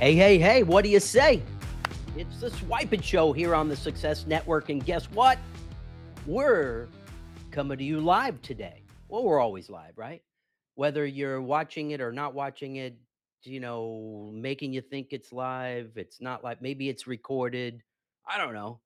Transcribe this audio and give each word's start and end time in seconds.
Hey, 0.00 0.14
hey, 0.14 0.38
hey, 0.38 0.62
what 0.62 0.84
do 0.84 0.90
you 0.90 1.00
say? 1.00 1.42
It's 2.16 2.38
the 2.38 2.50
Swypit 2.50 3.02
Show 3.02 3.32
here 3.32 3.52
on 3.52 3.68
the 3.68 3.74
Success 3.74 4.26
Network. 4.28 4.68
And 4.68 4.86
guess 4.86 5.06
what? 5.06 5.40
We're 6.24 6.86
coming 7.50 7.78
to 7.78 7.82
you 7.82 8.00
live 8.00 8.40
today. 8.40 8.84
Well, 9.08 9.24
we're 9.24 9.40
always 9.40 9.68
live, 9.68 9.98
right? 9.98 10.22
Whether 10.76 11.04
you're 11.04 11.42
watching 11.42 11.90
it 11.90 12.00
or 12.00 12.12
not 12.12 12.32
watching 12.32 12.76
it, 12.76 12.96
you 13.42 13.58
know, 13.58 14.30
making 14.32 14.72
you 14.72 14.82
think 14.82 15.08
it's 15.10 15.32
live, 15.32 15.90
it's 15.96 16.20
not 16.20 16.44
live. 16.44 16.62
Maybe 16.62 16.88
it's 16.88 17.08
recorded. 17.08 17.82
I 18.24 18.38
don't 18.38 18.54
know. 18.54 18.78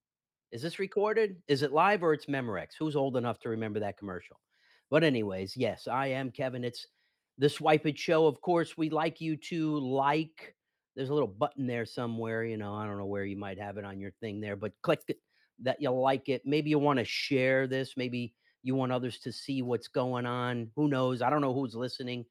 Is 0.50 0.62
this 0.62 0.78
recorded? 0.78 1.36
Is 1.46 1.62
it 1.62 1.72
live 1.72 2.02
or 2.02 2.14
it's 2.14 2.24
Memorex? 2.24 2.68
Who's 2.78 2.96
old 2.96 3.18
enough 3.18 3.38
to 3.40 3.50
remember 3.50 3.80
that 3.80 3.98
commercial? 3.98 4.40
But, 4.88 5.04
anyways, 5.04 5.58
yes, 5.58 5.86
I 5.86 6.06
am 6.06 6.30
Kevin. 6.30 6.64
It's 6.64 6.86
the 7.36 7.48
Swypit 7.48 7.98
Show. 7.98 8.26
Of 8.26 8.40
course, 8.40 8.78
we'd 8.78 8.94
like 8.94 9.20
you 9.20 9.36
to 9.50 9.78
like. 9.78 10.54
There's 10.94 11.08
a 11.08 11.14
little 11.14 11.28
button 11.28 11.66
there 11.66 11.86
somewhere. 11.86 12.44
You 12.44 12.56
know, 12.56 12.74
I 12.74 12.86
don't 12.86 12.98
know 12.98 13.06
where 13.06 13.24
you 13.24 13.36
might 13.36 13.58
have 13.58 13.78
it 13.78 13.84
on 13.84 14.00
your 14.00 14.12
thing 14.20 14.40
there, 14.40 14.56
but 14.56 14.72
click 14.82 15.00
it 15.08 15.18
that 15.60 15.80
you 15.80 15.90
like 15.90 16.28
it. 16.28 16.42
Maybe 16.44 16.70
you 16.70 16.78
want 16.78 16.98
to 16.98 17.04
share 17.04 17.66
this. 17.66 17.94
Maybe 17.96 18.34
you 18.62 18.74
want 18.74 18.92
others 18.92 19.18
to 19.20 19.32
see 19.32 19.62
what's 19.62 19.88
going 19.88 20.26
on. 20.26 20.70
Who 20.76 20.88
knows? 20.88 21.22
I 21.22 21.30
don't 21.30 21.40
know 21.40 21.54
who's 21.54 21.74
listening. 21.74 22.24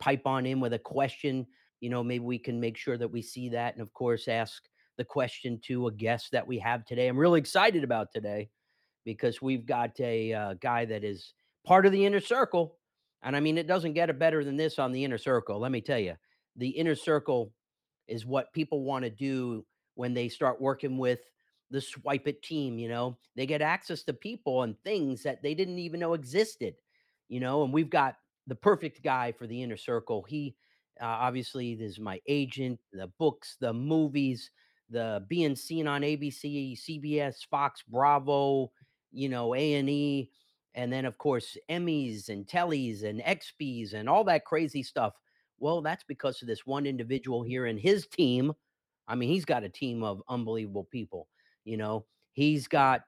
Pipe 0.00 0.26
on 0.26 0.46
in 0.46 0.60
with 0.60 0.72
a 0.72 0.78
question. 0.78 1.46
You 1.80 1.90
know, 1.90 2.02
maybe 2.02 2.24
we 2.24 2.38
can 2.38 2.60
make 2.60 2.76
sure 2.76 2.98
that 2.98 3.10
we 3.10 3.22
see 3.22 3.48
that. 3.50 3.74
And 3.74 3.82
of 3.82 3.92
course, 3.92 4.28
ask 4.28 4.62
the 4.96 5.04
question 5.04 5.60
to 5.64 5.86
a 5.86 5.92
guest 5.92 6.32
that 6.32 6.46
we 6.46 6.58
have 6.58 6.84
today. 6.84 7.06
I'm 7.08 7.16
really 7.16 7.40
excited 7.40 7.84
about 7.84 8.08
today 8.12 8.50
because 9.04 9.40
we've 9.40 9.64
got 9.64 9.98
a 10.00 10.32
uh, 10.32 10.54
guy 10.54 10.84
that 10.84 11.04
is 11.04 11.32
part 11.64 11.86
of 11.86 11.92
the 11.92 12.04
inner 12.04 12.20
circle. 12.20 12.76
And 13.22 13.36
I 13.36 13.40
mean, 13.40 13.58
it 13.58 13.66
doesn't 13.66 13.94
get 13.94 14.10
it 14.10 14.18
better 14.18 14.44
than 14.44 14.56
this 14.56 14.78
on 14.78 14.92
the 14.92 15.04
inner 15.04 15.18
circle. 15.18 15.58
Let 15.58 15.72
me 15.72 15.80
tell 15.80 15.98
you, 15.98 16.14
the 16.56 16.68
inner 16.68 16.94
circle 16.94 17.52
is 18.08 18.26
what 18.26 18.52
people 18.52 18.82
want 18.82 19.04
to 19.04 19.10
do 19.10 19.64
when 19.94 20.14
they 20.14 20.28
start 20.28 20.60
working 20.60 20.98
with 20.98 21.20
the 21.70 21.78
Swypit 21.78 22.42
team 22.42 22.78
you 22.78 22.88
know? 22.88 23.16
They 23.36 23.46
get 23.46 23.62
access 23.62 24.02
to 24.04 24.12
people 24.12 24.62
and 24.62 24.76
things 24.82 25.22
that 25.22 25.42
they 25.42 25.54
didn't 25.54 25.78
even 25.78 26.00
know 26.00 26.14
existed 26.14 26.74
you 27.28 27.40
know? 27.40 27.62
And 27.62 27.72
we've 27.72 27.90
got 27.90 28.16
the 28.46 28.54
perfect 28.54 29.02
guy 29.02 29.32
for 29.32 29.46
the 29.46 29.62
inner 29.62 29.76
circle. 29.76 30.24
He 30.26 30.56
uh, 31.00 31.04
obviously 31.06 31.72
is 31.72 31.98
my 31.98 32.20
agent 32.26 32.78
the 32.92 33.06
books 33.18 33.56
the 33.60 33.72
movies 33.72 34.50
the 34.90 35.24
being 35.28 35.54
seen 35.54 35.86
on 35.86 36.02
abc 36.02 36.76
cbs 36.76 37.46
fox 37.50 37.82
bravo 37.88 38.70
you 39.12 39.28
know 39.28 39.54
a&e 39.54 40.30
and 40.74 40.92
then 40.92 41.04
of 41.04 41.16
course 41.18 41.56
emmys 41.70 42.28
and 42.30 42.46
tellies 42.46 43.04
and 43.04 43.20
xps 43.20 43.94
and 43.94 44.08
all 44.08 44.24
that 44.24 44.44
crazy 44.44 44.82
stuff 44.82 45.12
well, 45.58 45.82
that's 45.82 46.04
because 46.04 46.42
of 46.42 46.48
this 46.48 46.66
one 46.66 46.86
individual 46.86 47.42
here 47.42 47.66
and 47.66 47.78
his 47.78 48.06
team. 48.06 48.52
I 49.06 49.14
mean, 49.14 49.30
he's 49.30 49.44
got 49.44 49.64
a 49.64 49.68
team 49.68 50.02
of 50.02 50.22
unbelievable 50.28 50.84
people. 50.90 51.28
You 51.64 51.76
know, 51.76 52.06
he's 52.32 52.68
got 52.68 53.02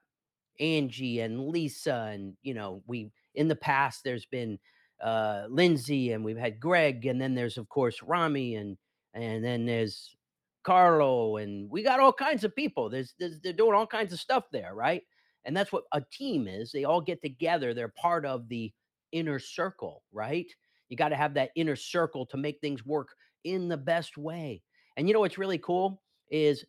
Angie 0.59 1.21
and 1.21 1.47
Lisa, 1.49 2.11
and 2.13 2.35
you 2.43 2.53
know, 2.53 2.83
we 2.87 3.11
in 3.35 3.47
the 3.47 3.55
past 3.55 4.03
there's 4.03 4.25
been 4.25 4.59
uh 5.01 5.45
Lindsay 5.49 6.11
and 6.11 6.23
we've 6.23 6.37
had 6.37 6.59
Greg, 6.59 7.05
and 7.05 7.21
then 7.21 7.35
there's 7.35 7.57
of 7.57 7.69
course 7.69 8.01
Rami 8.03 8.55
and 8.55 8.77
and 9.13 9.43
then 9.43 9.65
there's 9.65 10.15
Carlo, 10.63 11.37
and 11.37 11.69
we 11.69 11.83
got 11.83 11.99
all 11.99 12.13
kinds 12.13 12.43
of 12.43 12.55
people. 12.55 12.89
There's, 12.89 13.13
there's 13.19 13.39
they're 13.41 13.53
doing 13.53 13.73
all 13.73 13.87
kinds 13.87 14.13
of 14.13 14.19
stuff 14.19 14.45
there, 14.51 14.75
right? 14.75 15.03
And 15.45 15.57
that's 15.57 15.71
what 15.71 15.85
a 15.91 16.01
team 16.11 16.47
is. 16.47 16.71
They 16.71 16.83
all 16.83 17.01
get 17.01 17.21
together. 17.21 17.73
They're 17.73 17.87
part 17.87 18.25
of 18.25 18.47
the 18.47 18.71
inner 19.11 19.39
circle, 19.39 20.03
right? 20.11 20.45
You 20.91 20.97
got 20.97 21.09
to 21.09 21.15
have 21.15 21.33
that 21.35 21.51
inner 21.55 21.77
circle 21.77 22.25
to 22.27 22.37
make 22.37 22.59
things 22.59 22.85
work 22.85 23.15
in 23.45 23.69
the 23.69 23.77
best 23.77 24.17
way. 24.17 24.61
And 24.97 25.07
you 25.07 25.13
know 25.13 25.21
what's 25.21 25.37
really 25.37 25.57
cool 25.57 26.03
is 26.29 26.65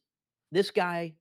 this 0.52 0.70
guy 0.70 1.14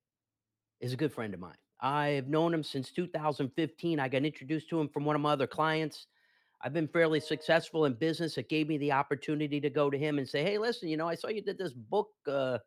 is 0.80 0.94
a 0.94 0.98
good 0.98 1.12
friend 1.12 1.34
of 1.34 1.40
mine. 1.40 1.56
I've 1.82 2.28
known 2.28 2.54
him 2.54 2.64
since 2.64 2.92
2015. 2.92 4.00
I 4.00 4.08
got 4.08 4.24
introduced 4.24 4.70
to 4.70 4.80
him 4.80 4.88
from 4.88 5.04
one 5.04 5.16
of 5.16 5.22
my 5.22 5.32
other 5.32 5.48
clients. 5.48 6.06
I've 6.62 6.74
been 6.74 6.88
fairly 6.88 7.20
successful 7.20 7.86
in 7.86 7.96
business. 7.96 8.38
It 8.38 8.50
gave 8.50 8.68
me 8.68 8.78
the 8.78 8.92
opportunity 8.92 9.60
to 9.60 9.70
go 9.72 9.90
to 9.90 9.98
him 9.98 10.20
and 10.20 10.30
say, 10.30 10.44
"Hey, 10.44 10.60
listen, 10.60 10.88
you 10.88 10.96
know, 10.96 11.08
I 11.08 11.16
saw 11.16 11.30
you 11.30 11.42
did 11.42 11.58
this 11.58 11.74
book. 11.74 12.10
Uh, 12.28 12.60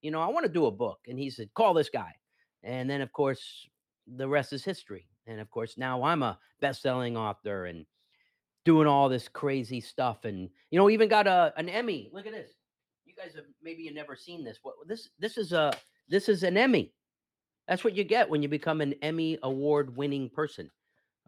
you 0.00 0.10
know, 0.10 0.22
I 0.22 0.28
want 0.28 0.46
to 0.46 0.52
do 0.52 0.64
a 0.64 0.70
book." 0.70 1.00
And 1.06 1.18
he 1.18 1.28
said, 1.28 1.52
"Call 1.52 1.74
this 1.74 1.90
guy." 1.90 2.14
And 2.62 2.88
then, 2.88 3.02
of 3.02 3.12
course, 3.12 3.68
the 4.06 4.26
rest 4.26 4.54
is 4.54 4.64
history. 4.64 5.06
And 5.26 5.38
of 5.38 5.50
course, 5.50 5.76
now 5.76 6.02
I'm 6.02 6.22
a 6.22 6.38
best-selling 6.60 7.14
author 7.14 7.66
and 7.66 7.84
doing 8.64 8.86
all 8.86 9.08
this 9.08 9.28
crazy 9.28 9.80
stuff 9.80 10.24
and 10.24 10.48
you 10.70 10.78
know 10.78 10.88
even 10.90 11.08
got 11.08 11.26
a 11.26 11.52
an 11.56 11.68
emmy. 11.68 12.10
Look 12.12 12.26
at 12.26 12.32
this. 12.32 12.50
You 13.04 13.14
guys 13.14 13.34
have 13.34 13.44
maybe 13.62 13.82
you 13.82 13.92
never 13.92 14.16
seen 14.16 14.44
this. 14.44 14.58
What 14.62 14.74
this 14.86 15.10
this 15.18 15.36
is 15.36 15.52
a 15.52 15.72
this 16.08 16.28
is 16.28 16.42
an 16.42 16.56
emmy. 16.56 16.92
That's 17.68 17.84
what 17.84 17.94
you 17.94 18.04
get 18.04 18.28
when 18.28 18.42
you 18.42 18.48
become 18.48 18.80
an 18.80 18.94
emmy 19.02 19.38
award 19.42 19.96
winning 19.96 20.28
person 20.30 20.70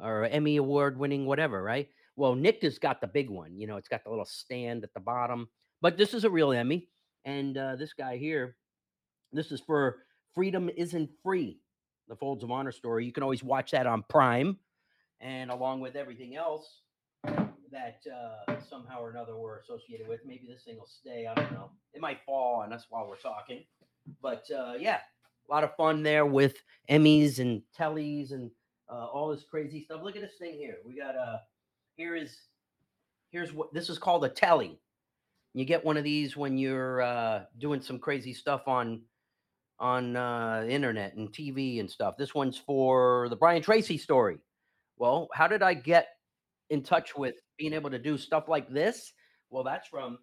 or 0.00 0.24
emmy 0.26 0.56
award 0.56 0.98
winning 0.98 1.26
whatever 1.26 1.62
right? 1.62 1.88
Well 2.16 2.34
nick 2.34 2.62
has 2.62 2.78
got 2.78 3.00
the 3.00 3.08
big 3.08 3.30
one 3.30 3.58
you 3.58 3.66
know 3.66 3.76
it's 3.76 3.88
got 3.88 4.04
the 4.04 4.10
little 4.10 4.24
stand 4.24 4.84
at 4.84 4.94
the 4.94 5.00
bottom 5.00 5.48
but 5.80 5.96
this 5.96 6.14
is 6.14 6.24
a 6.24 6.30
real 6.30 6.52
emmy 6.52 6.88
and 7.24 7.58
uh, 7.58 7.74
this 7.74 7.92
guy 7.92 8.16
here 8.16 8.56
this 9.32 9.50
is 9.50 9.60
for 9.60 9.98
freedom 10.32 10.70
isn't 10.76 11.10
free 11.24 11.58
the 12.08 12.16
folds 12.16 12.44
of 12.44 12.50
honor 12.50 12.72
story. 12.72 13.04
You 13.04 13.12
can 13.12 13.22
always 13.22 13.42
watch 13.42 13.70
that 13.70 13.86
on 13.86 14.04
prime 14.08 14.58
and 15.20 15.50
along 15.50 15.80
with 15.80 15.96
everything 15.96 16.36
else 16.36 16.82
that 17.74 18.00
uh, 18.10 18.54
somehow 18.68 19.02
or 19.02 19.10
another 19.10 19.36
we're 19.36 19.58
associated 19.58 20.08
with. 20.08 20.20
Maybe 20.24 20.46
this 20.48 20.62
thing 20.62 20.76
will 20.76 20.86
stay. 20.86 21.26
I 21.26 21.34
don't 21.34 21.52
know. 21.52 21.70
It 21.92 22.00
might 22.00 22.18
fall 22.24 22.62
on 22.62 22.72
us 22.72 22.86
while 22.88 23.06
we're 23.08 23.16
talking. 23.16 23.64
But 24.22 24.44
uh, 24.56 24.74
yeah, 24.78 24.98
a 25.48 25.52
lot 25.52 25.64
of 25.64 25.74
fun 25.76 26.02
there 26.02 26.26
with 26.26 26.56
Emmys 26.90 27.38
and 27.38 27.62
Tellys 27.78 28.32
and 28.32 28.50
uh, 28.90 29.06
all 29.06 29.28
this 29.28 29.44
crazy 29.50 29.84
stuff. 29.84 30.00
Look 30.02 30.16
at 30.16 30.22
this 30.22 30.38
thing 30.38 30.54
here. 30.54 30.76
We 30.86 30.96
got 30.96 31.16
uh 31.16 31.38
here 31.96 32.16
is 32.16 32.36
here's 33.30 33.52
what 33.52 33.72
this 33.74 33.88
is 33.88 33.98
called 33.98 34.24
a 34.24 34.28
telly. 34.28 34.78
You 35.54 35.64
get 35.64 35.84
one 35.84 35.96
of 35.96 36.04
these 36.04 36.36
when 36.36 36.58
you're 36.58 37.02
uh, 37.02 37.44
doing 37.58 37.80
some 37.80 37.98
crazy 37.98 38.32
stuff 38.32 38.66
on 38.66 39.02
on 39.78 40.16
uh, 40.16 40.64
internet 40.68 41.14
and 41.14 41.32
TV 41.32 41.80
and 41.80 41.90
stuff. 41.90 42.16
This 42.16 42.34
one's 42.34 42.58
for 42.58 43.28
the 43.28 43.36
Brian 43.36 43.62
Tracy 43.62 43.98
story. 43.98 44.38
Well, 44.96 45.28
how 45.32 45.48
did 45.48 45.62
I 45.62 45.74
get 45.74 46.08
in 46.74 46.82
touch 46.82 47.16
with 47.16 47.36
being 47.56 47.72
able 47.72 47.90
to 47.90 47.98
do 47.98 48.18
stuff 48.18 48.48
like 48.48 48.68
this? 48.68 49.12
Well, 49.50 49.64
that's 49.64 49.88
from 49.88 50.18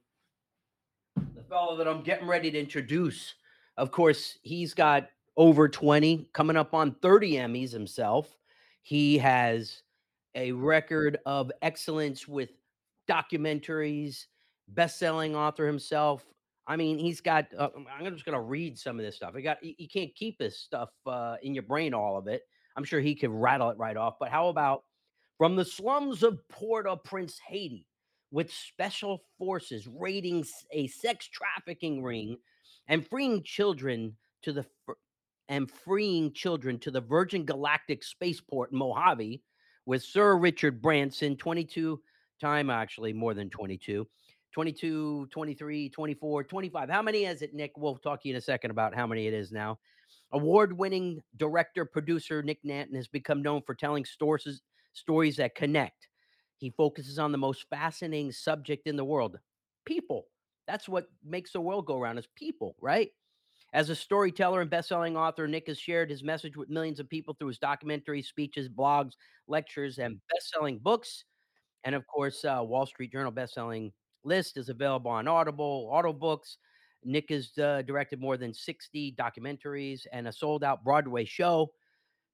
the 1.15 1.43
fellow 1.49 1.75
that 1.77 1.87
I'm 1.87 2.03
getting 2.03 2.27
ready 2.27 2.51
to 2.51 2.59
introduce. 2.59 3.33
Of 3.77 3.91
course, 3.91 4.37
he's 4.43 4.73
got 4.73 5.07
over 5.37 5.67
20, 5.67 6.29
coming 6.33 6.57
up 6.57 6.73
on 6.73 6.95
30 7.01 7.33
Emmys 7.33 7.71
himself. 7.71 8.37
He 8.83 9.17
has 9.17 9.81
a 10.35 10.51
record 10.51 11.17
of 11.25 11.51
excellence 11.61 12.27
with 12.27 12.49
documentaries, 13.09 14.25
best-selling 14.67 15.35
author 15.35 15.65
himself. 15.65 16.25
I 16.67 16.75
mean, 16.75 16.99
he's 16.99 17.21
got. 17.21 17.47
Uh, 17.57 17.69
I'm 17.97 18.13
just 18.13 18.25
going 18.25 18.37
to 18.37 18.41
read 18.41 18.77
some 18.77 18.99
of 18.99 19.05
this 19.05 19.15
stuff. 19.15 19.33
I 19.35 19.41
got. 19.41 19.57
You 19.61 19.87
can't 19.89 20.13
keep 20.15 20.37
this 20.37 20.59
stuff 20.59 20.89
uh, 21.05 21.35
in 21.41 21.53
your 21.53 21.63
brain, 21.63 21.93
all 21.93 22.17
of 22.17 22.27
it. 22.27 22.43
I'm 22.77 22.83
sure 22.83 23.01
he 23.01 23.15
could 23.15 23.31
rattle 23.31 23.69
it 23.71 23.77
right 23.77 23.97
off. 23.97 24.15
But 24.19 24.29
how 24.29 24.47
about 24.47 24.83
from 25.41 25.55
the 25.55 25.65
slums 25.65 26.21
of 26.21 26.47
Port-au-Prince, 26.49 27.39
Haiti, 27.47 27.87
with 28.29 28.53
special 28.53 29.23
forces 29.39 29.87
raiding 29.87 30.45
a 30.71 30.85
sex 30.85 31.27
trafficking 31.27 32.03
ring 32.03 32.37
and 32.87 33.07
freeing 33.07 33.41
children 33.41 34.15
to 34.43 34.53
the 34.53 34.63
and 35.49 35.71
freeing 35.71 36.31
children 36.31 36.77
to 36.77 36.91
the 36.91 37.01
Virgin 37.01 37.43
Galactic 37.43 38.03
Spaceport 38.03 38.71
in 38.71 38.77
Mojave 38.77 39.41
with 39.87 40.03
Sir 40.03 40.37
Richard 40.37 40.79
Branson, 40.79 41.35
22 41.35 41.99
time 42.39 42.69
actually 42.69 43.11
more 43.11 43.33
than 43.33 43.49
22. 43.49 44.07
22, 44.53 45.25
23, 45.31 45.89
24, 45.89 46.43
25. 46.43 46.89
How 46.89 47.01
many 47.01 47.25
is 47.25 47.41
it, 47.41 47.55
Nick? 47.55 47.71
We'll 47.77 47.95
talk 47.95 48.21
to 48.21 48.27
you 48.27 48.35
in 48.35 48.37
a 48.37 48.41
second 48.41 48.69
about 48.69 48.93
how 48.93 49.07
many 49.07 49.25
it 49.25 49.33
is 49.33 49.51
now. 49.51 49.79
Award 50.33 50.77
winning 50.77 51.19
director, 51.37 51.83
producer 51.83 52.43
Nick 52.43 52.59
Nanton 52.63 52.95
has 52.95 53.07
become 53.07 53.41
known 53.41 53.63
for 53.65 53.73
telling 53.73 54.05
stories, 54.05 54.61
stories 54.93 55.37
that 55.37 55.55
connect. 55.55 56.07
He 56.57 56.69
focuses 56.69 57.17
on 57.19 57.31
the 57.31 57.37
most 57.37 57.65
fascinating 57.69 58.31
subject 58.31 58.87
in 58.87 58.95
the 58.95 59.05
world 59.05 59.39
people. 59.85 60.27
That's 60.67 60.87
what 60.87 61.07
makes 61.23 61.53
the 61.53 61.61
world 61.61 61.85
go 61.85 61.99
around 61.99 62.17
is 62.17 62.27
people, 62.35 62.75
right? 62.79 63.09
As 63.73 63.89
a 63.89 63.95
storyteller 63.95 64.61
and 64.61 64.69
best-selling 64.69 65.15
author, 65.15 65.47
Nick 65.47 65.67
has 65.67 65.79
shared 65.79 66.09
his 66.09 66.23
message 66.23 66.57
with 66.57 66.69
millions 66.69 66.99
of 66.99 67.09
people 67.09 67.33
through 67.33 67.47
his 67.47 67.59
documentaries, 67.59 68.25
speeches, 68.25 68.67
blogs, 68.67 69.13
lectures, 69.47 69.97
and 69.97 70.19
best-selling 70.29 70.77
books. 70.77 71.23
And 71.83 71.95
of 71.95 72.05
course, 72.07 72.43
uh, 72.43 72.61
Wall 72.63 72.85
Street 72.85 73.11
Journal 73.11 73.31
best-selling 73.31 73.93
list 74.23 74.57
is 74.57 74.69
available 74.69 75.09
on 75.09 75.27
Audible, 75.27 75.89
Autobooks. 75.93 76.57
Nick 77.03 77.29
has 77.29 77.57
uh, 77.57 77.81
directed 77.83 78.19
more 78.19 78.37
than 78.37 78.53
60 78.53 79.15
documentaries 79.17 80.05
and 80.11 80.27
a 80.27 80.33
sold-out 80.33 80.83
Broadway 80.83 81.25
show. 81.25 81.71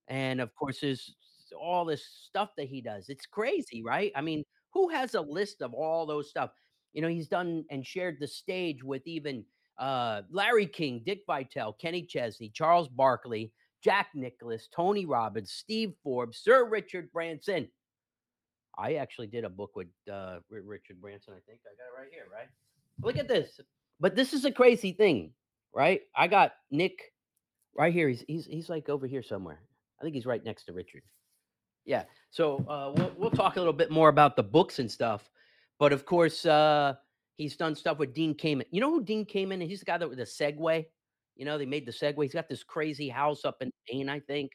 And 0.07 0.41
of 0.41 0.53
course, 0.55 0.83
all 1.51 1.85
this 1.85 2.05
stuff 2.27 2.49
that 2.57 2.67
he 2.67 2.81
does. 2.81 3.09
It's 3.09 3.25
crazy, 3.25 3.83
right? 3.83 4.11
I 4.15 4.21
mean, 4.21 4.43
who 4.73 4.89
has 4.89 5.15
a 5.15 5.21
list 5.21 5.61
of 5.61 5.73
all 5.73 6.05
those 6.05 6.29
stuff? 6.29 6.51
You 6.93 7.01
know, 7.01 7.07
he's 7.07 7.27
done 7.27 7.65
and 7.69 7.85
shared 7.85 8.17
the 8.19 8.27
stage 8.27 8.83
with 8.83 9.05
even 9.05 9.45
uh, 9.77 10.21
Larry 10.31 10.65
King, 10.65 11.01
Dick 11.05 11.19
Vitale, 11.27 11.75
Kenny 11.79 12.03
Chesney, 12.03 12.49
Charles 12.53 12.87
Barkley, 12.87 13.51
Jack 13.83 14.07
Nicklaus, 14.15 14.67
Tony 14.75 15.05
Robbins, 15.05 15.51
Steve 15.51 15.93
Forbes, 16.03 16.39
Sir 16.39 16.67
Richard 16.67 17.11
Branson. 17.11 17.67
I 18.77 18.95
actually 18.95 19.27
did 19.27 19.43
a 19.43 19.49
book 19.49 19.71
with 19.75 19.87
uh, 20.11 20.39
Richard 20.49 21.01
Branson. 21.01 21.33
I 21.33 21.41
think 21.47 21.61
I 21.65 21.73
got 21.75 21.93
it 21.93 22.01
right 22.01 22.11
here, 22.11 22.25
right? 22.31 22.47
Look 23.01 23.17
at 23.17 23.27
this. 23.27 23.59
But 23.99 24.15
this 24.15 24.33
is 24.33 24.45
a 24.45 24.51
crazy 24.51 24.91
thing, 24.91 25.33
right? 25.73 26.01
I 26.15 26.27
got 26.27 26.53
Nick 26.69 26.99
right 27.75 27.93
here. 27.93 28.07
He's 28.07 28.23
he's 28.27 28.45
he's 28.45 28.69
like 28.69 28.89
over 28.89 29.07
here 29.07 29.23
somewhere. 29.23 29.59
I 29.99 30.03
think 30.03 30.13
he's 30.15 30.25
right 30.25 30.43
next 30.43 30.65
to 30.65 30.73
Richard. 30.73 31.01
Yeah. 31.87 32.03
So 32.29 32.57
uh, 32.67 32.91
we'll 32.95 33.13
we'll 33.17 33.31
talk 33.31 33.55
a 33.55 33.59
little 33.59 33.73
bit 33.73 33.89
more 33.89 34.09
about 34.09 34.35
the 34.35 34.43
books 34.43 34.77
and 34.79 34.91
stuff. 34.91 35.31
But 35.79 35.93
of 35.93 36.05
course, 36.05 36.45
uh, 36.45 36.95
he's 37.37 37.55
done 37.55 37.75
stuff 37.75 37.97
with 37.97 38.13
Dean 38.13 38.35
Kamen. 38.35 38.65
You 38.69 38.81
know 38.81 38.91
who 38.91 39.03
Dean 39.03 39.25
Kamen? 39.25 39.63
Is? 39.63 39.69
He's 39.69 39.79
the 39.79 39.85
guy 39.85 39.97
that 39.97 40.07
with 40.07 40.19
the 40.19 40.25
Segway. 40.25 40.85
You 41.37 41.45
know, 41.45 41.57
they 41.57 41.65
made 41.65 41.85
the 41.85 41.91
Segway. 41.91 42.23
He's 42.23 42.33
got 42.33 42.49
this 42.49 42.63
crazy 42.63 43.07
house 43.07 43.45
up 43.45 43.61
in 43.61 43.71
Maine, 43.89 44.09
I 44.09 44.19
think. 44.19 44.51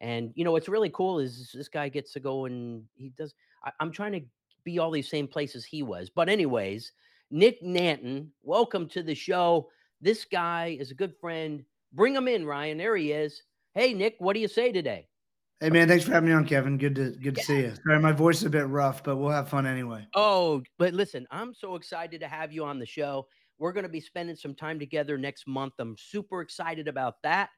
And 0.00 0.32
you 0.34 0.44
know 0.44 0.52
what's 0.52 0.68
really 0.68 0.90
cool 0.90 1.18
is 1.18 1.50
this 1.54 1.68
guy 1.68 1.88
gets 1.88 2.12
to 2.12 2.20
go 2.20 2.44
and 2.44 2.84
he 2.94 3.10
does. 3.16 3.34
I, 3.64 3.72
I'm 3.80 3.90
trying 3.90 4.12
to 4.12 4.20
be 4.62 4.78
all 4.78 4.90
these 4.90 5.08
same 5.08 5.26
places 5.26 5.64
he 5.64 5.82
was. 5.82 6.10
But 6.10 6.28
anyways, 6.28 6.92
Nick 7.30 7.62
Nanton, 7.62 8.28
welcome 8.42 8.86
to 8.90 9.02
the 9.02 9.14
show. 9.14 9.70
This 10.02 10.26
guy 10.26 10.76
is 10.78 10.90
a 10.90 10.94
good 10.94 11.14
friend. 11.20 11.64
Bring 11.94 12.14
him 12.14 12.28
in, 12.28 12.44
Ryan. 12.44 12.76
There 12.76 12.96
he 12.96 13.12
is. 13.12 13.42
Hey, 13.74 13.94
Nick, 13.94 14.16
what 14.18 14.34
do 14.34 14.40
you 14.40 14.48
say 14.48 14.72
today? 14.72 15.08
Hey 15.60 15.70
man, 15.70 15.88
thanks 15.88 16.04
for 16.04 16.12
having 16.12 16.28
me 16.28 16.34
on, 16.34 16.44
Kevin. 16.44 16.76
Good 16.76 16.94
to 16.96 17.10
good 17.12 17.36
to 17.36 17.40
yeah. 17.40 17.46
see 17.46 17.56
you. 17.60 17.72
Sorry, 17.82 17.98
my 17.98 18.12
voice 18.12 18.38
is 18.38 18.44
a 18.44 18.50
bit 18.50 18.66
rough, 18.68 19.02
but 19.02 19.16
we'll 19.16 19.30
have 19.30 19.48
fun 19.48 19.66
anyway. 19.66 20.06
Oh, 20.14 20.62
but 20.78 20.92
listen, 20.92 21.26
I'm 21.30 21.54
so 21.54 21.76
excited 21.76 22.20
to 22.20 22.28
have 22.28 22.52
you 22.52 22.64
on 22.64 22.78
the 22.78 22.84
show. 22.84 23.26
We're 23.58 23.72
going 23.72 23.84
to 23.84 23.90
be 23.90 24.02
spending 24.02 24.36
some 24.36 24.54
time 24.54 24.78
together 24.78 25.16
next 25.16 25.46
month. 25.46 25.72
I'm 25.78 25.96
super 25.96 26.42
excited 26.42 26.88
about 26.88 27.14
that 27.22 27.48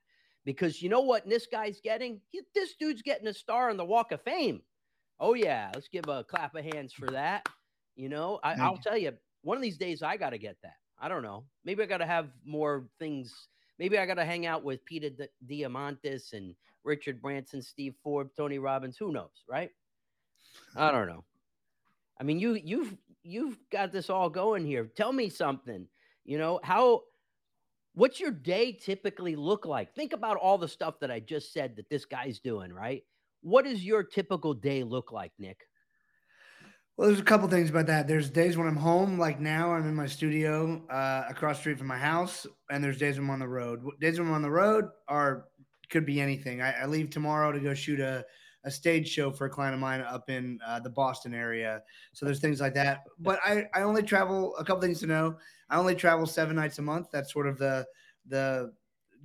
because 0.45 0.81
you 0.81 0.89
know 0.89 1.01
what 1.01 1.29
this 1.29 1.49
guy's 1.51 1.81
getting? 1.83 2.21
He, 2.31 2.41
this 2.55 2.75
dude's 2.79 3.03
getting 3.03 3.27
a 3.27 3.35
star 3.35 3.69
on 3.69 3.77
the 3.77 3.85
Walk 3.85 4.13
of 4.13 4.23
Fame. 4.23 4.63
Oh 5.19 5.35
yeah, 5.35 5.73
let's 5.75 5.89
give 5.89 6.07
a 6.09 6.23
clap 6.23 6.55
of 6.55 6.65
hands 6.65 6.93
for 6.93 7.07
that. 7.09 7.49
You 7.97 8.09
know, 8.09 8.39
I, 8.45 8.71
will 8.71 8.79
tell 8.79 8.97
you, 8.97 9.13
one 9.43 9.57
of 9.57 9.63
these 9.63 9.77
days 9.77 10.05
I 10.05 10.17
got 10.17 10.31
to 10.31 10.39
get 10.39 10.57
that. 10.63 10.75
I 11.01 11.09
don't 11.09 11.25
know. 11.25 11.47
Maybe 11.65 11.83
I 11.83 11.87
got 11.87 11.99
to 11.99 12.07
have 12.07 12.29
more 12.45 12.89
things. 13.01 13.49
Maybe 13.79 13.99
I 13.99 14.07
got 14.07 14.15
to 14.15 14.25
hang 14.25 14.47
out 14.47 14.65
with 14.65 14.85
Peter 14.85 15.11
Diamandis 15.47 16.33
and 16.33 16.55
Richard 16.85 17.21
Branson, 17.23 17.63
Steve 17.63 17.95
Forbes, 18.03 18.33
Tony 18.37 18.59
Robbins. 18.59 18.97
Who 18.97 19.13
knows, 19.13 19.45
right? 19.49 19.71
I 20.77 20.91
don't 20.91 21.07
know. 21.07 21.25
I 22.21 22.25
mean, 22.25 22.39
you 22.41 22.55
you've 22.55 22.97
you've 23.23 23.59
got 23.71 23.93
this 23.93 24.11
all 24.11 24.31
going 24.31 24.65
here. 24.65 24.87
Tell 24.97 25.13
me 25.13 25.29
something. 25.29 25.87
You 26.25 26.39
know 26.39 26.61
how 26.63 27.03
what's 27.95 28.21
your 28.21 28.31
day 28.31 28.73
typically 28.73 29.37
look 29.37 29.67
like? 29.67 29.95
Think 29.95 30.13
about 30.13 30.37
all 30.37 30.59
the 30.59 30.69
stuff 30.69 30.99
that 31.01 31.11
I 31.11 31.21
just 31.21 31.53
said 31.53 31.77
that 31.77 31.89
this 31.89 32.05
guy's 32.05 32.41
doing, 32.41 32.73
right? 32.73 33.03
What 33.43 33.65
does 33.65 33.85
your 33.85 34.03
typical 34.03 34.55
day 34.55 34.83
look 34.83 35.13
like, 35.13 35.33
Nick? 35.39 35.61
Well, 36.99 37.07
there's 37.07 37.21
a 37.21 37.25
couple 37.25 37.47
things 37.47 37.71
about 37.71 37.87
that. 37.87 38.09
There's 38.09 38.29
days 38.29 38.57
when 38.57 38.67
I'm 38.67 38.75
home, 38.75 39.21
like 39.21 39.39
now 39.39 39.73
I'm 39.73 39.87
in 39.87 39.95
my 39.95 40.07
studio 40.07 40.85
uh, 40.91 41.27
across 41.29 41.61
street 41.61 41.79
from 41.79 41.87
my 41.87 41.97
house, 41.97 42.45
and 42.73 42.83
there's 42.83 42.99
days 42.99 43.21
when 43.21 43.27
I'm 43.27 43.35
on 43.35 43.39
the 43.39 43.47
road. 43.47 43.85
Days 44.01 44.19
when 44.19 44.27
I'm 44.27 44.35
on 44.35 44.43
the 44.43 44.51
road 44.51 44.87
are 45.07 45.45
could 45.91 46.05
be 46.05 46.21
anything. 46.21 46.61
I, 46.61 46.73
I 46.73 46.87
leave 46.87 47.11
tomorrow 47.11 47.53
to 47.53 47.61
go 47.61 47.73
shoot 47.73 48.01
a, 48.01 48.25
a 48.65 48.71
stage 48.73 49.09
show 49.09 49.31
for 49.31 49.47
a 49.47 49.49
client 49.49 49.75
of 49.75 49.81
mine 49.81 50.01
up 50.01 50.29
in 50.29 50.59
uh, 50.67 50.81
the 50.81 50.91
Boston 50.91 51.35
area. 51.35 51.83
So 52.15 52.27
there's 52.27 52.41
things 52.41 52.61
like 52.61 52.75
that. 52.75 53.05
But 53.21 53.39
I, 53.45 53.67
I 53.73 53.83
only 53.83 54.03
travel 54.03 54.57
a 54.57 54.65
couple 54.65 54.83
things 54.83 54.99
to 54.99 55.07
know. 55.07 55.37
I 55.71 55.77
only 55.77 55.95
travel 55.95 56.27
seven 56.27 56.57
nights 56.57 56.81
a 56.81 56.83
month. 56.83 57.13
That's 57.13 57.33
sort 57.33 57.47
of 57.47 57.59
the 57.59 57.87
the 58.27 58.73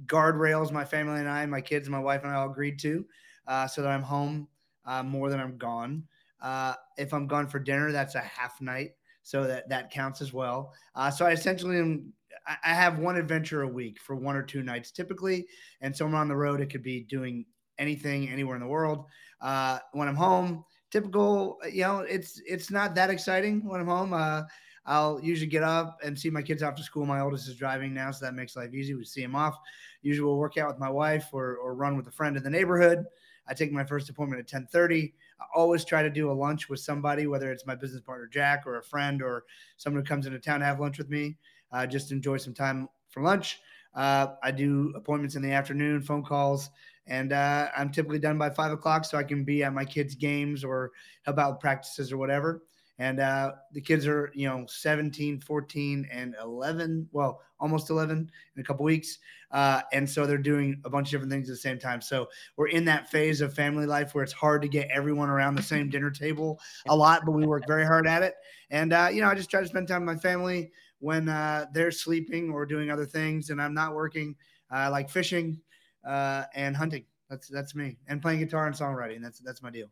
guardrails 0.05 0.71
my 0.71 0.85
family 0.85 1.21
and 1.21 1.27
I, 1.27 1.43
my 1.47 1.61
kids, 1.61 1.87
and 1.87 1.91
my 1.91 1.99
wife 1.99 2.21
and 2.21 2.31
I 2.31 2.35
all 2.35 2.51
agreed 2.51 2.77
to, 2.81 3.03
uh, 3.47 3.65
so 3.65 3.81
that 3.81 3.89
I'm 3.89 4.03
home 4.03 4.47
uh, 4.85 5.01
more 5.01 5.31
than 5.31 5.39
I'm 5.39 5.57
gone. 5.57 6.03
Uh, 6.43 6.75
if 6.97 7.13
I'm 7.13 7.25
gone 7.25 7.47
for 7.47 7.57
dinner, 7.57 7.91
that's 7.91 8.15
a 8.15 8.19
half 8.19 8.61
night, 8.61 8.91
so 9.23 9.45
that 9.45 9.67
that 9.69 9.89
counts 9.89 10.21
as 10.21 10.33
well. 10.33 10.73
Uh, 10.93 11.09
so 11.09 11.25
I 11.25 11.31
essentially 11.31 11.79
am 11.79 12.13
I 12.47 12.73
have 12.73 12.99
one 12.99 13.15
adventure 13.15 13.61
a 13.61 13.67
week 13.67 13.99
for 13.99 14.15
one 14.15 14.35
or 14.35 14.43
two 14.43 14.63
nights 14.63 14.91
typically. 14.91 15.47
And 15.81 15.95
so 15.95 16.05
I'm 16.05 16.15
on 16.15 16.27
the 16.27 16.35
road, 16.35 16.61
it 16.61 16.69
could 16.69 16.83
be 16.83 17.01
doing 17.03 17.45
anything 17.77 18.29
anywhere 18.29 18.55
in 18.55 18.61
the 18.61 18.67
world. 18.67 19.05
Uh, 19.41 19.79
when 19.93 20.07
I'm 20.07 20.15
home, 20.15 20.63
typical, 20.91 21.59
you 21.71 21.81
know, 21.81 21.99
it's 21.99 22.41
it's 22.45 22.69
not 22.69 22.95
that 22.95 23.09
exciting 23.09 23.67
when 23.67 23.81
I'm 23.81 23.87
home. 23.87 24.13
Uh, 24.13 24.43
I'll 24.85 25.19
usually 25.21 25.49
get 25.49 25.63
up 25.63 25.99
and 26.03 26.19
see 26.19 26.29
my 26.29 26.41
kids 26.41 26.61
off 26.61 26.75
to 26.75 26.83
school. 26.83 27.05
My 27.05 27.21
oldest 27.21 27.47
is 27.47 27.55
driving 27.55 27.93
now, 27.93 28.11
so 28.11 28.25
that 28.25 28.33
makes 28.33 28.55
life 28.57 28.73
easy. 28.73 28.93
We 28.93 29.05
see 29.05 29.23
him 29.23 29.35
off. 29.35 29.57
Usually 30.01 30.25
we'll 30.25 30.37
work 30.37 30.57
out 30.57 30.67
with 30.67 30.79
my 30.79 30.89
wife 30.89 31.27
or, 31.31 31.55
or 31.55 31.73
run 31.73 31.95
with 31.95 32.07
a 32.07 32.11
friend 32.11 32.35
in 32.35 32.43
the 32.43 32.49
neighborhood. 32.49 33.05
I 33.47 33.53
take 33.53 33.71
my 33.71 33.83
first 33.83 34.09
appointment 34.09 34.39
at 34.39 34.53
1030. 34.53 35.13
I 35.39 35.45
always 35.55 35.83
try 35.83 36.03
to 36.03 36.09
do 36.09 36.31
a 36.31 36.33
lunch 36.33 36.69
with 36.69 36.79
somebody, 36.79 37.27
whether 37.27 37.51
it's 37.51 37.65
my 37.65 37.75
business 37.75 38.01
partner, 38.01 38.27
Jack, 38.27 38.63
or 38.65 38.77
a 38.77 38.83
friend 38.83 39.21
or 39.21 39.43
someone 39.77 40.01
who 40.01 40.07
comes 40.07 40.25
into 40.25 40.39
town 40.39 40.59
to 40.59 40.65
have 40.65 40.79
lunch 40.79 40.97
with 40.97 41.09
me 41.09 41.37
uh, 41.73 41.87
just 41.87 42.11
enjoy 42.11 42.37
some 42.37 42.53
time 42.53 42.87
for 43.09 43.21
lunch. 43.23 43.59
Uh, 43.93 44.27
I 44.41 44.51
do 44.51 44.93
appointments 44.95 45.35
in 45.35 45.41
the 45.41 45.51
afternoon, 45.51 46.01
phone 46.01 46.23
calls, 46.23 46.69
and 47.07 47.33
uh, 47.33 47.69
I'm 47.75 47.91
typically 47.91 48.19
done 48.19 48.37
by 48.37 48.49
five 48.49 48.71
o'clock 48.71 49.05
so 49.05 49.17
I 49.17 49.23
can 49.23 49.43
be 49.43 49.63
at 49.63 49.73
my 49.73 49.83
kids' 49.83 50.15
games 50.15 50.63
or 50.63 50.91
help 51.23 51.37
out 51.39 51.59
practices 51.59 52.11
or 52.11 52.17
whatever. 52.17 52.63
And 52.99 53.19
uh, 53.19 53.53
the 53.71 53.81
kids 53.81 54.05
are, 54.05 54.31
you 54.35 54.47
know, 54.47 54.65
17, 54.67 55.39
14, 55.39 56.07
and 56.11 56.35
11. 56.41 57.09
Well, 57.11 57.41
almost 57.59 57.89
11 57.89 58.29
in 58.55 58.61
a 58.61 58.63
couple 58.63 58.85
weeks. 58.85 59.17
Uh, 59.51 59.81
and 59.91 60.07
so 60.07 60.25
they're 60.27 60.37
doing 60.37 60.79
a 60.85 60.89
bunch 60.89 61.07
of 61.07 61.11
different 61.11 61.31
things 61.31 61.49
at 61.49 61.53
the 61.53 61.57
same 61.57 61.79
time. 61.79 62.01
So 62.01 62.27
we're 62.55 62.67
in 62.67 62.85
that 62.85 63.09
phase 63.09 63.41
of 63.41 63.53
family 63.53 63.85
life 63.85 64.13
where 64.13 64.23
it's 64.23 64.33
hard 64.33 64.61
to 64.61 64.67
get 64.67 64.89
everyone 64.91 65.29
around 65.29 65.55
the 65.55 65.63
same 65.63 65.89
dinner 65.89 66.11
table 66.11 66.59
a 66.87 66.95
lot, 66.95 67.23
but 67.25 67.31
we 67.31 67.45
work 67.45 67.63
very 67.67 67.85
hard 67.85 68.07
at 68.07 68.21
it. 68.21 68.35
And, 68.69 68.93
uh, 68.93 69.09
you 69.11 69.21
know, 69.21 69.27
I 69.27 69.35
just 69.35 69.49
try 69.49 69.61
to 69.61 69.67
spend 69.67 69.87
time 69.87 70.05
with 70.05 70.15
my 70.15 70.21
family, 70.21 70.71
when 71.03 71.27
uh, 71.27 71.65
they're 71.73 71.91
sleeping 71.91 72.49
or 72.49 72.65
doing 72.65 72.89
other 72.89 73.05
things 73.05 73.49
and 73.49 73.61
I'm 73.61 73.73
not 73.73 73.93
working, 73.93 74.35
uh, 74.73 74.89
like 74.89 75.09
fishing 75.09 75.59
uh, 76.07 76.45
and 76.55 76.77
hunting. 76.77 77.03
That's 77.29 77.49
that's 77.49 77.75
me, 77.75 77.97
and 78.07 78.21
playing 78.21 78.39
guitar 78.39 78.67
and 78.67 78.75
songwriting. 78.75 79.21
That's 79.21 79.39
that's 79.39 79.61
my 79.61 79.69
deal. 79.69 79.87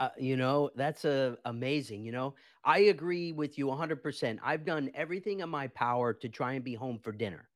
Uh, 0.00 0.08
you 0.18 0.36
know, 0.36 0.70
that's 0.76 1.04
a, 1.04 1.32
uh, 1.32 1.36
amazing. 1.44 2.04
You 2.04 2.12
know, 2.12 2.34
I 2.64 2.78
agree 2.80 3.32
with 3.32 3.58
you 3.58 3.68
100%. 3.68 4.40
I've 4.42 4.64
done 4.64 4.90
everything 4.94 5.40
in 5.40 5.50
my 5.50 5.68
power 5.68 6.14
to 6.14 6.28
try 6.28 6.54
and 6.54 6.64
be 6.64 6.74
home 6.74 6.98
for 6.98 7.12
dinner. 7.12 7.50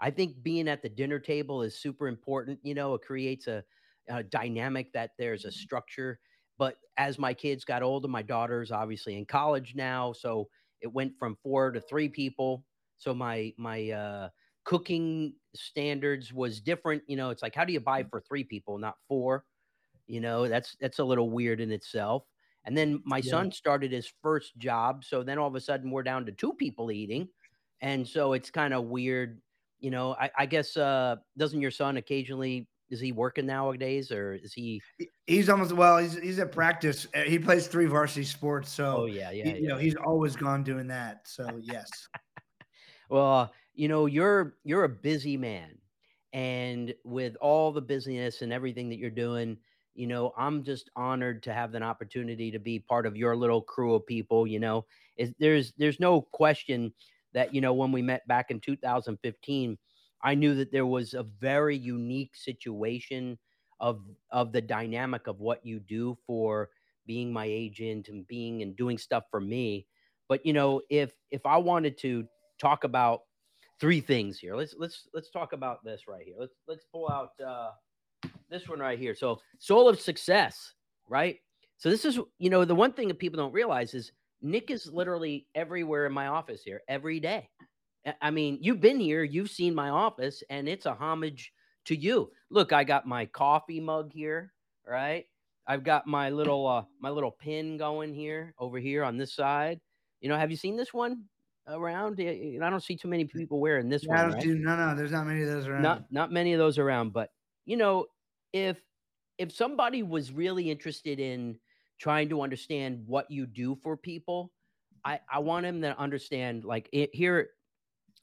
I 0.00 0.10
think 0.10 0.42
being 0.42 0.68
at 0.68 0.82
the 0.82 0.90
dinner 0.90 1.18
table 1.18 1.62
is 1.62 1.78
super 1.78 2.08
important. 2.08 2.60
You 2.62 2.74
know, 2.74 2.94
it 2.94 3.02
creates 3.02 3.46
a, 3.46 3.64
a 4.08 4.22
dynamic 4.22 4.92
that 4.94 5.12
there's 5.18 5.46
a 5.46 5.52
structure. 5.52 6.20
But 6.58 6.78
as 6.98 7.18
my 7.18 7.34
kids 7.34 7.64
got 7.64 7.82
older, 7.82 8.08
my 8.08 8.22
daughter's 8.22 8.72
obviously 8.72 9.16
in 9.16 9.26
college 9.26 9.74
now. 9.74 10.12
So 10.12 10.48
it 10.82 10.88
went 10.92 11.18
from 11.18 11.36
four 11.42 11.72
to 11.72 11.80
three 11.80 12.10
people. 12.10 12.66
So 12.98 13.14
my 13.14 13.54
my 13.58 13.90
uh, 13.90 14.28
cooking 14.64 15.34
standards 15.54 16.32
was 16.32 16.60
different. 16.60 17.04
You 17.08 17.16
know, 17.16 17.30
it's 17.30 17.42
like 17.42 17.54
how 17.54 17.66
do 17.66 17.74
you 17.74 17.80
buy 17.80 18.02
mm. 18.02 18.10
for 18.10 18.20
three 18.20 18.44
people, 18.44 18.78
not 18.78 18.96
four? 19.08 19.44
You 20.06 20.20
know, 20.20 20.48
that's 20.48 20.76
that's 20.80 20.98
a 20.98 21.04
little 21.04 21.30
weird 21.30 21.60
in 21.60 21.72
itself. 21.72 22.24
And 22.64 22.76
then 22.76 23.00
my 23.04 23.18
yeah. 23.18 23.30
son 23.30 23.52
started 23.52 23.92
his 23.92 24.12
first 24.22 24.58
job, 24.58 25.04
so 25.04 25.22
then 25.22 25.38
all 25.38 25.48
of 25.48 25.54
a 25.54 25.60
sudden 25.60 25.90
we're 25.90 26.02
down 26.02 26.26
to 26.26 26.32
two 26.32 26.52
people 26.54 26.90
eating, 26.90 27.28
and 27.80 28.06
so 28.06 28.32
it's 28.32 28.50
kind 28.50 28.74
of 28.74 28.84
weird. 28.84 29.40
You 29.78 29.90
know, 29.90 30.14
I, 30.14 30.30
I 30.38 30.46
guess 30.46 30.76
uh, 30.76 31.16
doesn't 31.36 31.60
your 31.60 31.70
son 31.70 31.96
occasionally 31.96 32.66
is 32.90 33.00
he 33.00 33.12
working 33.12 33.46
nowadays 33.46 34.10
or 34.12 34.34
is 34.34 34.52
he 34.52 34.80
he's 35.26 35.48
almost 35.48 35.72
well 35.72 35.98
he's 35.98 36.16
he's 36.18 36.38
at 36.38 36.52
practice 36.52 37.06
uh, 37.14 37.22
he 37.22 37.38
plays 37.38 37.66
three 37.66 37.86
varsity 37.86 38.24
sports 38.24 38.70
so 38.70 38.98
oh 38.98 39.06
yeah 39.06 39.30
yeah, 39.30 39.44
he, 39.44 39.50
yeah 39.50 39.56
you 39.56 39.68
know 39.68 39.76
he's 39.76 39.96
always 39.96 40.36
gone 40.36 40.62
doing 40.62 40.86
that 40.86 41.20
so 41.24 41.48
yes 41.60 41.88
well 43.10 43.52
you 43.74 43.88
know 43.88 44.06
you're 44.06 44.54
you're 44.64 44.84
a 44.84 44.88
busy 44.88 45.36
man 45.36 45.76
and 46.32 46.94
with 47.04 47.36
all 47.40 47.72
the 47.72 47.80
business 47.80 48.42
and 48.42 48.52
everything 48.52 48.88
that 48.88 48.98
you're 48.98 49.10
doing 49.10 49.56
you 49.96 50.06
know 50.06 50.32
i'm 50.36 50.62
just 50.62 50.90
honored 50.96 51.42
to 51.42 51.52
have 51.52 51.74
an 51.74 51.82
opportunity 51.82 52.50
to 52.50 52.58
be 52.58 52.78
part 52.78 53.06
of 53.06 53.16
your 53.16 53.36
little 53.36 53.60
crew 53.60 53.94
of 53.94 54.06
people 54.06 54.46
you 54.46 54.58
know 54.58 54.84
is 55.16 55.32
there's 55.38 55.72
there's 55.78 56.00
no 56.00 56.20
question 56.20 56.92
that 57.32 57.54
you 57.54 57.60
know 57.60 57.72
when 57.72 57.92
we 57.92 58.02
met 58.02 58.26
back 58.28 58.50
in 58.50 58.60
2015 58.60 59.76
I 60.22 60.34
knew 60.34 60.54
that 60.56 60.72
there 60.72 60.86
was 60.86 61.14
a 61.14 61.22
very 61.22 61.76
unique 61.76 62.34
situation 62.34 63.38
of 63.78 64.00
of 64.30 64.52
the 64.52 64.60
dynamic 64.60 65.26
of 65.26 65.40
what 65.40 65.64
you 65.64 65.78
do 65.78 66.16
for 66.26 66.70
being 67.06 67.32
my 67.32 67.44
agent 67.44 68.08
and 68.08 68.26
being 68.26 68.62
and 68.62 68.76
doing 68.76 68.98
stuff 68.98 69.24
for 69.30 69.40
me. 69.40 69.86
But 70.28 70.44
you 70.44 70.52
know, 70.52 70.82
if 70.90 71.12
if 71.30 71.44
I 71.46 71.58
wanted 71.58 71.98
to 71.98 72.26
talk 72.58 72.84
about 72.84 73.20
three 73.78 74.00
things 74.00 74.38
here, 74.38 74.56
let's 74.56 74.74
let's 74.78 75.08
let's 75.14 75.30
talk 75.30 75.52
about 75.52 75.84
this 75.84 76.08
right 76.08 76.24
here. 76.24 76.36
Let's 76.38 76.54
let's 76.66 76.84
pull 76.90 77.08
out 77.08 77.30
uh, 77.40 77.70
this 78.48 78.68
one 78.68 78.78
right 78.78 78.98
here. 78.98 79.14
So, 79.14 79.40
soul 79.58 79.88
of 79.88 80.00
success, 80.00 80.74
right? 81.08 81.38
So 81.78 81.90
this 81.90 82.04
is 82.04 82.18
you 82.38 82.50
know 82.50 82.64
the 82.64 82.74
one 82.74 82.92
thing 82.92 83.08
that 83.08 83.18
people 83.18 83.38
don't 83.38 83.52
realize 83.52 83.92
is 83.94 84.12
Nick 84.42 84.70
is 84.70 84.90
literally 84.90 85.46
everywhere 85.54 86.06
in 86.06 86.12
my 86.12 86.28
office 86.28 86.62
here 86.62 86.82
every 86.88 87.20
day 87.20 87.48
I 88.20 88.30
mean, 88.30 88.58
you've 88.60 88.80
been 88.80 89.00
here, 89.00 89.24
you've 89.24 89.50
seen 89.50 89.74
my 89.74 89.88
office, 89.88 90.42
and 90.48 90.68
it's 90.68 90.86
a 90.86 90.94
homage 90.94 91.52
to 91.86 91.96
you. 91.96 92.30
Look, 92.50 92.72
I 92.72 92.84
got 92.84 93.06
my 93.06 93.26
coffee 93.26 93.80
mug 93.80 94.12
here, 94.12 94.52
right? 94.86 95.24
I've 95.66 95.82
got 95.82 96.06
my 96.06 96.30
little 96.30 96.66
uh 96.66 96.84
my 97.00 97.10
little 97.10 97.32
pin 97.32 97.76
going 97.76 98.14
here 98.14 98.54
over 98.58 98.78
here 98.78 99.02
on 99.02 99.16
this 99.16 99.34
side. 99.34 99.80
You 100.20 100.28
know, 100.28 100.36
have 100.36 100.50
you 100.50 100.56
seen 100.56 100.76
this 100.76 100.94
one 100.94 101.24
around? 101.66 102.20
I 102.20 102.70
don't 102.70 102.82
see 102.82 102.96
too 102.96 103.08
many 103.08 103.24
people 103.24 103.58
wearing 103.58 103.88
this 103.88 104.04
yeah, 104.04 104.22
one. 104.22 104.32
Right? 104.34 104.42
Do, 104.42 104.54
no, 104.54 104.76
no, 104.76 104.94
there's 104.94 105.10
not 105.10 105.26
many 105.26 105.42
of 105.42 105.48
those 105.48 105.66
around. 105.66 105.82
Not 105.82 106.04
not 106.12 106.30
many 106.30 106.52
of 106.52 106.58
those 106.58 106.78
around, 106.78 107.12
but 107.12 107.30
you 107.64 107.76
know, 107.76 108.06
if 108.56 108.80
if 109.38 109.52
somebody 109.52 110.02
was 110.02 110.32
really 110.32 110.70
interested 110.70 111.20
in 111.20 111.58
trying 111.98 112.28
to 112.30 112.40
understand 112.40 113.04
what 113.06 113.30
you 113.30 113.46
do 113.46 113.76
for 113.82 113.96
people, 113.96 114.52
I 115.04 115.20
I 115.30 115.38
want 115.40 115.64
them 115.64 115.82
to 115.82 115.98
understand 115.98 116.64
like 116.64 116.88
it, 116.92 117.14
here 117.14 117.50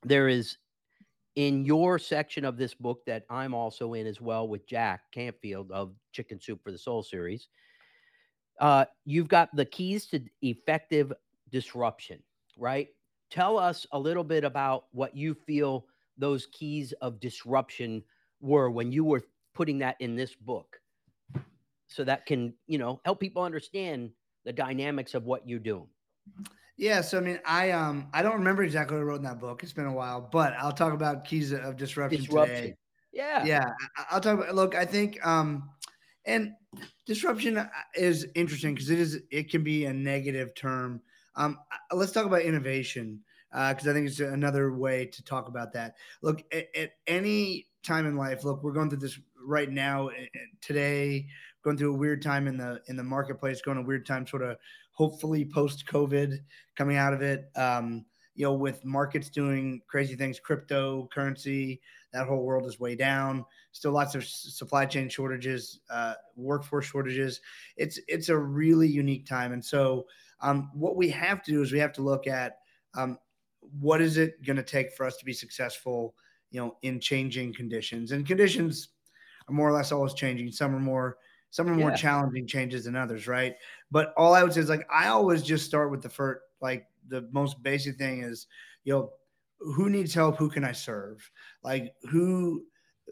there 0.03 0.27
is 0.27 0.57
in 1.35 1.65
your 1.65 1.97
section 1.97 2.45
of 2.45 2.57
this 2.57 2.73
book 2.73 3.05
that 3.05 3.25
I'm 3.29 3.53
also 3.53 3.93
in 3.93 4.05
as 4.07 4.21
well 4.21 4.47
with 4.47 4.67
Jack 4.67 5.01
Canfield 5.11 5.71
of 5.71 5.93
Chicken 6.11 6.39
Soup 6.39 6.59
for 6.63 6.71
the 6.71 6.77
Soul 6.77 7.03
series. 7.03 7.47
Uh, 8.59 8.85
you've 9.05 9.27
got 9.27 9.55
the 9.55 9.65
keys 9.65 10.05
to 10.07 10.21
effective 10.43 11.11
disruption, 11.51 12.21
right? 12.57 12.89
Tell 13.31 13.57
us 13.57 13.87
a 13.91 13.99
little 13.99 14.23
bit 14.23 14.43
about 14.43 14.85
what 14.91 15.15
you 15.17 15.33
feel 15.33 15.87
those 16.19 16.45
keys 16.51 16.93
of 17.01 17.19
disruption 17.19 18.03
were 18.41 18.69
when 18.69 18.91
you 18.91 19.03
were 19.03 19.23
putting 19.53 19.79
that 19.79 19.95
in 19.99 20.15
this 20.15 20.35
book 20.35 20.79
so 21.87 22.03
that 22.03 22.25
can, 22.25 22.53
you 22.67 22.77
know, 22.77 22.99
help 23.05 23.19
people 23.19 23.43
understand 23.43 24.11
the 24.45 24.53
dynamics 24.53 25.13
of 25.13 25.23
what 25.25 25.47
you're 25.47 25.59
doing. 25.59 25.87
Yeah, 26.77 27.01
so 27.01 27.19
I 27.19 27.21
mean, 27.21 27.39
I 27.45 27.71
um 27.71 28.07
I 28.13 28.21
don't 28.23 28.33
remember 28.33 28.63
exactly 28.63 28.97
what 28.97 29.03
I 29.03 29.05
wrote 29.05 29.17
in 29.17 29.23
that 29.23 29.39
book. 29.39 29.63
It's 29.63 29.73
been 29.73 29.85
a 29.85 29.93
while, 29.93 30.27
but 30.31 30.53
I'll 30.53 30.71
talk 30.71 30.93
about 30.93 31.23
keys 31.23 31.51
of 31.51 31.77
disruption, 31.77 32.21
disruption. 32.21 32.55
today. 32.55 32.75
Yeah, 33.11 33.45
yeah. 33.45 33.65
I'll 34.09 34.19
talk 34.19 34.39
about. 34.39 34.55
Look, 34.55 34.73
I 34.73 34.85
think 34.85 35.23
um, 35.25 35.69
and 36.25 36.53
disruption 37.05 37.57
uh, 37.57 37.67
is 37.95 38.27
interesting 38.33 38.73
because 38.73 38.89
it 38.89 38.99
is 38.99 39.21
it 39.29 39.51
can 39.51 39.63
be 39.63 39.85
a 39.85 39.93
negative 39.93 40.55
term. 40.55 41.01
Um, 41.35 41.59
uh, 41.71 41.95
let's 41.95 42.11
talk 42.11 42.25
about 42.25 42.41
innovation 42.41 43.21
because 43.51 43.85
uh, 43.87 43.91
I 43.91 43.93
think 43.93 44.07
it's 44.07 44.19
another 44.19 44.73
way 44.73 45.05
to 45.05 45.23
talk 45.23 45.47
about 45.47 45.73
that. 45.73 45.95
Look, 46.23 46.43
at, 46.51 46.67
at 46.75 46.91
any 47.05 47.67
time 47.83 48.07
in 48.07 48.17
life, 48.17 48.43
look, 48.43 48.63
we're 48.63 48.71
going 48.71 48.89
through 48.89 48.99
this 48.99 49.19
right 49.45 49.69
now 49.69 50.09
today, 50.61 51.27
going 51.63 51.77
through 51.77 51.93
a 51.93 51.97
weird 51.97 52.21
time 52.21 52.47
in 52.47 52.57
the 52.57 52.81
in 52.87 52.95
the 52.95 53.03
marketplace, 53.03 53.61
going 53.61 53.77
a 53.77 53.81
weird 53.81 54.05
time, 54.05 54.27
sort 54.27 54.43
of 54.43 54.57
hopefully 54.91 55.45
post 55.45 55.85
COVID 55.85 56.39
coming 56.75 56.97
out 56.97 57.13
of 57.13 57.21
it. 57.21 57.49
Um, 57.55 58.05
you 58.35 58.45
know, 58.45 58.53
with 58.53 58.83
markets 58.83 59.29
doing 59.29 59.81
crazy 59.87 60.15
things, 60.15 60.39
cryptocurrency, 60.39 61.79
that 62.13 62.27
whole 62.27 62.43
world 62.43 62.65
is 62.65 62.79
way 62.79 62.95
down. 62.95 63.45
Still, 63.73 63.91
lots 63.91 64.15
of 64.15 64.25
supply 64.25 64.85
chain 64.85 65.07
shortages, 65.07 65.81
uh, 65.89 66.15
workforce 66.35 66.85
shortages. 66.85 67.41
It's 67.77 67.99
it's 68.07 68.29
a 68.29 68.37
really 68.37 68.87
unique 68.87 69.25
time, 69.25 69.53
and 69.53 69.63
so 69.63 70.07
um, 70.41 70.69
what 70.73 70.95
we 70.95 71.09
have 71.09 71.41
to 71.43 71.51
do 71.51 71.61
is 71.61 71.71
we 71.71 71.79
have 71.79 71.93
to 71.93 72.01
look 72.01 72.27
at 72.27 72.57
um, 72.95 73.17
what 73.79 74.01
is 74.01 74.17
it 74.17 74.43
going 74.45 74.57
to 74.57 74.63
take 74.63 74.91
for 74.93 75.05
us 75.05 75.17
to 75.17 75.25
be 75.25 75.33
successful, 75.33 76.15
you 76.51 76.59
know, 76.59 76.77
in 76.81 76.99
changing 76.99 77.53
conditions. 77.53 78.11
And 78.11 78.27
conditions 78.27 78.89
are 79.47 79.53
more 79.53 79.69
or 79.69 79.73
less 79.73 79.91
always 79.91 80.13
changing. 80.13 80.51
Some 80.51 80.75
are 80.75 80.79
more 80.79 81.17
some 81.49 81.69
are 81.69 81.75
more 81.75 81.91
yeah. 81.91 81.95
challenging 81.95 82.47
changes 82.47 82.85
than 82.85 82.95
others, 82.95 83.27
right? 83.27 83.55
But 83.91 84.11
all 84.17 84.33
I 84.33 84.41
would 84.41 84.53
say 84.53 84.61
is 84.61 84.69
like 84.69 84.87
I 84.91 85.07
always 85.09 85.43
just 85.43 85.65
start 85.65 85.91
with 85.91 86.01
the 86.01 86.09
first, 86.09 86.41
like 86.61 86.87
the 87.09 87.29
most 87.31 87.61
basic 87.61 87.97
thing 87.97 88.23
is, 88.23 88.47
you 88.85 88.93
know, 88.93 89.11
who 89.59 89.89
needs 89.89 90.13
help? 90.13 90.37
Who 90.37 90.49
can 90.49 90.63
I 90.63 90.71
serve? 90.71 91.29
Like 91.63 91.93
who 92.09 92.63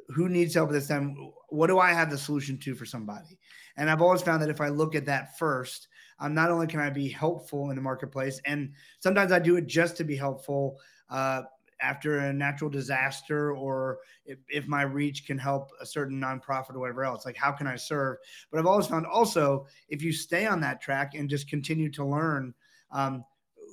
who 0.08 0.28
needs 0.28 0.54
help 0.56 0.70
at 0.70 0.74
this 0.74 0.88
time? 0.88 1.16
What 1.50 1.68
do 1.68 1.80
I 1.80 1.92
have 1.94 2.10
the 2.10 2.18
solution 2.18 2.58
to 2.60 2.74
for 2.74 2.86
somebody? 2.86 3.38
And 3.78 3.90
I've 3.90 4.02
always 4.02 4.22
found 4.22 4.42
that 4.42 4.50
if 4.50 4.60
I 4.60 4.70
look 4.70 4.96
at 4.96 5.06
that 5.06 5.38
first, 5.38 5.88
um, 6.20 6.34
not 6.34 6.52
only 6.52 6.68
can 6.68 6.80
I 6.80 6.90
be 6.90 7.10
helpful 7.10 7.70
in 7.70 7.76
the 7.76 7.82
marketplace, 7.82 8.42
and 8.46 8.74
sometimes 9.00 9.32
I 9.32 9.40
do 9.40 9.56
it 9.56 9.68
just 9.68 9.98
to 9.98 10.04
be 10.04 10.16
helpful. 10.16 10.78
Uh, 11.10 11.44
after 11.82 12.20
a 12.20 12.34
natural 12.34 12.70
disaster 12.70 13.54
or 13.54 14.00
if, 14.26 14.40
if, 14.50 14.68
my 14.68 14.84
reach 14.84 15.26
can 15.26 15.38
help 15.38 15.70
a 15.82 15.86
certain 15.86 16.20
nonprofit 16.20 16.76
or 16.76 16.80
whatever 16.80 17.04
else 17.04 17.26
like 17.26 17.38
how 17.38 17.52
can 17.52 17.68
i 17.68 17.76
serve? 17.76 18.18
But 18.52 18.60
i've 18.60 18.66
always 18.66 18.88
found 18.88 19.06
also 19.06 19.66
if 19.90 20.02
you 20.02 20.12
stay 20.12 20.46
on 20.46 20.62
that 20.62 20.82
track 20.82 21.14
and 21.16 21.30
just 21.30 21.50
continue 21.50 21.90
to 21.92 22.06
learn 22.06 22.54
um, 22.92 23.24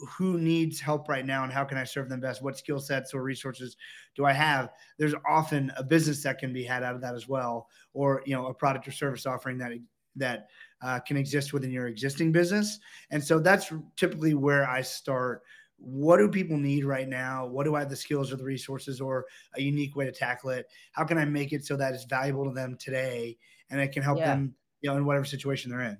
who 0.08 0.38
needs 0.38 0.80
help 0.80 1.08
right 1.08 1.26
now 1.26 1.44
and 1.44 1.52
how 1.52 1.64
can 1.64 1.78
i 1.78 1.84
serve 1.84 2.08
them 2.08 2.20
best? 2.20 2.42
What 2.42 2.58
skill 2.58 2.80
sets 2.80 3.14
or 3.14 3.22
resources 3.22 3.76
do 4.14 4.24
i 4.24 4.32
have? 4.32 4.70
There's 4.98 5.14
often 5.28 5.72
a 5.76 5.82
business 5.82 6.22
that 6.22 6.38
can 6.38 6.52
be 6.52 6.64
had 6.64 6.82
out 6.82 6.94
of 6.94 7.00
that 7.02 7.14
as 7.14 7.28
well 7.28 7.68
or 7.94 8.22
you 8.26 8.34
know 8.34 8.46
a 8.46 8.54
product 8.54 8.88
or 8.88 8.92
service 8.92 9.26
offering 9.26 9.58
that 9.58 9.72
that 10.18 10.48
uh, 10.82 11.00
can 11.00 11.16
exist 11.16 11.52
within 11.52 11.70
your 11.70 11.88
existing 11.88 12.32
business. 12.32 12.78
And 13.10 13.22
so 13.22 13.38
that's 13.38 13.72
typically 13.96 14.34
where 14.34 14.68
i 14.68 14.80
start 14.80 15.42
what 15.78 16.18
do 16.18 16.28
people 16.28 16.56
need 16.56 16.84
right 16.84 17.08
now? 17.08 17.46
What 17.46 17.64
do 17.64 17.76
I 17.76 17.80
have 17.80 17.90
the 17.90 17.96
skills 17.96 18.32
or 18.32 18.36
the 18.36 18.44
resources 18.44 19.00
or 19.00 19.26
a 19.54 19.62
unique 19.62 19.96
way 19.96 20.04
to 20.04 20.12
tackle 20.12 20.50
it? 20.50 20.66
How 20.92 21.04
can 21.04 21.18
I 21.18 21.24
make 21.24 21.52
it 21.52 21.64
so 21.64 21.76
that 21.76 21.94
it's 21.94 22.04
valuable 22.04 22.44
to 22.44 22.52
them 22.52 22.76
today 22.78 23.38
and 23.70 23.80
it 23.80 23.92
can 23.92 24.02
help 24.02 24.18
yeah. 24.18 24.34
them, 24.34 24.54
you 24.80 24.90
know, 24.90 24.96
in 24.96 25.04
whatever 25.04 25.24
situation 25.24 25.70
they're 25.70 25.82
in? 25.82 25.98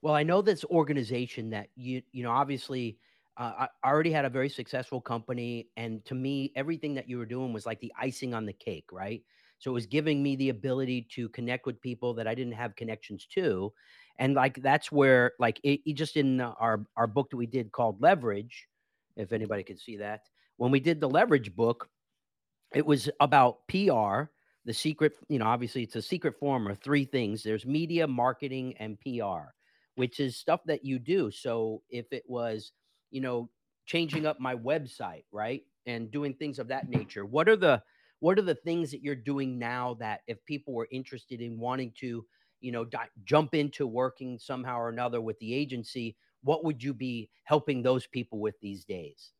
Well, 0.00 0.14
I 0.14 0.22
know 0.22 0.42
this 0.42 0.64
organization 0.64 1.50
that 1.50 1.68
you, 1.76 2.02
you 2.12 2.22
know, 2.22 2.30
obviously 2.30 2.98
uh, 3.36 3.66
I 3.84 3.88
already 3.88 4.12
had 4.12 4.24
a 4.24 4.30
very 4.30 4.48
successful 4.48 5.00
company. 5.00 5.68
And 5.76 6.04
to 6.06 6.14
me, 6.14 6.52
everything 6.56 6.94
that 6.94 7.08
you 7.08 7.18
were 7.18 7.26
doing 7.26 7.52
was 7.52 7.66
like 7.66 7.80
the 7.80 7.92
icing 7.98 8.34
on 8.34 8.46
the 8.46 8.52
cake, 8.52 8.86
right? 8.92 9.22
So 9.58 9.70
it 9.70 9.74
was 9.74 9.86
giving 9.86 10.22
me 10.22 10.36
the 10.36 10.48
ability 10.48 11.06
to 11.12 11.28
connect 11.28 11.66
with 11.66 11.80
people 11.80 12.14
that 12.14 12.26
I 12.26 12.34
didn't 12.34 12.54
have 12.54 12.74
connections 12.76 13.26
to. 13.34 13.72
And 14.18 14.34
like, 14.34 14.60
that's 14.60 14.90
where, 14.90 15.32
like, 15.38 15.60
it, 15.62 15.80
it 15.86 15.94
just 15.94 16.16
in 16.16 16.40
our, 16.40 16.84
our 16.96 17.06
book 17.06 17.30
that 17.30 17.36
we 17.36 17.46
did 17.46 17.72
called 17.72 18.02
Leverage, 18.02 18.66
if 19.16 19.32
anybody 19.32 19.62
could 19.62 19.78
see 19.78 19.96
that. 19.98 20.28
When 20.56 20.70
we 20.70 20.80
did 20.80 21.00
the 21.00 21.08
leverage 21.08 21.54
book, 21.54 21.88
it 22.74 22.86
was 22.86 23.08
about 23.20 23.66
PR, 23.68 24.30
the 24.64 24.72
secret, 24.72 25.14
you 25.28 25.38
know, 25.38 25.46
obviously 25.46 25.82
it's 25.82 25.96
a 25.96 26.02
secret 26.02 26.38
form 26.38 26.66
of 26.66 26.78
three 26.78 27.04
things 27.04 27.42
there's 27.42 27.66
media, 27.66 28.06
marketing, 28.06 28.74
and 28.78 28.98
PR, 29.00 29.50
which 29.96 30.20
is 30.20 30.36
stuff 30.36 30.60
that 30.66 30.84
you 30.84 30.98
do. 30.98 31.30
So 31.30 31.82
if 31.90 32.12
it 32.12 32.24
was, 32.26 32.72
you 33.10 33.20
know, 33.20 33.50
changing 33.86 34.26
up 34.26 34.40
my 34.40 34.54
website, 34.54 35.24
right? 35.32 35.62
And 35.86 36.10
doing 36.10 36.34
things 36.34 36.58
of 36.58 36.68
that 36.68 36.88
nature, 36.88 37.26
what 37.26 37.48
are 37.48 37.56
the 37.56 37.82
what 38.20 38.38
are 38.38 38.42
the 38.42 38.54
things 38.54 38.92
that 38.92 39.02
you're 39.02 39.16
doing 39.16 39.58
now 39.58 39.94
that 39.98 40.20
if 40.28 40.42
people 40.44 40.72
were 40.72 40.86
interested 40.92 41.40
in 41.40 41.58
wanting 41.58 41.92
to 41.98 42.24
you 42.60 42.70
know 42.70 42.84
di- 42.84 43.08
jump 43.24 43.52
into 43.52 43.84
working 43.84 44.38
somehow 44.38 44.78
or 44.78 44.88
another 44.88 45.20
with 45.20 45.38
the 45.40 45.52
agency 45.52 46.16
what 46.42 46.64
would 46.64 46.82
you 46.82 46.94
be 46.94 47.30
helping 47.44 47.82
those 47.82 48.06
people 48.06 48.38
with 48.38 48.58
these 48.60 48.84
days? 48.84 49.32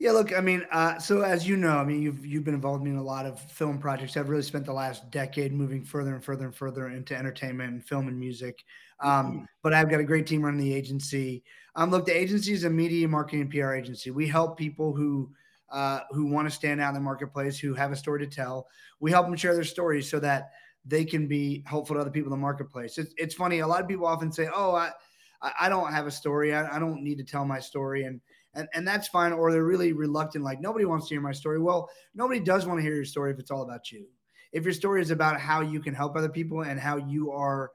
Yeah, 0.00 0.12
look, 0.12 0.36
I 0.36 0.40
mean, 0.40 0.64
uh, 0.70 0.98
so 1.00 1.22
as 1.22 1.48
you 1.48 1.56
know, 1.56 1.76
I 1.76 1.84
mean, 1.84 2.00
you've 2.00 2.24
you've 2.24 2.44
been 2.44 2.54
involved 2.54 2.86
in 2.86 2.96
a 2.96 3.02
lot 3.02 3.26
of 3.26 3.40
film 3.40 3.78
projects. 3.78 4.16
I've 4.16 4.28
really 4.28 4.44
spent 4.44 4.64
the 4.64 4.72
last 4.72 5.10
decade 5.10 5.52
moving 5.52 5.84
further 5.84 6.14
and 6.14 6.22
further 6.22 6.44
and 6.44 6.54
further 6.54 6.88
into 6.88 7.16
entertainment 7.16 7.72
and 7.72 7.84
film 7.84 8.06
and 8.06 8.18
music. 8.18 8.64
Um, 9.00 9.10
mm-hmm. 9.10 9.44
But 9.62 9.74
I've 9.74 9.90
got 9.90 9.98
a 9.98 10.04
great 10.04 10.24
team 10.24 10.42
running 10.42 10.60
the 10.60 10.72
agency. 10.72 11.42
Um, 11.74 11.90
look, 11.90 12.06
the 12.06 12.16
agency 12.16 12.52
is 12.52 12.62
a 12.62 12.70
media 12.70 13.08
marketing 13.08 13.40
and 13.40 13.50
PR 13.50 13.72
agency. 13.72 14.12
We 14.12 14.28
help 14.28 14.56
people 14.56 14.94
who 14.94 15.30
uh, 15.70 16.00
who 16.12 16.26
want 16.26 16.48
to 16.48 16.54
stand 16.54 16.80
out 16.80 16.90
in 16.90 16.94
the 16.94 17.00
marketplace, 17.00 17.58
who 17.58 17.74
have 17.74 17.90
a 17.90 17.96
story 17.96 18.20
to 18.20 18.32
tell. 18.32 18.68
We 19.00 19.10
help 19.10 19.26
them 19.26 19.36
share 19.36 19.54
their 19.54 19.64
stories 19.64 20.08
so 20.08 20.20
that 20.20 20.52
they 20.86 21.04
can 21.04 21.26
be 21.26 21.64
helpful 21.66 21.96
to 21.96 22.00
other 22.00 22.10
people 22.10 22.32
in 22.32 22.38
the 22.38 22.42
marketplace. 22.42 22.98
It's, 22.98 23.12
it's 23.16 23.34
funny. 23.34 23.58
A 23.58 23.66
lot 23.66 23.80
of 23.80 23.88
people 23.88 24.06
often 24.06 24.30
say, 24.30 24.48
"Oh, 24.54 24.76
I." 24.76 24.92
I, 25.42 25.52
I 25.62 25.68
don't 25.68 25.92
have 25.92 26.06
a 26.06 26.10
story. 26.10 26.54
I, 26.54 26.76
I, 26.76 26.78
don't 26.78 27.02
need 27.02 27.18
to 27.18 27.24
tell 27.24 27.44
my 27.44 27.60
story. 27.60 28.04
And, 28.04 28.20
and, 28.54 28.68
and 28.74 28.86
that's 28.86 29.08
fine. 29.08 29.32
Or 29.32 29.52
they're 29.52 29.64
really 29.64 29.92
reluctant. 29.92 30.44
Like 30.44 30.60
nobody 30.60 30.84
wants 30.84 31.08
to 31.08 31.14
hear 31.14 31.20
my 31.20 31.32
story. 31.32 31.58
Well, 31.60 31.88
nobody 32.14 32.40
does 32.40 32.66
want 32.66 32.78
to 32.78 32.82
hear 32.82 32.94
your 32.94 33.04
story 33.04 33.32
if 33.32 33.38
it's 33.38 33.50
all 33.50 33.62
about 33.62 33.90
you. 33.90 34.06
If 34.52 34.64
your 34.64 34.72
story 34.72 35.02
is 35.02 35.10
about 35.10 35.38
how 35.38 35.60
you 35.60 35.80
can 35.80 35.94
help 35.94 36.16
other 36.16 36.28
people 36.28 36.62
and 36.62 36.80
how 36.80 36.96
you 36.96 37.30
are 37.30 37.70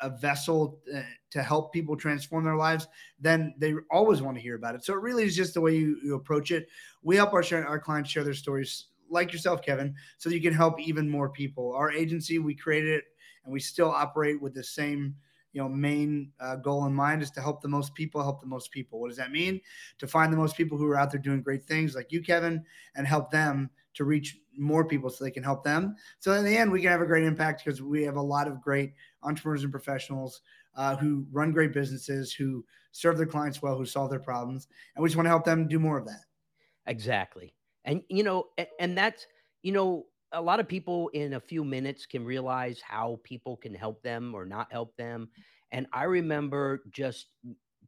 a 0.00 0.10
vessel 0.10 0.80
uh, 0.94 1.00
to 1.30 1.42
help 1.42 1.72
people 1.72 1.96
transform 1.96 2.44
their 2.44 2.56
lives, 2.56 2.88
then 3.20 3.54
they 3.58 3.74
always 3.90 4.22
want 4.22 4.36
to 4.36 4.42
hear 4.42 4.56
about 4.56 4.74
it. 4.74 4.84
So 4.84 4.94
it 4.94 5.00
really 5.00 5.24
is 5.24 5.36
just 5.36 5.54
the 5.54 5.60
way 5.60 5.76
you, 5.76 5.98
you 6.02 6.14
approach 6.14 6.50
it. 6.50 6.68
We 7.02 7.16
help 7.16 7.32
our 7.32 7.44
our 7.64 7.78
clients 7.78 8.10
share 8.10 8.24
their 8.24 8.34
stories, 8.34 8.86
like 9.08 9.32
yourself, 9.32 9.62
Kevin, 9.62 9.94
so 10.18 10.30
you 10.30 10.40
can 10.40 10.54
help 10.54 10.80
even 10.80 11.08
more 11.08 11.28
people. 11.28 11.72
Our 11.74 11.92
agency, 11.92 12.38
we 12.38 12.54
created 12.54 12.90
it, 12.90 13.04
and 13.44 13.52
we 13.52 13.60
still 13.60 13.90
operate 13.90 14.40
with 14.40 14.54
the 14.54 14.64
same 14.64 15.14
you 15.56 15.62
know 15.62 15.70
main 15.70 16.30
uh, 16.38 16.56
goal 16.56 16.84
in 16.84 16.92
mind 16.92 17.22
is 17.22 17.30
to 17.30 17.40
help 17.40 17.62
the 17.62 17.68
most 17.68 17.94
people 17.94 18.22
help 18.22 18.42
the 18.42 18.46
most 18.46 18.70
people. 18.70 19.00
What 19.00 19.08
does 19.08 19.16
that 19.16 19.32
mean? 19.32 19.58
To 19.98 20.06
find 20.06 20.30
the 20.30 20.36
most 20.36 20.54
people 20.54 20.76
who 20.76 20.86
are 20.86 20.98
out 20.98 21.10
there 21.10 21.18
doing 21.18 21.40
great 21.40 21.64
things 21.64 21.94
like 21.94 22.12
you 22.12 22.20
kevin 22.20 22.62
and 22.94 23.06
help 23.06 23.30
them 23.30 23.70
to 23.94 24.04
reach 24.04 24.36
more 24.58 24.84
people 24.84 25.08
so 25.08 25.24
they 25.24 25.30
can 25.30 25.42
help 25.42 25.64
them. 25.64 25.96
So 26.18 26.32
in 26.32 26.44
the 26.44 26.54
end 26.54 26.70
we 26.70 26.82
can 26.82 26.90
have 26.90 27.00
a 27.00 27.06
great 27.06 27.24
impact 27.24 27.64
because 27.64 27.80
we 27.80 28.02
have 28.02 28.16
a 28.16 28.22
lot 28.22 28.48
of 28.48 28.60
great 28.60 28.92
entrepreneurs 29.22 29.62
and 29.62 29.72
professionals 29.72 30.42
uh, 30.74 30.94
who 30.96 31.26
run 31.32 31.52
great 31.52 31.72
businesses 31.72 32.34
who 32.34 32.62
serve 32.92 33.16
their 33.16 33.26
clients 33.26 33.62
well 33.62 33.78
who 33.78 33.86
solve 33.86 34.10
their 34.10 34.20
problems 34.20 34.68
and 34.94 35.02
we 35.02 35.08
just 35.08 35.16
want 35.16 35.24
to 35.24 35.30
help 35.30 35.46
them 35.46 35.66
do 35.66 35.78
more 35.78 35.96
of 35.96 36.04
that. 36.04 36.24
Exactly. 36.86 37.54
And 37.86 38.02
you 38.10 38.24
know, 38.24 38.48
and, 38.58 38.68
and 38.78 38.98
that's 38.98 39.26
you 39.62 39.72
know, 39.72 40.04
a 40.32 40.40
lot 40.40 40.60
of 40.60 40.68
people 40.68 41.08
in 41.08 41.34
a 41.34 41.40
few 41.40 41.64
minutes 41.64 42.06
can 42.06 42.24
realize 42.24 42.80
how 42.80 43.20
people 43.24 43.56
can 43.56 43.74
help 43.74 44.02
them 44.02 44.34
or 44.34 44.44
not 44.44 44.72
help 44.72 44.96
them. 44.96 45.28
And 45.72 45.86
I 45.92 46.04
remember 46.04 46.82
just 46.90 47.28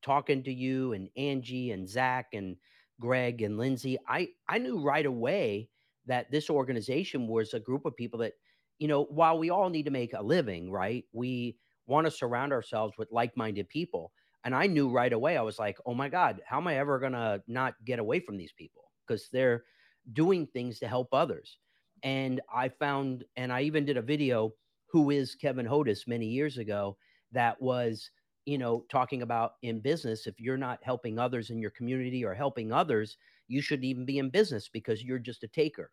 talking 0.02 0.42
to 0.44 0.52
you 0.52 0.92
and 0.92 1.08
Angie 1.16 1.72
and 1.72 1.88
Zach 1.88 2.28
and 2.32 2.56
Greg 3.00 3.42
and 3.42 3.58
Lindsay. 3.58 3.98
I 4.08 4.28
I 4.48 4.58
knew 4.58 4.80
right 4.80 5.06
away 5.06 5.70
that 6.06 6.30
this 6.30 6.50
organization 6.50 7.26
was 7.28 7.54
a 7.54 7.60
group 7.60 7.84
of 7.84 7.96
people 7.96 8.20
that, 8.20 8.34
you 8.78 8.88
know, 8.88 9.04
while 9.04 9.38
we 9.38 9.50
all 9.50 9.68
need 9.70 9.84
to 9.84 9.90
make 9.90 10.12
a 10.14 10.22
living, 10.22 10.70
right? 10.70 11.04
We 11.12 11.58
want 11.86 12.06
to 12.06 12.10
surround 12.10 12.52
ourselves 12.52 12.94
with 12.98 13.12
like-minded 13.12 13.68
people. 13.68 14.12
And 14.44 14.54
I 14.54 14.66
knew 14.66 14.88
right 14.90 15.12
away, 15.12 15.36
I 15.36 15.42
was 15.42 15.58
like, 15.58 15.78
oh 15.86 15.94
my 15.94 16.08
God, 16.08 16.40
how 16.46 16.58
am 16.58 16.66
I 16.68 16.78
ever 16.78 16.98
gonna 16.98 17.42
not 17.46 17.74
get 17.84 17.98
away 17.98 18.20
from 18.20 18.36
these 18.36 18.52
people? 18.52 18.90
Because 19.06 19.28
they're 19.32 19.64
doing 20.12 20.46
things 20.46 20.78
to 20.80 20.88
help 20.88 21.08
others. 21.12 21.58
And 22.02 22.40
I 22.52 22.68
found, 22.68 23.24
and 23.36 23.52
I 23.52 23.62
even 23.62 23.84
did 23.84 23.96
a 23.96 24.02
video, 24.02 24.52
who 24.90 25.10
is 25.10 25.34
Kevin 25.34 25.66
Hodes, 25.66 26.06
many 26.06 26.26
years 26.26 26.58
ago, 26.58 26.96
that 27.32 27.60
was, 27.60 28.10
you 28.46 28.56
know, 28.56 28.84
talking 28.90 29.22
about 29.22 29.52
in 29.62 29.80
business, 29.80 30.26
if 30.26 30.40
you're 30.40 30.56
not 30.56 30.78
helping 30.82 31.18
others 31.18 31.50
in 31.50 31.58
your 31.58 31.70
community 31.70 32.24
or 32.24 32.34
helping 32.34 32.72
others, 32.72 33.18
you 33.48 33.60
shouldn't 33.60 33.84
even 33.84 34.06
be 34.06 34.18
in 34.18 34.30
business 34.30 34.68
because 34.68 35.02
you're 35.02 35.18
just 35.18 35.44
a 35.44 35.48
taker. 35.48 35.90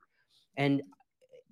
And 0.58 0.82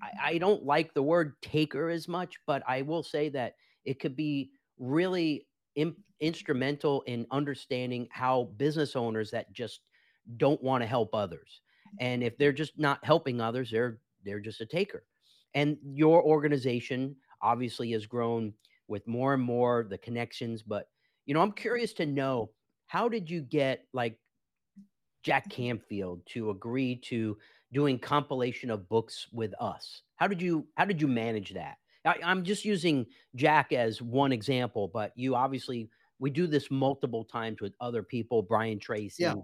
I, 0.01 0.35
I 0.35 0.37
don't 0.37 0.63
like 0.63 0.93
the 0.93 1.03
word 1.03 1.33
taker 1.41 1.89
as 1.89 2.07
much, 2.07 2.35
but 2.47 2.63
I 2.67 2.81
will 2.81 3.03
say 3.03 3.29
that 3.29 3.55
it 3.83 3.99
could 3.99 4.15
be 4.15 4.51
really 4.77 5.47
in, 5.75 5.95
instrumental 6.19 7.01
in 7.01 7.25
understanding 7.31 8.07
how 8.11 8.51
business 8.57 8.95
owners 8.95 9.31
that 9.31 9.51
just 9.51 9.81
don't 10.37 10.61
want 10.63 10.81
to 10.81 10.87
help 10.87 11.13
others 11.13 11.61
and 11.99 12.23
if 12.23 12.37
they're 12.37 12.53
just 12.53 12.77
not 12.79 13.03
helping 13.03 13.41
others 13.41 13.69
they're 13.71 13.99
they're 14.23 14.39
just 14.39 14.61
a 14.61 14.65
taker. 14.65 15.03
And 15.53 15.77
your 15.83 16.23
organization 16.23 17.15
obviously 17.41 17.91
has 17.91 18.05
grown 18.05 18.53
with 18.87 19.07
more 19.07 19.33
and 19.33 19.43
more 19.43 19.85
the 19.89 19.97
connections 19.97 20.61
but 20.61 20.87
you 21.25 21.33
know 21.33 21.41
i'm 21.41 21.51
curious 21.51 21.93
to 21.93 22.05
know 22.05 22.49
how 22.87 23.07
did 23.09 23.29
you 23.29 23.41
get 23.41 23.85
like 23.93 24.17
jack 25.23 25.49
Canfield 25.49 26.21
to 26.27 26.49
agree 26.49 26.97
to 26.97 27.37
doing 27.71 27.97
compilation 27.97 28.69
of 28.69 28.87
books 28.89 29.27
with 29.31 29.53
us? 29.59 30.01
How 30.17 30.27
did 30.27 30.41
you 30.41 30.67
how 30.75 30.85
did 30.85 31.01
you 31.01 31.07
manage 31.07 31.53
that? 31.53 31.77
I, 32.05 32.17
i'm 32.23 32.43
just 32.43 32.65
using 32.65 33.05
jack 33.35 33.71
as 33.71 34.01
one 34.01 34.33
example 34.33 34.89
but 34.93 35.13
you 35.15 35.35
obviously 35.35 35.89
we 36.19 36.29
do 36.29 36.45
this 36.47 36.69
multiple 36.69 37.23
times 37.23 37.61
with 37.61 37.73
other 37.79 38.03
people 38.03 38.41
brian 38.41 38.77
tracy 38.79 39.23
Yeah. 39.23 39.35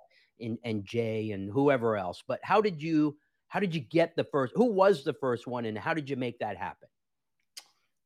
and, 0.41 0.57
and 0.65 0.83
jay 0.85 1.31
and 1.31 1.49
whoever 1.49 1.95
else 1.95 2.21
but 2.27 2.39
how 2.43 2.59
did 2.61 2.81
you 2.81 3.17
how 3.49 3.59
did 3.59 3.75
you 3.75 3.81
get 3.81 4.15
the 4.15 4.23
first 4.23 4.53
who 4.55 4.65
was 4.65 5.03
the 5.03 5.13
first 5.13 5.45
one 5.45 5.65
and 5.65 5.77
how 5.77 5.93
did 5.93 6.09
you 6.09 6.15
make 6.15 6.39
that 6.39 6.55
happen 6.57 6.87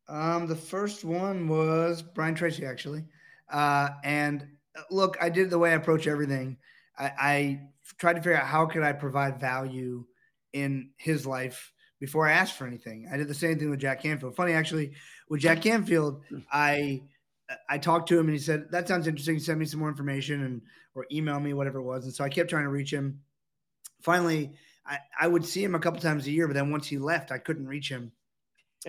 Um, 0.07 0.47
the 0.47 0.55
first 0.55 1.05
one 1.05 1.47
was 1.47 2.01
Brian 2.01 2.35
Tracy, 2.35 2.65
actually. 2.65 3.05
Uh, 3.49 3.89
and 4.03 4.45
uh, 4.75 4.81
look, 4.91 5.17
I 5.21 5.29
did 5.29 5.49
the 5.49 5.57
way 5.59 5.71
I 5.71 5.75
approach 5.75 6.07
everything. 6.07 6.57
I, 6.97 7.11
I 7.17 7.61
tried 7.97 8.13
to 8.13 8.21
figure 8.21 8.37
out 8.37 8.45
how 8.47 8.65
could 8.65 8.83
I 8.83 8.91
provide 8.93 9.39
value 9.39 10.05
in 10.51 10.89
his 10.97 11.25
life 11.25 11.71
before 11.99 12.27
I 12.27 12.33
asked 12.33 12.57
for 12.57 12.67
anything. 12.67 13.07
I 13.11 13.17
did 13.17 13.27
the 13.29 13.33
same 13.33 13.57
thing 13.57 13.69
with 13.69 13.79
Jack 13.79 14.01
Canfield. 14.03 14.35
Funny, 14.35 14.53
actually, 14.53 14.91
with 15.29 15.41
Jack 15.41 15.61
Canfield, 15.61 16.21
I 16.51 17.03
I 17.69 17.77
talked 17.77 18.09
to 18.09 18.19
him 18.19 18.25
and 18.27 18.33
he 18.33 18.39
said 18.39 18.69
that 18.71 18.87
sounds 18.87 19.07
interesting. 19.07 19.39
Send 19.39 19.59
me 19.59 19.65
some 19.65 19.79
more 19.79 19.89
information 19.89 20.43
and 20.43 20.61
or 20.95 21.05
email 21.11 21.39
me 21.39 21.53
whatever 21.53 21.79
it 21.79 21.83
was. 21.83 22.05
And 22.05 22.13
so 22.13 22.23
I 22.23 22.29
kept 22.29 22.49
trying 22.49 22.63
to 22.63 22.69
reach 22.69 22.91
him. 22.91 23.21
Finally, 24.01 24.51
I, 24.85 24.97
I 25.19 25.27
would 25.27 25.45
see 25.45 25.63
him 25.63 25.75
a 25.75 25.79
couple 25.79 25.99
times 26.01 26.27
a 26.27 26.31
year, 26.31 26.47
but 26.47 26.53
then 26.53 26.71
once 26.71 26.87
he 26.87 26.97
left, 26.97 27.31
I 27.31 27.37
couldn't 27.37 27.67
reach 27.67 27.89
him. 27.89 28.11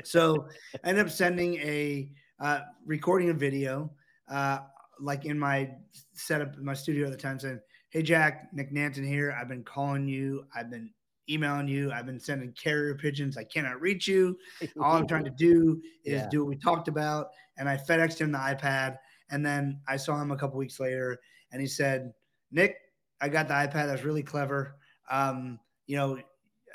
So 0.03 0.49
I 0.85 0.89
ended 0.89 1.07
up 1.07 1.13
sending 1.13 1.55
a 1.57 2.11
uh, 2.41 2.61
recording 2.85 3.31
a 3.31 3.35
video, 3.35 3.93
uh, 4.29 4.59
like 5.01 5.25
in 5.25 5.39
my 5.39 5.71
setup 6.15 6.57
in 6.57 6.65
my 6.65 6.75
studio 6.75 7.07
at 7.07 7.13
the 7.13 7.17
time, 7.17 7.39
saying, 7.39 7.61
"Hey 7.91 8.03
Jack, 8.03 8.49
Nick 8.53 8.73
Nanton 8.73 9.07
here. 9.07 9.37
I've 9.39 9.49
been 9.49 9.63
calling 9.63 10.09
you. 10.09 10.47
I've 10.55 10.69
been 10.69 10.91
emailing 11.31 11.69
you. 11.69 11.93
I've 11.93 12.07
been 12.07 12.19
sending 12.19 12.53
carrier 12.53 12.97
pigeons. 12.97 13.37
I 13.37 13.45
cannot 13.45 13.81
reach 13.81 14.09
you. 14.09 14.37
All 14.81 14.97
I'm 14.97 15.07
trying 15.07 15.25
to 15.25 15.31
do 15.31 15.81
is 16.05 16.23
Yeah. 16.23 16.29
do 16.29 16.41
what 16.41 16.49
we 16.49 16.57
talked 16.57 16.89
about." 16.89 17.29
And 17.57 17.69
I 17.69 17.77
FedExed 17.77 18.19
him 18.19 18.33
the 18.33 18.39
iPad, 18.39 18.97
and 19.31 19.47
then 19.47 19.81
I 19.87 19.97
saw 19.97 20.21
him 20.21 20.33
a 20.33 20.37
couple 20.37 20.59
weeks 20.59 20.81
later, 20.81 21.21
and 21.53 21.61
he 21.61 21.69
said, 21.69 22.13
"Nick, 22.51 22.79
I 23.21 23.29
got 23.29 23.47
the 23.47 23.55
iPad. 23.55 23.87
That's 23.87 24.03
really 24.03 24.25
clever. 24.25 24.77
Um, 25.09 25.61
you 25.87 25.97
know, 25.97 26.19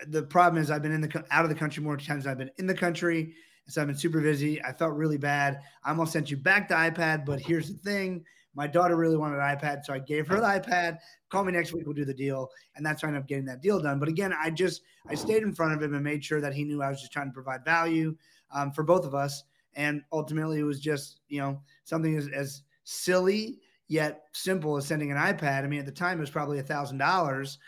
the 0.08 0.24
problem 0.24 0.62
is 0.62 0.72
I've 0.72 0.82
been 0.82 0.92
in 0.92 1.02
the 1.02 1.26
out 1.32 1.44
of 1.44 1.50
the 1.50 1.56
country 1.56 1.84
more 1.84 1.98
times 1.98 2.24
than 2.24 2.32
I've 2.32 2.38
been 2.38 2.52
in 2.58 2.68
the 2.68 2.74
country. 2.74 3.34
So 3.68 3.82
I've 3.82 3.88
been 3.88 3.98
super 3.98 4.20
busy. 4.20 4.64
I 4.64 4.74
felt 4.74 4.96
really 4.96 5.18
bad. 5.18 5.60
I 5.84 5.92
almost 5.92 6.12
sent 6.12 6.32
you 6.32 6.38
back 6.38 6.68
the 6.68 6.76
iPad, 6.76 7.24
but 7.26 7.40
here's 7.40 7.72
the 7.72 7.78
thing. 7.78 8.26
My 8.56 8.66
daughter 8.66 8.96
really 8.96 9.16
wanted 9.16 9.36
an 9.36 9.58
iPad, 9.58 9.86
so 9.86 9.94
I 9.94 10.00
gave 10.00 10.28
her 10.28 10.38
the 10.38 10.48
iPad. 10.48 10.98
Call 11.30 11.44
me 11.44 11.52
next 11.52 11.72
week, 11.72 11.86
we'll 11.86 11.94
do 11.94 12.04
the 12.04 12.14
deal. 12.14 12.50
And 12.76 12.84
that's 12.84 13.04
how 13.04 13.08
I 13.08 13.10
ended 13.10 13.22
up 13.22 13.28
getting 13.28 13.46
that 13.46 13.62
deal 13.62 13.80
done. 13.80 14.00
But 14.00 14.10
again, 14.10 14.34
I 14.34 14.50
just 14.50 14.82
I 15.08 15.14
stayed 15.14 15.44
in 15.44 15.54
front 15.54 15.74
of 15.74 15.84
him 15.84 15.94
and 15.94 16.04
made 16.04 16.26
sure 16.26 16.42
that 16.42 16.54
he 16.54 16.64
knew 16.64 16.82
I 16.82 16.90
was 16.90 17.00
just 17.00 17.14
trying 17.14 17.28
to 17.28 17.34
provide 17.34 17.64
value 17.64 18.16
um, 18.52 18.72
for 18.72 18.84
both 18.84 19.06
of 19.06 19.14
us. 19.14 19.44
And 19.76 20.02
ultimately 20.12 20.60
it 20.60 20.64
was 20.64 20.80
just, 20.80 21.20
you 21.28 21.40
know, 21.40 21.62
something 21.84 22.18
as, 22.18 22.28
as 22.30 22.64
silly 22.86 23.60
yet 23.88 24.24
simple 24.34 24.78
as 24.78 24.88
sending 24.88 25.12
an 25.12 25.18
iPad. 25.18 25.64
I 25.64 25.68
mean, 25.68 25.80
at 25.80 25.86
the 25.86 25.92
time 25.92 26.18
it 26.18 26.22
was 26.22 26.32
probably 26.32 26.58
a 26.58 26.64
thousand 26.64 26.98
dollars 26.98 27.60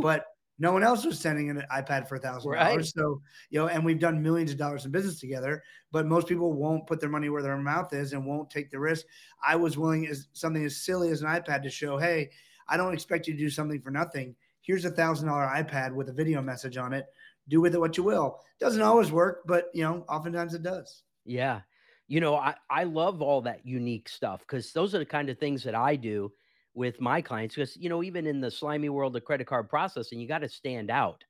but 0.00 0.26
no 0.62 0.72
one 0.72 0.84
else 0.84 1.04
was 1.04 1.18
sending 1.18 1.50
an 1.50 1.64
iPad 1.72 2.06
for 2.06 2.14
a 2.14 2.20
thousand 2.20 2.52
dollars. 2.52 2.92
So, 2.94 3.20
you 3.50 3.58
know, 3.58 3.66
and 3.66 3.84
we've 3.84 3.98
done 3.98 4.22
millions 4.22 4.52
of 4.52 4.58
dollars 4.58 4.84
in 4.84 4.92
business 4.92 5.18
together, 5.18 5.60
but 5.90 6.06
most 6.06 6.28
people 6.28 6.52
won't 6.52 6.86
put 6.86 7.00
their 7.00 7.10
money 7.10 7.28
where 7.30 7.42
their 7.42 7.56
mouth 7.56 7.92
is 7.92 8.12
and 8.12 8.24
won't 8.24 8.48
take 8.48 8.70
the 8.70 8.78
risk. 8.78 9.04
I 9.44 9.56
was 9.56 9.76
willing 9.76 10.06
as 10.06 10.28
something 10.34 10.64
as 10.64 10.76
silly 10.76 11.10
as 11.10 11.20
an 11.20 11.26
iPad 11.26 11.64
to 11.64 11.68
show, 11.68 11.98
hey, 11.98 12.30
I 12.68 12.76
don't 12.76 12.94
expect 12.94 13.26
you 13.26 13.34
to 13.34 13.38
do 13.40 13.50
something 13.50 13.80
for 13.80 13.90
nothing. 13.90 14.36
Here's 14.60 14.84
a 14.84 14.90
thousand 14.92 15.26
dollar 15.26 15.48
iPad 15.48 15.92
with 15.94 16.10
a 16.10 16.12
video 16.12 16.40
message 16.40 16.76
on 16.76 16.92
it. 16.92 17.06
Do 17.48 17.60
with 17.60 17.74
it 17.74 17.80
what 17.80 17.96
you 17.96 18.04
will. 18.04 18.38
Doesn't 18.60 18.82
always 18.82 19.10
work, 19.10 19.42
but 19.44 19.68
you 19.74 19.82
know, 19.82 20.04
oftentimes 20.08 20.54
it 20.54 20.62
does. 20.62 21.02
Yeah. 21.24 21.62
You 22.06 22.20
know, 22.20 22.36
I, 22.36 22.54
I 22.70 22.84
love 22.84 23.20
all 23.20 23.42
that 23.42 23.66
unique 23.66 24.08
stuff 24.08 24.42
because 24.42 24.72
those 24.72 24.94
are 24.94 25.00
the 25.00 25.06
kind 25.06 25.28
of 25.28 25.38
things 25.38 25.64
that 25.64 25.74
I 25.74 25.96
do 25.96 26.30
with 26.74 27.00
my 27.00 27.20
clients. 27.22 27.54
Because, 27.54 27.76
you 27.76 27.88
know, 27.88 28.02
even 28.02 28.26
in 28.26 28.40
the 28.40 28.50
slimy 28.50 28.88
world 28.88 29.16
of 29.16 29.24
credit 29.24 29.46
card 29.46 29.68
processing, 29.68 30.20
you 30.20 30.28
got 30.28 30.38
to 30.38 30.48
stand 30.48 30.90
out. 30.90 31.24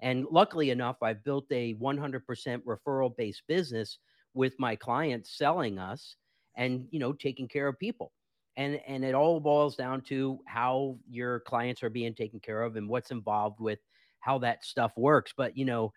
And 0.00 0.26
luckily 0.30 0.70
enough, 0.70 1.02
I've 1.02 1.24
built 1.24 1.46
a 1.50 1.74
100% 1.74 2.62
referral 2.64 3.16
based 3.16 3.42
business 3.46 3.98
with 4.34 4.54
my 4.58 4.76
clients 4.76 5.36
selling 5.36 5.78
us 5.78 6.16
and, 6.56 6.88
you 6.90 6.98
know, 6.98 7.12
taking 7.12 7.48
care 7.48 7.68
of 7.68 7.78
people. 7.78 8.12
And, 8.56 8.80
and 8.86 9.04
it 9.04 9.14
all 9.14 9.40
boils 9.40 9.76
down 9.76 10.02
to 10.02 10.38
how 10.46 10.98
your 11.08 11.40
clients 11.40 11.82
are 11.82 11.90
being 11.90 12.14
taken 12.14 12.40
care 12.40 12.62
of 12.62 12.76
and 12.76 12.88
what's 12.88 13.10
involved 13.10 13.60
with 13.60 13.80
how 14.20 14.38
that 14.38 14.64
stuff 14.64 14.92
works. 14.96 15.32
But, 15.36 15.56
you 15.56 15.64
know, 15.64 15.92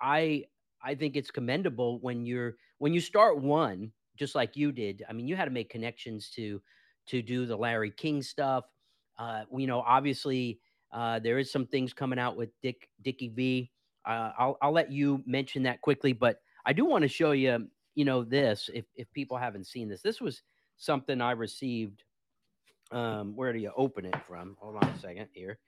I, 0.00 0.44
I 0.82 0.94
think 0.94 1.16
it's 1.16 1.30
commendable 1.30 2.00
when 2.00 2.26
you're 2.26 2.56
when 2.78 2.92
you 2.94 3.00
start 3.00 3.38
one, 3.38 3.92
just 4.16 4.34
like 4.34 4.56
you 4.56 4.72
did. 4.72 5.02
I 5.08 5.12
mean, 5.12 5.26
you 5.26 5.36
had 5.36 5.46
to 5.46 5.50
make 5.50 5.70
connections 5.70 6.30
to 6.30 6.62
to 7.08 7.22
do 7.22 7.46
the 7.46 7.56
Larry 7.56 7.90
King 7.90 8.22
stuff. 8.22 8.64
Uh, 9.18 9.44
you 9.56 9.66
know, 9.66 9.80
obviously, 9.80 10.60
uh, 10.92 11.18
there 11.18 11.38
is 11.38 11.50
some 11.50 11.66
things 11.66 11.92
coming 11.92 12.18
out 12.18 12.36
with 12.36 12.50
Dick 12.62 12.88
Dickie 13.02 13.28
V. 13.28 13.70
Uh, 14.04 14.32
I'll 14.38 14.58
I'll 14.62 14.72
let 14.72 14.92
you 14.92 15.22
mention 15.26 15.62
that 15.64 15.80
quickly, 15.80 16.12
but 16.12 16.40
I 16.64 16.72
do 16.72 16.84
want 16.84 17.02
to 17.02 17.08
show 17.08 17.32
you, 17.32 17.66
you 17.94 18.04
know, 18.04 18.22
this 18.22 18.70
if 18.72 18.84
if 18.94 19.10
people 19.12 19.36
haven't 19.36 19.66
seen 19.66 19.88
this. 19.88 20.02
This 20.02 20.20
was 20.20 20.42
something 20.76 21.20
I 21.20 21.32
received. 21.32 22.04
Um, 22.92 23.34
where 23.34 23.52
do 23.52 23.58
you 23.58 23.72
open 23.76 24.04
it 24.04 24.16
from? 24.26 24.56
Hold 24.60 24.76
on 24.76 24.88
a 24.88 24.98
second 24.98 25.28
here. 25.32 25.58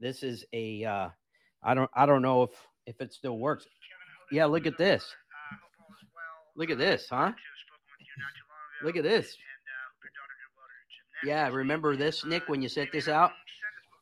This 0.00 0.22
is 0.22 0.44
a. 0.52 0.84
Uh, 0.84 1.08
I 1.62 1.74
don't 1.74 1.90
I 1.94 2.06
don't 2.06 2.22
know 2.22 2.44
if 2.44 2.50
if 2.86 3.00
it 3.00 3.12
still 3.12 3.38
works. 3.38 3.66
Yeah, 4.30 4.44
look 4.44 4.66
at 4.66 4.78
this. 4.78 5.04
Look 6.56 6.70
at 6.70 6.78
this, 6.78 7.06
huh? 7.08 7.32
Look 8.82 8.96
at 8.96 9.04
this. 9.04 9.36
Yeah, 11.24 11.48
remember 11.48 11.96
this, 11.96 12.24
Nick, 12.24 12.48
when 12.48 12.62
you 12.62 12.68
sent 12.68 12.92
this 12.92 13.08
out? 13.08 13.32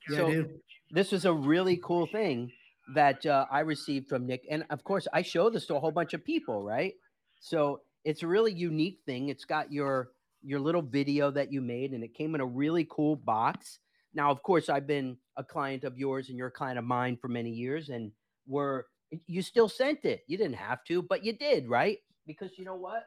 Yeah, 0.09 0.16
So- 0.18 0.26
I 0.26 0.31
do. 0.33 0.61
This 0.92 1.12
is 1.12 1.24
a 1.24 1.33
really 1.33 1.79
cool 1.83 2.07
thing 2.07 2.52
that 2.94 3.26
uh, 3.26 3.46
I 3.50 3.61
received 3.61 4.09
from 4.09 4.24
Nick. 4.24 4.46
And 4.48 4.64
of 4.70 4.85
course, 4.85 5.09
I 5.12 5.22
show 5.22 5.50
this 5.50 5.66
to 5.66 5.74
a 5.74 5.81
whole 5.81 5.90
bunch 5.90 6.14
of 6.14 6.24
people, 6.24 6.62
right? 6.62 6.94
So 7.40 7.81
it's 8.05 8.22
a 8.22 8.26
really 8.29 8.52
unique 8.52 9.00
thing. 9.05 9.29
It's 9.29 9.44
got 9.44 9.72
your 9.72 10.11
your 10.44 10.61
little 10.61 10.83
video 10.83 11.33
that 11.33 11.50
you 11.52 11.61
made, 11.61 11.90
and 11.92 12.05
it 12.05 12.14
came 12.14 12.37
in 12.37 12.40
a 12.40 12.46
really 12.46 12.87
cool 12.88 13.16
box. 13.16 13.81
Now, 14.14 14.31
of 14.31 14.44
course, 14.44 14.68
I've 14.68 14.87
been 14.87 15.16
a 15.37 15.42
client 15.42 15.83
of 15.83 15.98
yours 15.98 16.29
and 16.29 16.38
you're 16.38 16.46
a 16.48 16.52
client 16.52 16.79
of 16.79 16.85
mine 16.85 17.16
for 17.20 17.26
many 17.26 17.50
years, 17.50 17.88
and 17.88 18.12
we're 18.46 18.85
you 19.26 19.42
still 19.42 19.68
sent 19.68 20.05
it. 20.05 20.22
You 20.29 20.38
didn't 20.38 20.55
have 20.55 20.85
to, 20.85 21.02
but 21.02 21.24
you 21.24 21.33
did, 21.33 21.68
right? 21.68 21.98
Because 22.29 22.57
you 22.59 22.64
know 22.64 22.76
what? 22.76 23.02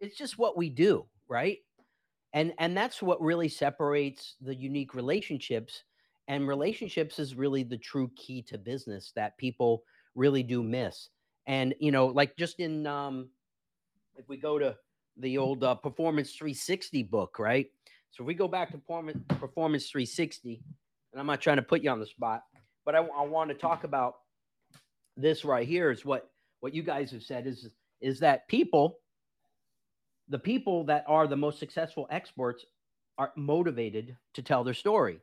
It's 0.00 0.16
just 0.16 0.38
what 0.38 0.56
we 0.56 0.68
do, 0.70 1.06
right? 1.26 1.58
And 2.34 2.54
and 2.58 2.76
that's 2.76 3.02
what 3.02 3.22
really 3.22 3.50
separates 3.50 4.36
the 4.42 4.56
unique 4.56 4.94
relationships 4.94 5.84
And 6.28 6.48
relationships 6.48 7.20
is 7.20 7.36
really 7.36 7.64
the 7.64 7.78
true 7.78 8.10
key 8.16 8.42
to 8.44 8.58
business 8.58 9.12
that 9.16 9.38
people 9.38 9.84
really 10.16 10.44
do 10.44 10.62
miss. 10.64 11.10
And 11.46 11.74
you 11.80 11.92
know, 11.92 12.08
like 12.08 12.36
just 12.38 12.60
in 12.60 12.86
um, 12.88 13.30
if 14.16 14.28
we 14.28 14.38
go 14.38 14.58
to 14.58 14.76
the 15.18 15.38
old 15.38 15.64
uh, 15.64 15.76
Performance 15.76 16.32
360 16.34 17.04
book, 17.04 17.38
right? 17.40 17.68
So 18.12 18.24
if 18.24 18.28
we 18.28 18.34
go 18.34 18.48
back 18.48 18.72
to 18.72 18.78
Performance 18.78 19.20
Performance 19.38 19.90
360, 19.90 20.62
and 21.12 21.20
I'm 21.20 21.26
not 21.26 21.42
trying 21.42 21.56
to 21.58 21.62
put 21.62 21.82
you 21.82 21.90
on 21.90 22.00
the 22.00 22.06
spot, 22.06 22.44
but 22.86 22.96
I, 22.96 23.00
I 23.00 23.24
want 23.26 23.50
to 23.50 23.56
talk 23.56 23.84
about 23.84 24.16
this 25.16 25.44
right 25.44 25.68
here. 25.68 25.90
Is 25.92 26.04
what 26.04 26.30
what 26.60 26.74
you 26.74 26.82
guys 26.84 27.12
have 27.12 27.24
said 27.24 27.46
is 27.46 27.70
is 28.02 28.20
that 28.20 28.48
people, 28.48 29.00
the 30.28 30.38
people 30.38 30.84
that 30.84 31.04
are 31.06 31.26
the 31.26 31.36
most 31.36 31.58
successful 31.58 32.06
experts, 32.10 32.64
are 33.18 33.32
motivated 33.36 34.16
to 34.32 34.42
tell 34.42 34.64
their 34.64 34.74
story. 34.74 35.20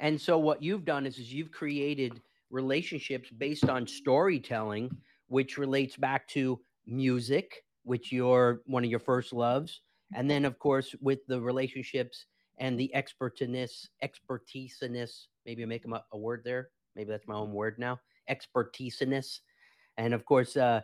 And 0.00 0.20
so 0.20 0.38
what 0.38 0.62
you've 0.62 0.84
done 0.84 1.06
is, 1.06 1.18
is 1.18 1.32
you've 1.32 1.52
created 1.52 2.20
relationships 2.50 3.28
based 3.30 3.68
on 3.68 3.86
storytelling, 3.86 4.96
which 5.28 5.58
relates 5.58 5.96
back 5.96 6.26
to 6.28 6.60
music, 6.86 7.64
which 7.84 8.12
you're 8.12 8.62
one 8.66 8.84
of 8.84 8.90
your 8.90 9.00
first 9.00 9.32
loves, 9.32 9.80
and 10.14 10.30
then 10.30 10.44
of 10.44 10.58
course 10.58 10.94
with 11.00 11.20
the 11.26 11.40
relationships 11.40 12.26
and 12.58 12.78
the 12.78 12.90
expertiness, 12.94 13.88
expertiseness. 14.02 15.26
Maybe 15.44 15.64
make 15.66 15.84
a, 15.84 16.04
a 16.12 16.18
word 16.18 16.42
there. 16.44 16.70
Maybe 16.96 17.10
that's 17.10 17.26
my 17.26 17.34
own 17.34 17.52
word 17.52 17.78
now. 17.78 18.00
Expertiseness, 18.30 19.40
and 19.96 20.14
of 20.14 20.24
course, 20.24 20.56
uh, 20.56 20.80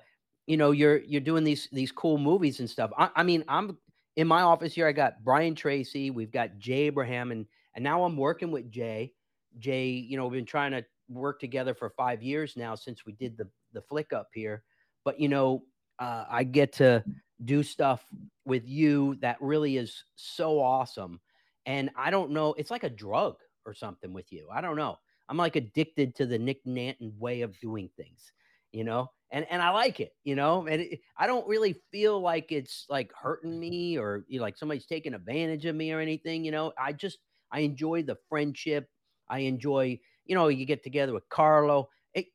you 0.51 0.57
know, 0.57 0.73
you're 0.73 0.99
you're 0.99 1.21
doing 1.21 1.45
these 1.45 1.69
these 1.71 1.93
cool 1.93 2.19
movies 2.19 2.59
and 2.59 2.69
stuff. 2.69 2.91
I, 2.99 3.09
I 3.15 3.23
mean, 3.23 3.45
I'm 3.47 3.79
in 4.17 4.27
my 4.27 4.43
office 4.43 4.75
here. 4.75 4.89
I 4.89 4.91
got 4.91 5.23
Brian 5.23 5.55
Tracy. 5.55 6.11
We've 6.11 6.33
got 6.33 6.59
Jay 6.59 6.89
Abraham, 6.89 7.31
and 7.31 7.47
and 7.77 7.85
now 7.85 8.03
I'm 8.03 8.17
working 8.17 8.51
with 8.51 8.69
Jay. 8.69 9.13
Jay, 9.61 9.87
you 9.91 10.17
know, 10.17 10.27
we've 10.27 10.39
been 10.39 10.45
trying 10.45 10.73
to 10.73 10.85
work 11.09 11.39
together 11.39 11.73
for 11.73 11.91
five 11.91 12.21
years 12.21 12.57
now 12.57 12.75
since 12.75 13.07
we 13.07 13.13
did 13.13 13.39
the 13.39 13.47
the 13.75 13.81
flick 13.81 14.13
up 14.13 14.31
here. 14.35 14.65
But 15.05 15.21
you 15.21 15.29
know, 15.29 15.63
uh, 16.01 16.25
I 16.29 16.43
get 16.43 16.73
to 16.75 17.05
do 17.45 17.63
stuff 17.63 18.05
with 18.45 18.67
you 18.67 19.19
that 19.21 19.37
really 19.41 19.77
is 19.77 20.03
so 20.17 20.61
awesome. 20.61 21.21
And 21.67 21.91
I 21.97 22.11
don't 22.11 22.33
know, 22.33 22.55
it's 22.55 22.73
like 22.73 22.83
a 22.83 22.91
drug 22.91 23.37
or 23.65 23.73
something 23.73 24.13
with 24.13 24.33
you. 24.33 24.49
I 24.53 24.61
don't 24.61 24.77
know. 24.77 24.99
I'm 25.29 25.37
like 25.37 25.55
addicted 25.55 26.17
to 26.17 26.27
the 26.27 26.39
Nick 26.39 26.65
Nanton 26.65 27.17
way 27.19 27.43
of 27.43 27.57
doing 27.61 27.89
things, 27.97 28.33
you 28.73 28.85
know, 28.85 29.11
and 29.31 29.47
and 29.51 29.63
I 29.63 29.71
like 29.71 30.01
it, 30.01 30.13
you 30.25 30.35
know, 30.35 30.67
and 30.67 30.83
it, 30.83 31.01
I 31.17 31.27
don't 31.27 31.47
really 31.47 31.77
feel 31.91 32.21
like 32.21 32.53
it's 32.53 32.87
like 32.89 33.13
hurting 33.15 33.59
me 33.59 33.99
or 33.99 34.25
you 34.29 34.39
know, 34.39 34.45
like 34.45 34.57
somebody's 34.57 34.87
taking 34.87 35.15
advantage 35.15 35.67
of 35.67 35.77
me 35.77 35.93
or 35.93 36.01
anything, 36.01 36.45
you 36.45 36.53
know. 36.53 36.73
I 36.79 36.93
just 36.93 37.19
I 37.53 37.61
enjoy 37.61 38.03
the 38.03 38.17
friendship. 38.29 38.89
I 39.29 39.41
enjoy, 39.41 39.99
you 40.25 40.35
know, 40.35 40.49
you 40.49 40.67
get 40.67 40.83
together 40.83 41.13
with 41.13 41.29
Carlo. 41.29 41.89
It, 42.15 42.27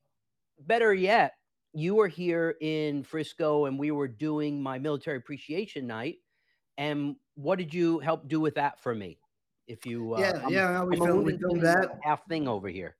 better 0.60 0.94
yet, 0.94 1.34
you 1.74 1.96
were 1.96 2.08
here 2.08 2.56
in 2.62 3.04
Frisco 3.04 3.66
and 3.66 3.78
we 3.78 3.92
were 3.92 4.08
doing 4.08 4.64
my 4.64 4.80
military 4.80 5.18
appreciation 5.18 5.88
night. 5.88 6.16
And 6.78 7.16
what 7.36 7.58
did 7.58 7.74
you 7.74 8.00
help 8.00 8.28
do 8.28 8.40
with 8.40 8.56
that 8.56 8.82
for 8.82 8.96
me? 8.96 9.20
If 9.68 9.86
you, 9.86 10.14
uh, 10.14 10.20
yeah, 10.20 10.42
I'm, 10.44 10.54
yeah, 10.54 10.84
we, 10.84 10.98
filmed, 10.98 11.26
we 11.26 11.38
filmed 11.38 11.62
that 11.64 12.00
half 12.02 12.26
thing 12.28 12.48
over 12.48 12.70
here. 12.70 12.96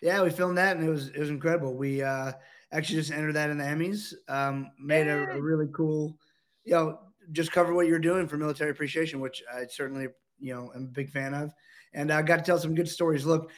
Yeah, 0.00 0.22
we 0.22 0.30
filmed 0.30 0.58
that 0.58 0.76
and 0.76 0.86
it 0.86 0.90
was 0.90 1.08
it 1.08 1.18
was 1.18 1.30
incredible. 1.30 1.74
We 1.74 2.02
uh, 2.02 2.32
actually 2.72 2.96
just 2.96 3.12
entered 3.12 3.34
that 3.34 3.50
in 3.50 3.58
the 3.58 3.64
Emmys. 3.64 4.14
Um, 4.28 4.70
made 4.78 5.06
a, 5.06 5.30
a, 5.32 5.40
really 5.40 5.68
cool, 5.72 6.18
you 6.64 6.72
know, 6.72 6.98
just 7.32 7.52
cover 7.52 7.74
what 7.74 7.86
you're 7.86 7.98
doing 7.98 8.26
for 8.26 8.36
military 8.36 8.70
appreciation, 8.70 9.20
which 9.20 9.42
I 9.52 9.66
certainly 9.66 10.08
you 10.38 10.54
know 10.54 10.70
am 10.74 10.84
a 10.84 10.94
big 10.94 11.10
fan 11.10 11.34
of, 11.34 11.52
and 11.94 12.12
I 12.12 12.22
got 12.22 12.36
to 12.36 12.42
tell 12.42 12.58
some 12.58 12.74
good 12.74 12.88
stories. 12.88 13.24
Look, 13.24 13.50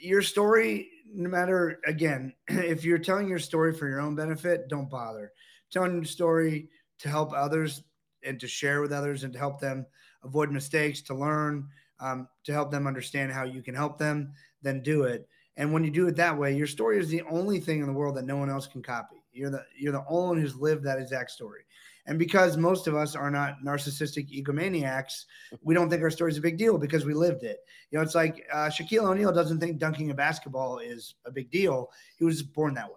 your 0.00 0.22
story, 0.22 0.90
no 1.12 1.28
matter 1.28 1.80
again, 1.86 2.34
if 2.48 2.84
you're 2.84 2.98
telling 2.98 3.28
your 3.28 3.38
story 3.38 3.72
for 3.72 3.88
your 3.88 4.00
own 4.00 4.14
benefit, 4.14 4.68
don't 4.68 4.90
bother. 4.90 5.32
Telling 5.70 5.94
your 5.94 6.04
story 6.04 6.68
to 7.00 7.08
help 7.08 7.32
others 7.32 7.82
and 8.24 8.40
to 8.40 8.48
share 8.48 8.80
with 8.80 8.92
others 8.92 9.24
and 9.24 9.32
to 9.32 9.38
help 9.38 9.60
them 9.60 9.86
avoid 10.22 10.50
mistakes, 10.50 11.02
to 11.02 11.14
learn, 11.14 11.68
um, 12.00 12.28
to 12.44 12.52
help 12.52 12.70
them 12.70 12.86
understand 12.86 13.32
how 13.32 13.44
you 13.44 13.62
can 13.62 13.74
help 13.74 13.98
them, 13.98 14.32
then 14.62 14.82
do 14.82 15.04
it. 15.04 15.28
And 15.56 15.72
when 15.72 15.84
you 15.84 15.90
do 15.90 16.08
it 16.08 16.16
that 16.16 16.36
way, 16.36 16.56
your 16.56 16.66
story 16.66 16.98
is 16.98 17.08
the 17.08 17.22
only 17.22 17.60
thing 17.60 17.80
in 17.80 17.86
the 17.86 17.92
world 17.92 18.16
that 18.16 18.26
no 18.26 18.36
one 18.36 18.50
else 18.50 18.66
can 18.66 18.82
copy. 18.82 19.16
You're 19.32 19.50
the 19.50 19.64
you're 19.76 19.92
the 19.92 20.04
only 20.08 20.28
one 20.28 20.40
who's 20.40 20.56
lived 20.56 20.84
that 20.84 20.98
exact 20.98 21.30
story. 21.30 21.62
And 22.06 22.18
because 22.18 22.56
most 22.56 22.86
of 22.86 22.94
us 22.94 23.16
are 23.16 23.30
not 23.30 23.56
narcissistic 23.64 24.28
egomaniacs, 24.30 25.24
we 25.62 25.74
don't 25.74 25.88
think 25.88 26.02
our 26.02 26.10
story 26.10 26.30
is 26.30 26.36
a 26.36 26.42
big 26.42 26.58
deal 26.58 26.76
because 26.76 27.06
we 27.06 27.14
lived 27.14 27.44
it. 27.44 27.60
You 27.90 27.98
know, 27.98 28.02
it's 28.02 28.14
like 28.14 28.46
uh, 28.52 28.68
Shaquille 28.68 29.04
O'Neal 29.04 29.32
doesn't 29.32 29.58
think 29.58 29.78
dunking 29.78 30.10
a 30.10 30.14
basketball 30.14 30.78
is 30.78 31.14
a 31.24 31.30
big 31.30 31.50
deal. 31.50 31.90
He 32.18 32.24
was 32.24 32.42
born 32.42 32.74
that 32.74 32.88
way. 32.88 32.94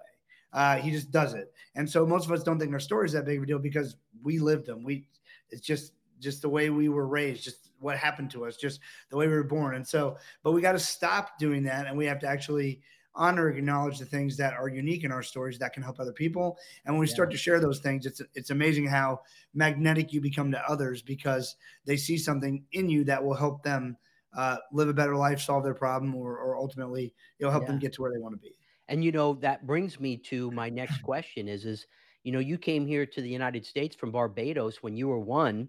Uh, 0.52 0.76
he 0.78 0.91
just 0.91 1.12
does 1.12 1.36
it. 1.36 1.54
And 1.76 1.89
so 1.89 2.06
most 2.06 2.26
of 2.26 2.32
us 2.32 2.43
don't 2.43 2.60
think 2.60 2.74
our 2.74 2.80
story 2.80 3.06
is 3.06 3.13
that 3.13 3.26
big 3.26 3.38
of 3.38 3.43
a 3.43 3.46
deal 3.46 3.60
because 3.60 3.96
we 4.24 4.39
lived 4.39 4.65
them. 4.65 4.84
We, 4.84 5.08
it's 5.52 5.62
just, 5.65 5.93
just 6.19 6.41
the 6.41 6.49
way 6.49 6.69
we 6.69 6.89
were 6.89 7.08
raised, 7.08 7.43
just 7.43 7.69
what 7.80 7.97
happened 7.97 8.32
to 8.32 8.45
us, 8.45 8.58
just 8.58 8.80
the 9.10 9.17
way 9.17 9.27
we 9.27 9.34
were 9.34 9.43
born. 9.43 9.75
And 9.75 9.88
so, 9.88 10.17
but 10.43 10.51
we 10.51 10.62
got 10.62 10.71
to 10.73 10.80
stop 10.80 11.38
doing 11.39 11.63
that. 11.63 11.88
And 11.88 11.97
we 11.97 12.06
have 12.06 12.19
to 12.19 12.27
actually 12.27 12.82
honor 13.17 13.49
acknowledge 13.49 13.99
the 13.99 14.06
things 14.06 14.38
that 14.38 14.53
are 14.53 14.69
unique 14.69 15.03
in 15.03 15.12
our 15.12 15.23
stories 15.23 15.58
that 15.60 15.73
can 15.73 15.84
help 15.84 15.99
other 15.99 16.13
people. 16.13 16.58
And 16.86 16.95
when 16.95 16.99
we 17.01 17.08
yeah. 17.08 17.13
start 17.13 17.32
to 17.32 17.38
share 17.38 17.60
those 17.60 17.80
things, 17.80 18.06
it's 18.06 18.21
it's 18.36 18.51
amazing 18.51 18.88
how 18.88 19.21
magnetic 19.53 20.13
you 20.13 20.21
become 20.21 20.51
to 20.51 20.69
others 20.69 21.01
because 21.01 21.56
they 21.86 21.97
see 21.97 22.17
something 22.17 22.63
in 22.71 22.89
you 22.89 23.03
that 23.06 23.23
will 23.23 23.34
help 23.34 23.63
them 23.63 23.97
uh, 24.36 24.58
live 24.71 24.88
a 24.88 24.93
better 24.93 25.15
life, 25.15 25.41
solve 25.41 25.63
their 25.63 25.73
problem, 25.73 26.15
or, 26.15 26.38
or 26.38 26.58
ultimately 26.58 27.13
you'll 27.39 27.51
help 27.51 27.63
yeah. 27.63 27.69
them 27.69 27.80
get 27.80 27.93
to 27.93 28.01
where 28.01 28.12
they 28.12 28.19
want 28.19 28.36
to 28.36 28.39
be. 28.39 28.56
And 28.88 29.03
you 29.03 29.12
know 29.12 29.34
that 29.36 29.65
brings 29.65 29.99
me 29.99 30.17
to 30.30 30.51
my 30.51 30.69
next 30.69 31.01
question: 31.01 31.47
is 31.47 31.65
is 31.65 31.88
you 32.23 32.32
know 32.32 32.39
you 32.39 32.58
came 32.58 32.86
here 32.86 33.06
to 33.06 33.21
the 33.21 33.30
United 33.30 33.65
States 33.65 33.95
from 33.95 34.12
Barbados 34.12 34.82
when 34.82 34.95
you 34.95 35.08
were 35.08 35.19
one 35.19 35.67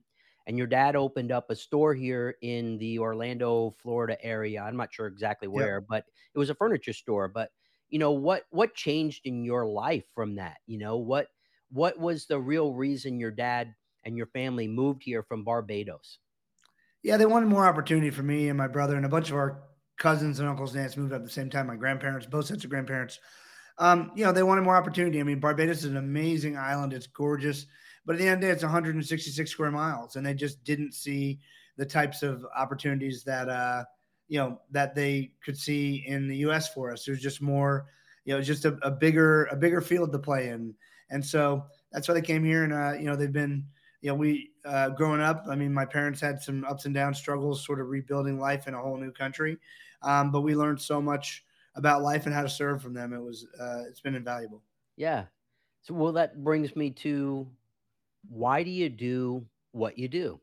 and 0.48 0.56
your 0.56 0.66
dad 0.66 0.96
opened 0.96 1.30
up 1.30 1.50
a 1.50 1.54
store 1.54 1.94
here 1.94 2.34
in 2.40 2.78
the 2.78 2.98
Orlando, 2.98 3.76
Florida 3.82 4.16
area. 4.24 4.62
I'm 4.62 4.78
not 4.78 4.92
sure 4.92 5.06
exactly 5.06 5.46
where, 5.46 5.76
yep. 5.76 5.86
but 5.88 6.04
it 6.34 6.38
was 6.38 6.48
a 6.48 6.54
furniture 6.54 6.94
store. 6.94 7.28
But 7.28 7.50
you 7.90 7.98
know 7.98 8.12
what 8.12 8.44
what 8.50 8.74
changed 8.74 9.26
in 9.26 9.44
your 9.44 9.66
life 9.66 10.04
from 10.14 10.36
that? 10.36 10.56
You 10.66 10.78
know 10.78 10.96
what 10.96 11.28
what 11.70 11.98
was 11.98 12.26
the 12.26 12.40
real 12.40 12.72
reason 12.72 13.20
your 13.20 13.30
dad 13.30 13.74
and 14.04 14.16
your 14.16 14.26
family 14.28 14.66
moved 14.66 15.02
here 15.02 15.22
from 15.22 15.44
Barbados? 15.44 16.18
Yeah, 17.02 17.18
they 17.18 17.26
wanted 17.26 17.50
more 17.50 17.66
opportunity 17.66 18.10
for 18.10 18.22
me 18.22 18.48
and 18.48 18.56
my 18.56 18.68
brother 18.68 18.96
and 18.96 19.04
a 19.04 19.10
bunch 19.10 19.28
of 19.28 19.36
our 19.36 19.62
cousins 19.98 20.40
and 20.40 20.48
uncles 20.48 20.74
and 20.74 20.82
aunts 20.82 20.96
moved 20.96 21.12
up 21.12 21.20
at 21.20 21.24
the 21.24 21.30
same 21.30 21.50
time. 21.50 21.66
My 21.66 21.76
grandparents, 21.76 22.26
both 22.26 22.46
sets 22.46 22.64
of 22.64 22.70
grandparents. 22.70 23.18
Um, 23.76 24.12
you 24.16 24.24
know, 24.24 24.32
they 24.32 24.42
wanted 24.42 24.62
more 24.62 24.76
opportunity. 24.76 25.20
I 25.20 25.24
mean, 25.24 25.40
Barbados 25.40 25.78
is 25.78 25.84
an 25.84 25.98
amazing 25.98 26.56
island. 26.56 26.94
It's 26.94 27.06
gorgeous. 27.06 27.66
But 28.08 28.14
at 28.14 28.20
the 28.20 28.24
end 28.28 28.34
of 28.36 28.40
the 28.40 28.46
day, 28.46 28.52
it's 28.54 28.62
166 28.62 29.50
square 29.50 29.70
miles, 29.70 30.16
and 30.16 30.24
they 30.24 30.32
just 30.32 30.64
didn't 30.64 30.94
see 30.94 31.40
the 31.76 31.84
types 31.84 32.22
of 32.22 32.42
opportunities 32.56 33.22
that 33.24 33.50
uh, 33.50 33.84
you 34.28 34.38
know 34.38 34.62
that 34.70 34.94
they 34.94 35.32
could 35.44 35.58
see 35.58 36.04
in 36.06 36.26
the 36.26 36.38
U.S. 36.38 36.72
for 36.72 36.90
us. 36.90 37.04
There's 37.04 37.20
just 37.20 37.42
more, 37.42 37.88
you 38.24 38.32
know, 38.32 38.40
just 38.40 38.64
a, 38.64 38.78
a 38.80 38.90
bigger 38.90 39.44
a 39.52 39.56
bigger 39.56 39.82
field 39.82 40.10
to 40.12 40.18
play 40.18 40.48
in, 40.48 40.74
and 41.10 41.22
so 41.22 41.66
that's 41.92 42.08
why 42.08 42.14
they 42.14 42.22
came 42.22 42.42
here. 42.42 42.64
And 42.64 42.72
uh, 42.72 42.94
you 42.98 43.04
know, 43.04 43.14
they've 43.14 43.30
been, 43.30 43.66
you 44.00 44.08
know, 44.08 44.14
we 44.14 44.52
uh, 44.64 44.88
growing 44.88 45.20
up. 45.20 45.44
I 45.46 45.54
mean, 45.54 45.74
my 45.74 45.84
parents 45.84 46.18
had 46.18 46.40
some 46.40 46.64
ups 46.64 46.86
and 46.86 46.94
downs, 46.94 47.18
struggles, 47.18 47.62
sort 47.62 47.78
of 47.78 47.88
rebuilding 47.88 48.40
life 48.40 48.68
in 48.68 48.72
a 48.72 48.80
whole 48.80 48.96
new 48.96 49.12
country, 49.12 49.58
um, 50.00 50.30
but 50.30 50.40
we 50.40 50.56
learned 50.56 50.80
so 50.80 51.02
much 51.02 51.44
about 51.74 52.00
life 52.00 52.24
and 52.24 52.34
how 52.34 52.40
to 52.40 52.48
serve 52.48 52.80
from 52.80 52.94
them. 52.94 53.12
It 53.12 53.20
was 53.20 53.44
uh, 53.60 53.82
it's 53.86 54.00
been 54.00 54.14
invaluable. 54.14 54.62
Yeah. 54.96 55.26
So 55.82 55.92
well, 55.92 56.12
that 56.12 56.42
brings 56.42 56.74
me 56.74 56.90
to 56.92 57.46
why 58.28 58.62
do 58.62 58.70
you 58.70 58.88
do 58.88 59.46
what 59.72 59.98
you 59.98 60.08
do? 60.08 60.40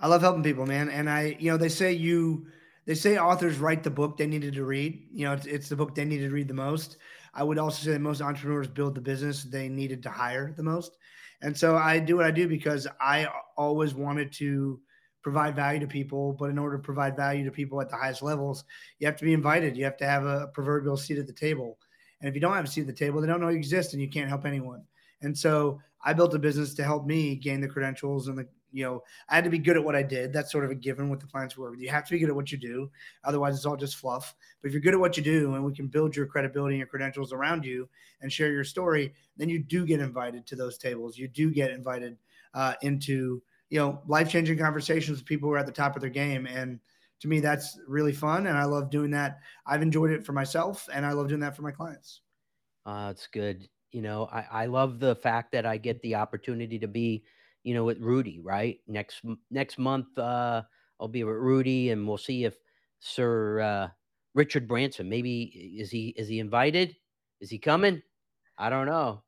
I 0.00 0.08
love 0.08 0.22
helping 0.22 0.42
people, 0.42 0.66
man. 0.66 0.88
And 0.88 1.08
I, 1.08 1.36
you 1.38 1.50
know, 1.50 1.56
they 1.56 1.68
say 1.68 1.92
you, 1.92 2.46
they 2.86 2.94
say 2.94 3.18
authors 3.18 3.58
write 3.58 3.84
the 3.84 3.90
book 3.90 4.16
they 4.16 4.26
needed 4.26 4.54
to 4.54 4.64
read. 4.64 5.06
You 5.12 5.26
know, 5.26 5.32
it's, 5.32 5.46
it's 5.46 5.68
the 5.68 5.76
book 5.76 5.94
they 5.94 6.04
needed 6.04 6.28
to 6.28 6.34
read 6.34 6.48
the 6.48 6.54
most. 6.54 6.96
I 7.34 7.44
would 7.44 7.58
also 7.58 7.84
say 7.84 7.92
that 7.92 8.00
most 8.00 8.20
entrepreneurs 8.20 8.66
build 8.66 8.94
the 8.94 9.00
business 9.00 9.44
they 9.44 9.68
needed 9.68 10.02
to 10.02 10.10
hire 10.10 10.52
the 10.56 10.62
most. 10.62 10.96
And 11.40 11.56
so 11.56 11.76
I 11.76 11.98
do 11.98 12.16
what 12.16 12.26
I 12.26 12.30
do 12.30 12.48
because 12.48 12.86
I 13.00 13.28
always 13.56 13.94
wanted 13.94 14.32
to 14.34 14.80
provide 15.22 15.54
value 15.54 15.80
to 15.80 15.86
people. 15.86 16.32
But 16.32 16.50
in 16.50 16.58
order 16.58 16.76
to 16.76 16.82
provide 16.82 17.16
value 17.16 17.44
to 17.44 17.50
people 17.50 17.80
at 17.80 17.88
the 17.88 17.96
highest 17.96 18.22
levels, 18.22 18.64
you 18.98 19.06
have 19.06 19.16
to 19.16 19.24
be 19.24 19.32
invited. 19.32 19.76
You 19.76 19.84
have 19.84 19.96
to 19.98 20.06
have 20.06 20.24
a 20.24 20.48
proverbial 20.48 20.96
seat 20.96 21.18
at 21.18 21.28
the 21.28 21.32
table. 21.32 21.78
And 22.20 22.28
if 22.28 22.34
you 22.34 22.40
don't 22.40 22.54
have 22.54 22.64
a 22.64 22.68
seat 22.68 22.82
at 22.82 22.86
the 22.88 22.92
table, 22.92 23.20
they 23.20 23.26
don't 23.26 23.40
know 23.40 23.48
you 23.48 23.56
exist 23.56 23.92
and 23.92 24.02
you 24.02 24.08
can't 24.08 24.28
help 24.28 24.44
anyone. 24.44 24.82
And 25.22 25.36
so 25.36 25.80
I 26.04 26.12
built 26.12 26.34
a 26.34 26.38
business 26.38 26.74
to 26.74 26.84
help 26.84 27.06
me 27.06 27.36
gain 27.36 27.60
the 27.60 27.68
credentials 27.68 28.28
and 28.28 28.36
the, 28.36 28.46
you 28.72 28.84
know, 28.84 29.02
I 29.28 29.34
had 29.34 29.44
to 29.44 29.50
be 29.50 29.58
good 29.58 29.76
at 29.76 29.84
what 29.84 29.94
I 29.94 30.02
did. 30.02 30.32
That's 30.32 30.50
sort 30.50 30.64
of 30.64 30.70
a 30.70 30.74
given 30.74 31.10
with 31.10 31.20
the 31.20 31.26
clients 31.26 31.56
we 31.56 31.62
work 31.62 31.72
with. 31.72 31.80
You 31.80 31.90
have 31.90 32.06
to 32.06 32.12
be 32.12 32.18
good 32.18 32.30
at 32.30 32.34
what 32.34 32.50
you 32.50 32.58
do. 32.58 32.90
Otherwise, 33.22 33.54
it's 33.54 33.66
all 33.66 33.76
just 33.76 33.96
fluff. 33.96 34.34
But 34.60 34.68
if 34.68 34.72
you're 34.72 34.80
good 34.80 34.94
at 34.94 35.00
what 35.00 35.16
you 35.16 35.22
do 35.22 35.54
and 35.54 35.64
we 35.64 35.74
can 35.74 35.88
build 35.88 36.16
your 36.16 36.26
credibility 36.26 36.74
and 36.74 36.78
your 36.78 36.88
credentials 36.88 37.32
around 37.32 37.64
you 37.64 37.88
and 38.20 38.32
share 38.32 38.50
your 38.50 38.64
story, 38.64 39.12
then 39.36 39.48
you 39.48 39.58
do 39.58 39.84
get 39.86 40.00
invited 40.00 40.46
to 40.46 40.56
those 40.56 40.78
tables. 40.78 41.18
You 41.18 41.28
do 41.28 41.50
get 41.50 41.70
invited 41.70 42.16
uh, 42.54 42.74
into, 42.82 43.42
you 43.68 43.78
know, 43.78 44.00
life 44.06 44.30
changing 44.30 44.58
conversations 44.58 45.18
with 45.18 45.26
people 45.26 45.48
who 45.48 45.54
are 45.54 45.58
at 45.58 45.66
the 45.66 45.72
top 45.72 45.94
of 45.94 46.00
their 46.00 46.10
game. 46.10 46.46
And 46.46 46.80
to 47.20 47.28
me, 47.28 47.40
that's 47.40 47.78
really 47.86 48.12
fun. 48.12 48.46
And 48.46 48.56
I 48.56 48.64
love 48.64 48.90
doing 48.90 49.10
that. 49.12 49.38
I've 49.66 49.82
enjoyed 49.82 50.10
it 50.10 50.26
for 50.26 50.32
myself 50.32 50.88
and 50.92 51.06
I 51.06 51.12
love 51.12 51.28
doing 51.28 51.40
that 51.40 51.54
for 51.54 51.62
my 51.62 51.70
clients. 51.70 52.20
Uh, 52.84 53.08
it's 53.12 53.28
good. 53.28 53.68
You 53.92 54.02
know, 54.02 54.28
I, 54.32 54.46
I 54.50 54.66
love 54.66 54.98
the 54.98 55.14
fact 55.14 55.52
that 55.52 55.66
I 55.66 55.76
get 55.76 56.00
the 56.02 56.14
opportunity 56.14 56.78
to 56.78 56.88
be, 56.88 57.24
you 57.62 57.74
know, 57.74 57.84
with 57.84 57.98
Rudy, 58.00 58.40
right? 58.40 58.80
Next 58.88 59.22
next 59.50 59.78
month, 59.78 60.18
uh, 60.18 60.62
I'll 60.98 61.08
be 61.08 61.24
with 61.24 61.36
Rudy 61.36 61.90
and 61.90 62.08
we'll 62.08 62.18
see 62.18 62.44
if 62.44 62.56
Sir 63.00 63.60
uh, 63.60 63.88
Richard 64.34 64.66
Branson, 64.66 65.08
maybe 65.08 65.42
is 65.78 65.90
he 65.90 66.08
is 66.16 66.28
he 66.28 66.38
invited? 66.38 66.96
Is 67.40 67.50
he 67.50 67.58
coming? 67.58 68.02
I 68.56 68.70
don't 68.70 68.86
know. 68.86 69.22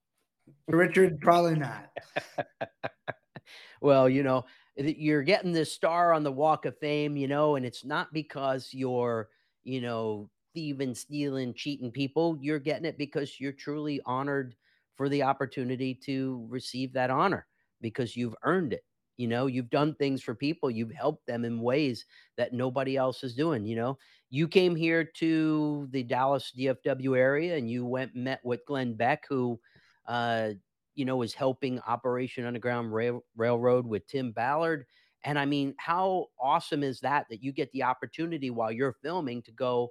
Richard, 0.68 1.20
probably 1.20 1.56
not. 1.56 1.90
well, 3.80 4.08
you 4.08 4.22
know, 4.22 4.44
you're 4.76 5.22
getting 5.22 5.52
this 5.52 5.72
star 5.72 6.12
on 6.12 6.22
the 6.22 6.32
Walk 6.32 6.64
of 6.64 6.78
Fame, 6.78 7.16
you 7.16 7.28
know, 7.28 7.56
and 7.56 7.64
it's 7.64 7.84
not 7.84 8.12
because 8.12 8.70
you're, 8.72 9.28
you 9.62 9.80
know, 9.80 10.30
thieving, 10.54 10.94
stealing, 10.94 11.52
cheating 11.54 11.90
people. 11.90 12.38
You're 12.40 12.58
getting 12.58 12.84
it 12.84 12.96
because 12.98 13.40
you're 13.40 13.52
truly 13.52 14.00
honored 14.06 14.54
for 14.96 15.08
the 15.08 15.22
opportunity 15.22 15.94
to 16.06 16.46
receive 16.48 16.92
that 16.92 17.10
honor 17.10 17.46
because 17.80 18.16
you've 18.16 18.36
earned 18.44 18.72
it. 18.72 18.84
You 19.16 19.28
know, 19.28 19.46
you've 19.46 19.70
done 19.70 19.94
things 19.94 20.22
for 20.22 20.34
people, 20.34 20.70
you've 20.70 20.90
helped 20.90 21.26
them 21.26 21.44
in 21.44 21.60
ways 21.60 22.04
that 22.36 22.52
nobody 22.52 22.96
else 22.96 23.22
is 23.22 23.34
doing. 23.34 23.64
You 23.64 23.76
know, 23.76 23.98
you 24.28 24.48
came 24.48 24.74
here 24.74 25.04
to 25.18 25.88
the 25.92 26.02
Dallas 26.02 26.52
DFW 26.56 27.16
area 27.16 27.56
and 27.56 27.70
you 27.70 27.86
went 27.86 28.16
met 28.16 28.40
with 28.44 28.66
Glenn 28.66 28.94
Beck, 28.94 29.24
who, 29.28 29.60
uh, 30.06 30.50
you 30.96 31.04
know, 31.04 31.22
is 31.22 31.32
helping 31.32 31.78
Operation 31.80 32.44
Underground 32.44 32.92
Rail- 32.92 33.24
Railroad 33.36 33.86
with 33.86 34.06
Tim 34.08 34.32
Ballard. 34.32 34.84
And 35.22 35.38
I 35.38 35.46
mean, 35.46 35.74
how 35.78 36.26
awesome 36.40 36.82
is 36.82 37.00
that 37.00 37.26
that 37.30 37.42
you 37.42 37.52
get 37.52 37.70
the 37.70 37.84
opportunity 37.84 38.50
while 38.50 38.72
you're 38.72 38.96
filming 39.00 39.42
to 39.42 39.52
go 39.52 39.90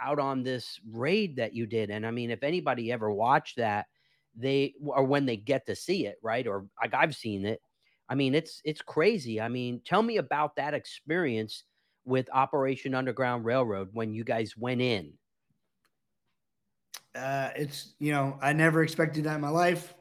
out 0.00 0.18
on 0.18 0.42
this 0.42 0.80
raid 0.90 1.36
that 1.36 1.54
you 1.54 1.66
did? 1.66 1.90
And 1.90 2.06
I 2.06 2.10
mean, 2.10 2.30
if 2.30 2.42
anybody 2.42 2.92
ever 2.92 3.10
watched 3.10 3.56
that, 3.56 3.86
they 4.36 4.74
or 4.80 5.04
when 5.04 5.26
they 5.26 5.36
get 5.36 5.66
to 5.66 5.76
see 5.76 6.06
it, 6.06 6.16
right? 6.22 6.46
Or 6.46 6.66
like 6.80 6.94
I've 6.94 7.16
seen 7.16 7.44
it, 7.44 7.60
I 8.08 8.14
mean, 8.14 8.34
it's 8.34 8.60
it's 8.64 8.80
crazy. 8.80 9.40
I 9.40 9.48
mean, 9.48 9.80
tell 9.84 10.02
me 10.02 10.16
about 10.16 10.56
that 10.56 10.74
experience 10.74 11.64
with 12.04 12.28
Operation 12.32 12.94
Underground 12.94 13.44
Railroad 13.44 13.90
when 13.92 14.14
you 14.14 14.24
guys 14.24 14.56
went 14.56 14.80
in. 14.80 15.12
Uh, 17.14 17.50
it's 17.56 17.94
you 17.98 18.12
know, 18.12 18.38
I 18.40 18.52
never 18.52 18.82
expected 18.82 19.24
that 19.24 19.34
in 19.34 19.40
my 19.40 19.50
life. 19.50 19.94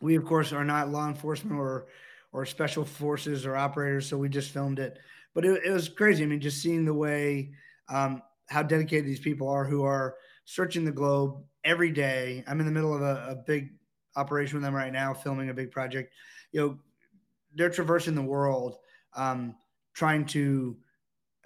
We 0.00 0.16
of 0.16 0.24
course 0.24 0.52
are 0.52 0.64
not 0.64 0.90
law 0.90 1.08
enforcement 1.08 1.58
or 1.58 1.86
or 2.32 2.46
special 2.46 2.84
forces 2.84 3.44
or 3.44 3.56
operators, 3.56 4.08
so 4.08 4.16
we 4.16 4.28
just 4.28 4.50
filmed 4.50 4.78
it. 4.78 4.98
But 5.34 5.44
it, 5.44 5.62
it 5.64 5.70
was 5.70 5.88
crazy. 5.88 6.22
I 6.22 6.26
mean, 6.26 6.40
just 6.40 6.62
seeing 6.62 6.84
the 6.84 6.94
way 6.94 7.52
um, 7.88 8.22
how 8.52 8.62
dedicated 8.62 9.06
these 9.06 9.18
people 9.18 9.48
are, 9.48 9.64
who 9.64 9.82
are 9.82 10.16
searching 10.44 10.84
the 10.84 10.92
globe 10.92 11.42
every 11.64 11.90
day. 11.90 12.44
I'm 12.46 12.60
in 12.60 12.66
the 12.66 12.72
middle 12.72 12.94
of 12.94 13.00
a, 13.00 13.30
a 13.30 13.34
big 13.34 13.70
operation 14.14 14.56
with 14.56 14.62
them 14.62 14.74
right 14.74 14.92
now, 14.92 15.14
filming 15.14 15.48
a 15.48 15.54
big 15.54 15.70
project. 15.70 16.12
You 16.52 16.60
know, 16.60 16.78
they're 17.54 17.70
traversing 17.70 18.14
the 18.14 18.22
world, 18.22 18.76
um, 19.16 19.54
trying 19.94 20.26
to 20.26 20.76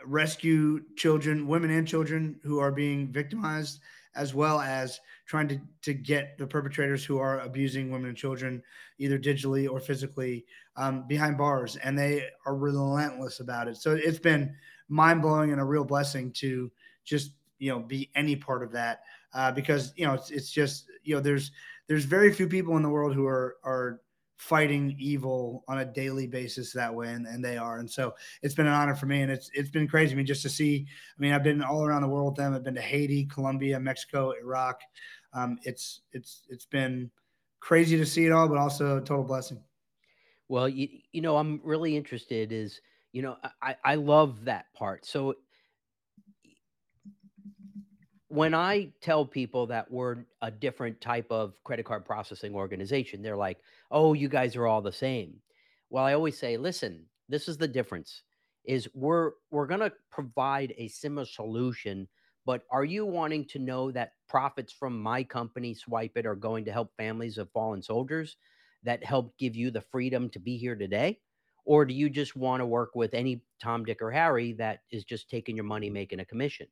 rescue 0.05 0.83
children, 0.97 1.47
women 1.47 1.71
and 1.71 1.87
children 1.87 2.41
who 2.43 2.59
are 2.59 2.73
being 2.73 3.13
victimized, 3.13 3.81
as 4.17 4.35
well 4.35 4.61
as 4.61 5.01
trying 5.27 5.47
to, 5.47 5.61
to 5.83 5.95
get 5.95 6.37
the 6.39 6.47
perpetrators 6.47 7.05
who 7.05 7.19
are 7.19 7.41
abusing 7.41 7.91
women 7.91 8.09
and 8.09 8.19
children, 8.19 8.63
either 8.99 9.19
digitally 9.19 9.71
or 9.71 9.79
physically, 9.79 10.45
um, 10.77 11.07
behind 11.07 11.39
bars. 11.39 11.77
And 11.77 11.97
they 11.97 12.27
are 12.47 12.57
relentless 12.57 13.39
about 13.39 13.69
it. 13.69 13.77
So 13.77 13.95
it's 13.95 14.19
been 14.19 14.57
mind 14.89 15.23
blowing 15.23 15.53
and 15.53 15.61
a 15.61 15.65
real 15.65 15.85
blessing 15.85 16.33
to 16.33 16.71
just 17.07 17.33
you 17.59 17.71
know 17.71 17.79
be 17.79 18.11
any 18.15 18.37
part 18.37 18.63
of 18.63 18.71
that 18.73 19.01
uh, 19.33 19.51
because 19.51 19.93
you 19.97 20.07
know 20.07 20.15
it's, 20.15 20.31
it's 20.31 20.51
just 20.51 20.87
you 21.03 21.15
know 21.15 21.21
there's 21.21 21.53
there's 21.89 22.05
very 22.05 22.33
few 22.33 22.49
people 22.49 22.77
in 22.77 22.83
the 22.83 22.89
world 22.89 23.15
who 23.15 23.27
are 23.27 23.57
are 23.65 24.01
fighting 24.37 24.95
evil 24.99 25.65
on 25.67 25.79
a 25.79 25.85
daily 25.85 26.27
basis 26.27 26.73
that 26.73 26.95
way 26.95 27.09
and, 27.09 27.27
and 27.27 27.43
they 27.43 27.57
are. 27.57 27.79
And 27.79 27.91
so 27.91 28.15
it's 28.43 28.55
been 28.55 28.67
an 28.67 28.73
honor 28.73 28.95
for 28.95 29.07
me 29.07 29.23
and 29.23 29.33
it's 29.33 29.51
it's 29.55 29.71
been 29.71 29.89
crazy. 29.89 30.13
I 30.13 30.17
mean 30.17 30.27
just 30.27 30.43
to 30.43 30.49
see 30.49 30.87
I 30.87 31.21
mean 31.21 31.33
I've 31.33 31.43
been 31.43 31.63
all 31.63 31.85
around 31.85 32.03
the 32.03 32.09
world 32.09 32.33
with 32.33 32.37
them. 32.37 32.55
I've 32.55 32.65
been 32.65 32.75
to 32.75 32.83
Haiti 32.83 33.25
Colombia 33.27 33.81
Mexico 33.81 34.33
Iraq. 34.33 34.81
Um, 35.33 35.59
it's 35.63 36.03
it's 36.13 36.43
it's 36.49 36.67
been 36.67 37.11
crazy 37.61 37.97
to 37.97 38.07
see 38.07 38.27
it 38.27 38.33
all 38.33 38.49
but 38.49 38.59
also 38.59 38.99
a 38.99 39.01
total 39.01 39.25
blessing. 39.25 39.63
Well 40.49 40.69
you, 40.69 40.89
you 41.13 41.23
know 41.23 41.37
I'm 41.37 41.61
really 41.65 41.97
interested 41.97 42.53
is 42.53 42.81
you 43.13 43.23
know 43.23 43.37
I, 43.63 43.77
I 43.85 43.95
love 43.95 44.45
that 44.45 44.67
part. 44.75 45.07
So 45.07 45.35
when 48.29 48.55
I 48.55 48.93
tell 49.01 49.25
people 49.25 49.67
that 49.69 49.91
we're 49.91 50.25
a 50.43 50.51
different 50.51 51.01
type 51.01 51.31
of 51.31 51.63
credit 51.65 51.85
card 51.87 52.05
processing 52.05 52.55
organization, 52.55 53.23
they're 53.23 53.37
like, 53.37 53.59
"Oh, 53.91 54.15
you 54.15 54.29
guys 54.29 54.57
are 54.57 54.67
all 54.67 54.83
the 54.83 54.93
same." 54.93 55.41
Well, 55.91 56.05
I 56.05 56.15
always 56.15 56.37
say, 56.39 56.57
"Listen, 56.57 57.09
this 57.29 57.49
is 57.49 57.57
the 57.57 57.69
difference. 57.69 58.23
Is 58.65 58.89
we're 58.95 59.33
we're 59.51 59.69
going 59.69 59.81
to 59.81 59.93
provide 60.11 60.75
a 60.77 60.89
similar 60.89 61.25
solution, 61.25 62.09
but 62.45 62.65
are 62.71 62.85
you 62.85 63.07
wanting 63.07 63.45
to 63.47 63.61
know 63.61 63.93
that 63.93 64.15
profits 64.29 64.73
from 64.73 65.01
my 65.01 65.23
company 65.23 65.75
Swypit 65.75 66.25
are 66.25 66.35
going 66.35 66.65
to 66.65 66.73
help 66.73 66.97
families 66.97 67.39
of 67.39 67.51
fallen 67.53 67.83
soldiers 67.83 68.37
that 68.83 69.05
help 69.05 69.37
give 69.39 69.55
you 69.55 69.71
the 69.71 69.81
freedom 69.81 70.29
to 70.31 70.41
be 70.41 70.57
here 70.57 70.75
today? 70.75 71.21
Or 71.65 71.85
do 71.85 71.95
you 71.95 72.11
just 72.11 72.37
want 72.37 72.61
to 72.61 72.67
work 72.67 72.95
with 72.97 73.15
any 73.15 73.43
Tom, 73.61 73.85
Dick, 73.85 74.03
or 74.03 74.11
Harry 74.11 74.53
that 74.55 74.83
is 74.91 75.05
just 75.05 75.31
taking 75.31 75.57
your 75.57 75.65
money, 75.65 75.91
making 75.91 76.21
a 76.21 76.25
commission?" 76.25 76.67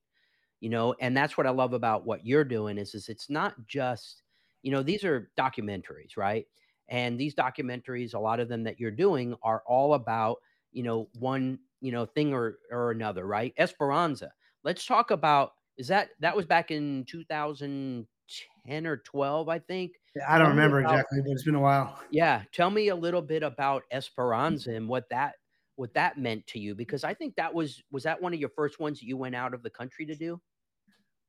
You 0.65 0.71
know 0.71 0.95
and 1.01 1.15
that's 1.15 1.37
what 1.37 1.47
i 1.47 1.51
love 1.51 1.75
about 1.75 2.07
what 2.07 2.25
you're 2.25 2.43
doing 2.43 2.79
is 2.79 2.95
is 2.95 3.11
it's 3.11 3.29
not 3.29 3.55
just 3.67 4.23
you 4.65 4.73
know 4.73 4.83
these 4.83 5.05
are 5.05 5.31
documentaries 5.39 6.17
right? 6.17 6.47
And 6.89 7.19
these 7.21 7.35
documentaries 7.35 8.15
a 8.15 8.19
lot 8.19 8.41
of 8.41 8.49
them 8.49 8.65
that 8.65 8.81
you're 8.81 8.91
doing 8.91 9.37
are 9.43 9.63
all 9.67 9.95
about 9.95 10.39
you 10.73 10.83
know 10.83 11.09
one 11.21 11.59
you 11.81 11.93
know 11.93 12.07
thing 12.07 12.33
or 12.33 12.59
or 12.73 12.91
another 12.91 13.27
right? 13.27 13.55
Esperanza. 13.59 14.33
Let's 14.65 14.85
talk 14.85 15.11
about 15.13 15.53
is 15.77 15.87
that 15.89 16.09
that 16.21 16.35
was 16.35 16.47
back 16.47 16.71
in 16.71 17.05
2010 17.09 18.87
or 18.87 18.97
12 18.97 19.49
i 19.49 19.59
think. 19.59 19.93
I 20.27 20.39
don't 20.39 20.49
remember 20.49 20.81
about, 20.81 20.95
exactly 20.95 21.21
but 21.23 21.31
it's 21.31 21.43
been 21.43 21.55
a 21.55 21.61
while. 21.61 22.01
Yeah 22.11 22.43
tell 22.53 22.71
me 22.71 22.89
a 22.89 22.97
little 22.97 23.23
bit 23.23 23.43
about 23.43 23.83
mm. 23.83 23.97
esperanza 23.97 24.73
and 24.73 24.89
what 24.89 25.09
that 25.11 25.35
what 25.77 25.93
that 25.95 26.17
meant 26.17 26.47
to 26.47 26.59
you 26.61 26.75
because 26.75 27.03
i 27.03 27.13
think 27.13 27.35
that 27.35 27.53
was 27.53 27.83
was 27.91 28.05
that 28.05 28.23
one 28.23 28.33
of 28.33 28.41
your 28.41 28.49
first 28.49 28.79
ones 28.79 29.01
that 29.01 29.07
you 29.07 29.17
went 29.17 29.35
out 29.35 29.53
of 29.53 29.63
the 29.63 29.71
country 29.71 30.07
to 30.07 30.15
do 30.15 30.41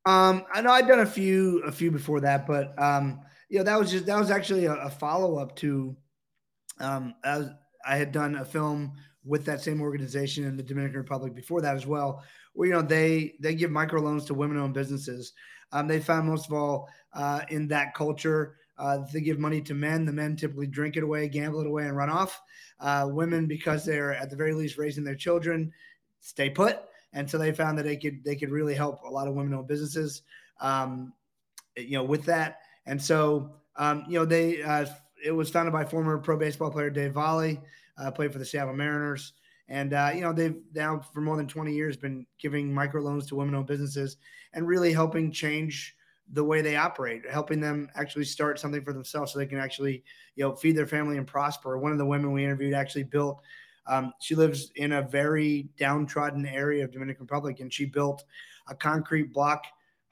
um, 0.05 0.45
I 0.53 0.61
know 0.61 0.71
I'd 0.71 0.87
done 0.87 0.99
a 0.99 1.05
few, 1.05 1.63
a 1.63 1.71
few 1.71 1.91
before 1.91 2.19
that, 2.21 2.45
but 2.45 2.79
um, 2.81 3.21
you 3.49 3.57
know, 3.57 3.63
that 3.63 3.79
was 3.79 3.91
just 3.91 4.05
that 4.05 4.19
was 4.19 4.31
actually 4.31 4.65
a, 4.65 4.73
a 4.73 4.89
follow 4.89 5.37
up 5.37 5.55
to, 5.57 5.95
um, 6.79 7.15
as 7.23 7.49
I 7.87 7.95
had 7.95 8.11
done 8.11 8.35
a 8.35 8.45
film 8.45 8.93
with 9.23 9.45
that 9.45 9.61
same 9.61 9.81
organization 9.81 10.43
in 10.43 10.55
the 10.55 10.63
Dominican 10.63 10.97
Republic 10.97 11.33
before 11.33 11.61
that 11.61 11.75
as 11.75 11.87
well, 11.87 12.23
where 12.53 12.67
you 12.67 12.73
know 12.73 12.81
they 12.81 13.33
they 13.39 13.55
give 13.55 13.71
microloans 13.71 14.27
to 14.27 14.33
women 14.33 14.57
owned 14.57 14.73
businesses. 14.73 15.33
Um, 15.71 15.87
they 15.87 15.99
found 15.99 16.27
most 16.27 16.45
of 16.45 16.53
all 16.53 16.87
uh, 17.13 17.41
in 17.49 17.67
that 17.69 17.95
culture. 17.95 18.57
Uh, 18.77 18.99
they 19.11 19.21
give 19.21 19.39
money 19.39 19.61
to 19.61 19.73
men. 19.73 20.05
The 20.05 20.11
men 20.11 20.35
typically 20.35 20.67
drink 20.67 20.97
it 20.97 21.03
away, 21.03 21.29
gamble 21.29 21.61
it 21.61 21.67
away, 21.67 21.87
and 21.87 21.95
run 21.95 22.09
off. 22.09 22.41
Uh, 22.79 23.07
women, 23.09 23.47
because 23.47 23.85
they're 23.85 24.13
at 24.13 24.29
the 24.29 24.35
very 24.35 24.53
least 24.53 24.77
raising 24.77 25.03
their 25.03 25.15
children, 25.15 25.71
stay 26.19 26.49
put 26.49 26.79
and 27.15 27.30
so 27.30 27.38
they 27.38 27.51
found 27.54 27.78
that 27.78 27.84
they 27.84 27.95
could 27.95 28.23
they 28.23 28.36
could 28.36 28.51
really 28.51 28.75
help 28.75 29.01
a 29.04 29.10
lot 29.10 29.28
of 29.28 29.34
women-owned 29.34 29.67
businesses, 29.67 30.21
um, 30.60 31.13
you 31.75 31.93
know, 31.93 32.04
with 32.04 32.25
that. 32.25 32.60
And 32.86 33.01
so 33.01 33.56
um, 33.78 34.04
you 34.08 34.19
know 34.19 34.25
they 34.25 34.62
uh, 34.62 34.86
it 35.23 35.32
was 35.32 35.49
founded 35.49 35.73
by 35.73 35.86
former 35.86 36.17
pro 36.19 36.38
baseball 36.38 36.69
player 36.69 36.89
Dave 36.89 37.13
Valle, 37.13 37.58
uh, 37.97 38.12
played 38.12 38.32
for 38.32 38.38
the 38.38 38.45
Seattle 38.45 38.75
Mariners, 38.75 39.34
and 39.69 39.93
uh, 39.93 40.12
you 40.13 40.21
know 40.21 40.34
they've 40.34 40.58
now 40.75 40.99
for 40.99 41.21
more 41.21 41.38
than 41.38 41.47
20 41.47 41.73
years 41.73 41.97
been 41.97 42.28
giving 42.38 42.69
microloans 42.71 43.28
to 43.30 43.36
women-owned 43.36 43.65
businesses 43.65 44.17
and 44.54 44.67
really 44.67 44.91
helping 44.91 45.32
change 45.32 45.95
the 46.34 46.43
way 46.43 46.62
they 46.62 46.75
operate, 46.75 47.21
helping 47.30 47.62
them 47.62 47.89
actually 47.95 48.25
start 48.25 48.60
something 48.60 48.84
for 48.84 48.93
themselves 48.93 49.32
so 49.32 49.39
they 49.39 49.45
can 49.45 49.60
actually, 49.60 50.04
you 50.36 50.43
know, 50.43 50.56
feed 50.56 50.75
their 50.75 50.88
family 50.88 51.17
and 51.17 51.28
prosper. 51.28 51.78
One 51.78 51.91
of 51.91 51.97
the 51.97 52.06
women 52.06 52.32
we 52.32 52.43
interviewed 52.43 52.73
actually 52.73 53.04
built 53.04 53.41
um, 53.88 54.13
she 54.19 54.36
lives 54.36 54.71
in 54.76 54.93
a 54.93 55.02
very 55.02 55.69
downtrodden 55.78 56.45
area 56.45 56.84
of 56.84 56.91
Dominican 56.91 57.24
Republic, 57.24 57.60
and 57.60 57.71
she 57.71 57.86
built 57.86 58.24
a 58.67 58.76
concrete 58.76 59.34
block 59.34 59.65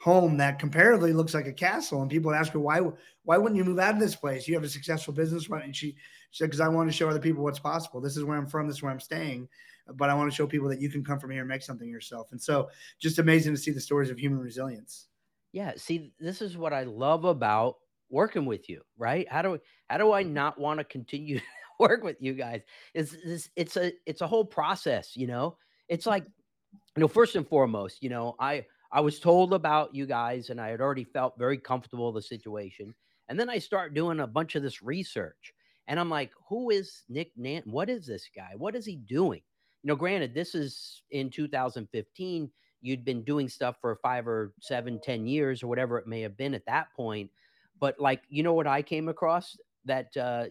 home 0.04 0.36
that 0.36 0.60
comparatively 0.60 1.14
looks 1.14 1.34
like 1.34 1.48
a 1.48 1.54
castle. 1.54 2.02
And 2.02 2.12
people 2.12 2.34
ask 2.34 2.52
her, 2.52 2.60
why, 2.60 2.82
why 3.24 3.38
wouldn't 3.38 3.56
you 3.56 3.64
move 3.64 3.80
out 3.80 3.94
of 3.94 4.02
this 4.02 4.18
place? 4.18 4.48
You 4.48 4.54
have 4.54 4.64
a 4.64 4.70
successful 4.70 5.14
business. 5.14 5.48
And 5.50 5.74
she, 5.74 5.92
she 6.32 6.44
said, 6.44 6.48
because 6.48 6.60
I 6.60 6.68
want 6.68 6.90
to 6.90 6.96
show 6.96 7.10
other 7.10 7.22
people 7.22 7.42
what's 7.42 7.60
possible. 7.60 8.02
This 8.02 8.18
is 8.18 8.26
where 8.26 8.38
I'm 8.38 8.46
from. 8.46 8.68
This 8.68 8.78
is 8.78 8.84
where 8.84 8.92
I'm 8.92 9.00
staying. 9.00 9.48
But 9.96 10.10
I 10.10 10.14
want 10.14 10.30
to 10.30 10.36
show 10.36 10.46
people 10.46 10.68
that 10.70 10.82
you 10.82 10.90
can 10.90 11.06
come 11.06 11.20
from 11.20 11.32
here 11.32 11.40
and 11.40 11.48
make 11.48 11.62
something 11.62 11.90
yourself. 11.90 12.28
And 12.32 12.42
so 12.42 12.70
just 13.00 13.18
amazing 13.18 13.54
to 13.54 13.60
see 13.60 13.72
the 13.72 13.80
stories 13.80 14.10
of 14.10 14.20
human 14.20 14.40
resilience. 14.40 15.08
Yeah. 15.54 15.72
See, 15.78 16.12
this 16.20 16.42
is 16.42 16.58
what 16.58 16.74
I 16.74 16.84
love 16.84 17.24
about 17.24 17.76
working 18.10 18.46
with 18.46 18.68
you, 18.68 18.82
right? 18.98 19.26
How 19.30 19.42
do, 19.42 19.58
how 19.90 19.98
do 19.98 20.12
I 20.12 20.24
not 20.24 20.60
want 20.60 20.80
to 20.80 20.84
continue 20.84 21.40
work 21.80 22.04
with 22.04 22.18
you 22.20 22.34
guys. 22.34 22.62
is 22.94 23.18
it's 23.24 23.50
it's 23.56 23.78
a 23.78 23.94
it's 24.06 24.22
a 24.22 24.28
whole 24.28 24.46
process, 24.46 25.16
you 25.16 25.28
know. 25.28 25.58
It's 25.90 26.06
like 26.06 26.24
mm-hmm. 26.24 26.80
you 26.98 27.02
know, 27.02 27.08
first 27.08 27.36
and 27.36 27.48
foremost, 27.48 28.02
you 28.02 28.10
know, 28.10 28.36
I 28.40 28.66
I 28.92 29.02
was 29.02 29.20
told 29.20 29.54
about 29.54 29.96
you 29.96 30.06
guys, 30.06 30.50
and 30.50 30.62
I 30.62 30.70
had 30.70 30.82
already 30.82 31.04
felt 31.04 31.38
very 31.38 31.58
comfortable 31.58 32.12
with 32.12 32.24
the 32.24 32.28
situation. 32.28 32.94
And 33.30 33.40
then 33.40 33.50
I 33.50 33.58
start 33.58 33.94
doing 33.94 34.20
a 34.20 34.28
bunch 34.28 34.56
of 34.56 34.64
this 34.64 34.84
research, 34.84 35.54
and 35.88 36.00
I'm 36.00 36.10
like, 36.10 36.32
who 36.48 36.70
is 36.70 37.04
Nick 37.10 37.32
Nant? 37.36 37.66
What 37.68 37.90
is 37.90 38.06
this 38.06 38.30
guy? 38.36 38.52
What 38.58 38.76
is 38.76 38.86
he 38.86 38.98
doing? 38.98 39.42
You 39.82 39.88
know, 39.88 39.96
granted, 39.96 40.34
this 40.34 40.56
is 40.56 41.02
in 41.12 41.30
2015. 41.30 42.50
You'd 42.82 43.06
been 43.06 43.24
doing 43.24 43.48
stuff 43.48 43.78
for 43.80 43.96
five 43.96 44.28
or 44.28 44.54
seven, 44.60 45.00
ten 45.02 45.26
years, 45.26 45.64
or 45.64 45.68
whatever 45.68 45.98
it 45.98 46.08
may 46.08 46.22
have 46.22 46.38
been 46.38 46.54
at 46.54 46.66
that 46.66 46.88
point. 46.96 47.32
But 47.80 48.00
like, 48.00 48.22
you 48.30 48.44
know 48.44 48.54
what 48.54 48.68
I 48.68 48.82
came 48.82 49.10
across? 49.10 49.58
That 49.86 50.16
uh, 50.18 50.46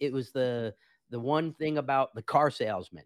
it 0.00 0.12
was 0.12 0.32
the 0.32 0.74
the 1.10 1.20
one 1.20 1.52
thing 1.54 1.78
about 1.78 2.14
the 2.14 2.22
car 2.22 2.50
salesman 2.50 3.04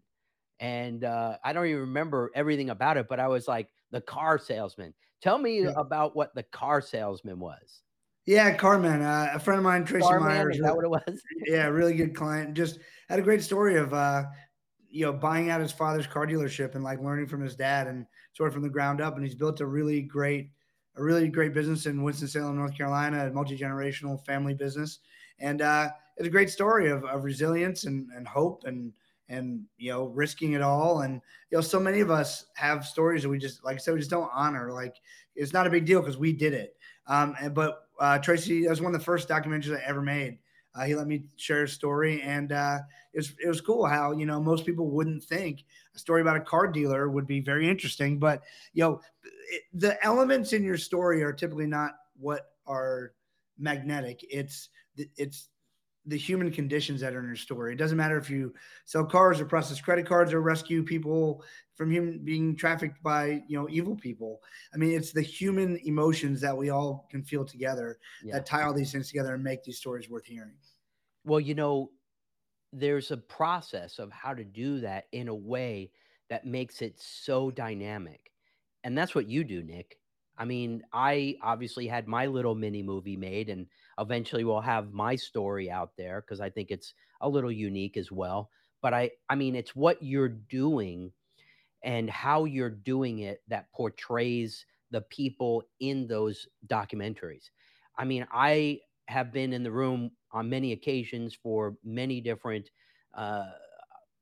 and 0.60 1.04
uh, 1.04 1.36
I 1.44 1.52
don't 1.52 1.66
even 1.66 1.80
remember 1.80 2.30
everything 2.34 2.70
about 2.70 2.96
it, 2.96 3.08
but 3.08 3.20
I 3.20 3.28
was 3.28 3.46
like 3.48 3.68
the 3.90 4.00
car 4.00 4.38
salesman. 4.38 4.94
Tell 5.20 5.38
me 5.38 5.62
yeah. 5.62 5.72
about 5.76 6.16
what 6.16 6.34
the 6.34 6.42
car 6.44 6.80
salesman 6.80 7.38
was. 7.38 7.82
Yeah, 8.26 8.54
Carman, 8.54 9.02
uh, 9.02 9.32
a 9.34 9.38
friend 9.38 9.58
of 9.58 9.64
mine, 9.64 9.84
Tracy 9.84 10.06
Carman, 10.06 10.28
Myers. 10.28 10.56
Is 10.56 10.62
that 10.62 10.74
what 10.74 10.84
it 10.84 10.90
was? 10.90 11.22
yeah, 11.46 11.66
really 11.66 11.94
good 11.94 12.14
client. 12.14 12.54
Just 12.54 12.80
had 13.08 13.18
a 13.18 13.22
great 13.22 13.42
story 13.42 13.76
of 13.76 13.94
uh, 13.94 14.24
you 14.88 15.04
know 15.04 15.12
buying 15.12 15.50
out 15.50 15.60
his 15.60 15.72
father's 15.72 16.06
car 16.06 16.26
dealership 16.26 16.74
and 16.74 16.82
like 16.82 17.00
learning 17.00 17.28
from 17.28 17.40
his 17.40 17.54
dad 17.54 17.86
and 17.86 18.04
sort 18.32 18.48
of 18.48 18.54
from 18.54 18.62
the 18.62 18.68
ground 18.68 19.00
up. 19.00 19.14
And 19.14 19.24
he's 19.24 19.36
built 19.36 19.60
a 19.60 19.66
really 19.66 20.02
great, 20.02 20.50
a 20.96 21.02
really 21.02 21.28
great 21.28 21.54
business 21.54 21.86
in 21.86 22.02
Winston 22.02 22.28
Salem, 22.28 22.56
North 22.56 22.76
Carolina, 22.76 23.28
a 23.28 23.30
multi 23.30 23.56
generational 23.56 24.24
family 24.26 24.54
business. 24.54 24.98
And 25.38 25.62
uh, 25.62 25.90
it's 26.16 26.26
a 26.26 26.30
great 26.30 26.50
story 26.50 26.90
of, 26.90 27.04
of 27.04 27.24
resilience 27.24 27.84
and, 27.84 28.08
and 28.14 28.26
hope 28.26 28.64
and 28.64 28.92
and 29.28 29.64
you 29.76 29.90
know 29.90 30.06
risking 30.06 30.52
it 30.52 30.62
all. 30.62 31.00
And 31.00 31.20
you 31.50 31.58
know 31.58 31.62
so 31.62 31.80
many 31.80 32.00
of 32.00 32.10
us 32.10 32.46
have 32.54 32.86
stories 32.86 33.22
that 33.22 33.28
we 33.28 33.38
just 33.38 33.64
like 33.64 33.74
i 33.74 33.78
said 33.78 33.94
we 33.94 34.00
just 34.00 34.10
don't 34.10 34.30
honor. 34.32 34.72
Like 34.72 34.96
it's 35.34 35.52
not 35.52 35.66
a 35.66 35.70
big 35.70 35.84
deal 35.84 36.00
because 36.00 36.16
we 36.16 36.32
did 36.32 36.54
it. 36.54 36.76
Um 37.06 37.34
and, 37.40 37.54
but 37.54 37.88
uh 38.00 38.18
tracy 38.18 38.64
that 38.64 38.70
was 38.70 38.80
one 38.80 38.94
of 38.94 39.00
the 39.00 39.04
first 39.04 39.28
documentaries 39.28 39.76
i 39.76 39.82
ever 39.84 40.02
made. 40.02 40.38
Uh, 40.74 40.84
he 40.84 40.94
let 40.94 41.06
me 41.06 41.24
share 41.36 41.62
his 41.62 41.72
story 41.72 42.20
and 42.20 42.52
uh 42.52 42.78
it 43.14 43.18
was, 43.18 43.32
it 43.42 43.48
was 43.48 43.60
cool 43.62 43.86
how 43.86 44.12
you 44.12 44.26
know 44.26 44.40
most 44.40 44.66
people 44.66 44.90
wouldn't 44.90 45.24
think 45.24 45.64
a 45.94 45.98
story 45.98 46.20
about 46.20 46.36
a 46.36 46.40
car 46.40 46.68
dealer 46.68 47.08
would 47.08 47.26
be 47.26 47.40
very 47.40 47.68
interesting. 47.68 48.18
But 48.18 48.42
you 48.74 48.84
know 48.84 49.00
it, 49.50 49.62
the 49.74 50.02
elements 50.04 50.52
in 50.52 50.62
your 50.62 50.78
story 50.78 51.22
are 51.22 51.32
typically 51.32 51.66
not 51.66 51.92
what 52.18 52.52
are 52.66 53.12
magnetic. 53.58 54.24
It's 54.30 54.68
it's 55.16 55.48
the 56.06 56.16
human 56.16 56.52
conditions 56.52 57.00
that 57.00 57.14
are 57.14 57.20
in 57.20 57.26
your 57.26 57.36
story. 57.36 57.72
It 57.72 57.78
doesn't 57.78 57.96
matter 57.96 58.16
if 58.16 58.30
you 58.30 58.54
sell 58.84 59.04
cars 59.04 59.40
or 59.40 59.44
process 59.44 59.80
credit 59.80 60.06
cards 60.06 60.32
or 60.32 60.40
rescue 60.40 60.84
people 60.84 61.42
from 61.74 61.90
human 61.90 62.20
being 62.20 62.56
trafficked 62.56 63.02
by 63.02 63.42
you 63.48 63.58
know 63.58 63.68
evil 63.68 63.96
people. 63.96 64.40
I 64.72 64.76
mean, 64.76 64.92
it's 64.92 65.12
the 65.12 65.22
human 65.22 65.78
emotions 65.84 66.40
that 66.42 66.56
we 66.56 66.70
all 66.70 67.08
can 67.10 67.22
feel 67.22 67.44
together 67.44 67.98
yeah. 68.22 68.34
that 68.34 68.46
tie 68.46 68.62
all 68.62 68.72
these 68.72 68.92
things 68.92 69.08
together 69.08 69.34
and 69.34 69.42
make 69.42 69.64
these 69.64 69.78
stories 69.78 70.08
worth 70.08 70.26
hearing. 70.26 70.54
Well, 71.24 71.40
you 71.40 71.54
know, 71.54 71.90
there's 72.72 73.10
a 73.10 73.16
process 73.16 73.98
of 73.98 74.12
how 74.12 74.32
to 74.32 74.44
do 74.44 74.80
that 74.80 75.06
in 75.12 75.28
a 75.28 75.34
way 75.34 75.90
that 76.30 76.46
makes 76.46 76.82
it 76.82 76.94
so 76.98 77.50
dynamic. 77.50 78.32
And 78.84 78.96
that's 78.96 79.14
what 79.14 79.26
you 79.26 79.42
do, 79.42 79.62
Nick. 79.62 79.98
I 80.38 80.44
mean, 80.44 80.82
I 80.92 81.38
obviously 81.42 81.86
had 81.86 82.06
my 82.06 82.26
little 82.26 82.54
mini 82.54 82.82
movie 82.82 83.16
made, 83.16 83.48
and 83.48 83.66
eventually 83.98 84.44
we'll 84.44 84.60
have 84.60 84.92
my 84.92 85.16
story 85.16 85.70
out 85.70 85.96
there 85.96 86.20
because 86.20 86.40
I 86.40 86.50
think 86.50 86.70
it's 86.70 86.94
a 87.20 87.28
little 87.28 87.52
unique 87.52 87.96
as 87.96 88.12
well. 88.12 88.50
But 88.82 88.94
I, 88.94 89.12
I 89.28 89.34
mean, 89.34 89.56
it's 89.56 89.74
what 89.74 90.02
you're 90.02 90.28
doing 90.28 91.12
and 91.82 92.10
how 92.10 92.44
you're 92.44 92.70
doing 92.70 93.20
it 93.20 93.42
that 93.48 93.72
portrays 93.72 94.66
the 94.90 95.00
people 95.02 95.62
in 95.80 96.06
those 96.06 96.46
documentaries. 96.66 97.50
I 97.96 98.04
mean, 98.04 98.26
I 98.32 98.80
have 99.08 99.32
been 99.32 99.52
in 99.52 99.62
the 99.62 99.70
room 99.70 100.12
on 100.32 100.48
many 100.48 100.72
occasions 100.72 101.34
for 101.34 101.76
many 101.84 102.20
different 102.20 102.70
uh, 103.14 103.52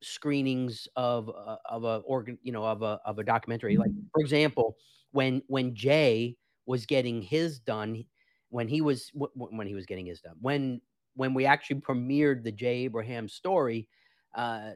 screenings 0.02 0.86
of 0.96 1.28
uh, 1.28 1.56
of 1.64 1.84
a 1.84 1.96
organ, 2.06 2.38
you 2.42 2.52
know, 2.52 2.64
of 2.64 2.82
a 2.82 3.00
of 3.04 3.18
a 3.18 3.24
documentary. 3.24 3.76
Like, 3.76 3.90
for 4.12 4.20
example 4.20 4.76
when 5.14 5.42
when 5.46 5.74
Jay 5.74 6.36
was 6.66 6.86
getting 6.86 7.22
his 7.22 7.60
done, 7.60 8.04
when 8.50 8.66
he 8.66 8.80
was 8.80 9.12
when 9.14 9.66
he 9.66 9.74
was 9.74 9.86
getting 9.86 10.06
his 10.06 10.20
done, 10.20 10.34
when 10.40 10.80
when 11.14 11.34
we 11.34 11.46
actually 11.46 11.80
premiered 11.80 12.42
the 12.42 12.50
Jay 12.50 12.78
Abraham 12.78 13.28
story, 13.28 13.88
uh, 14.34 14.70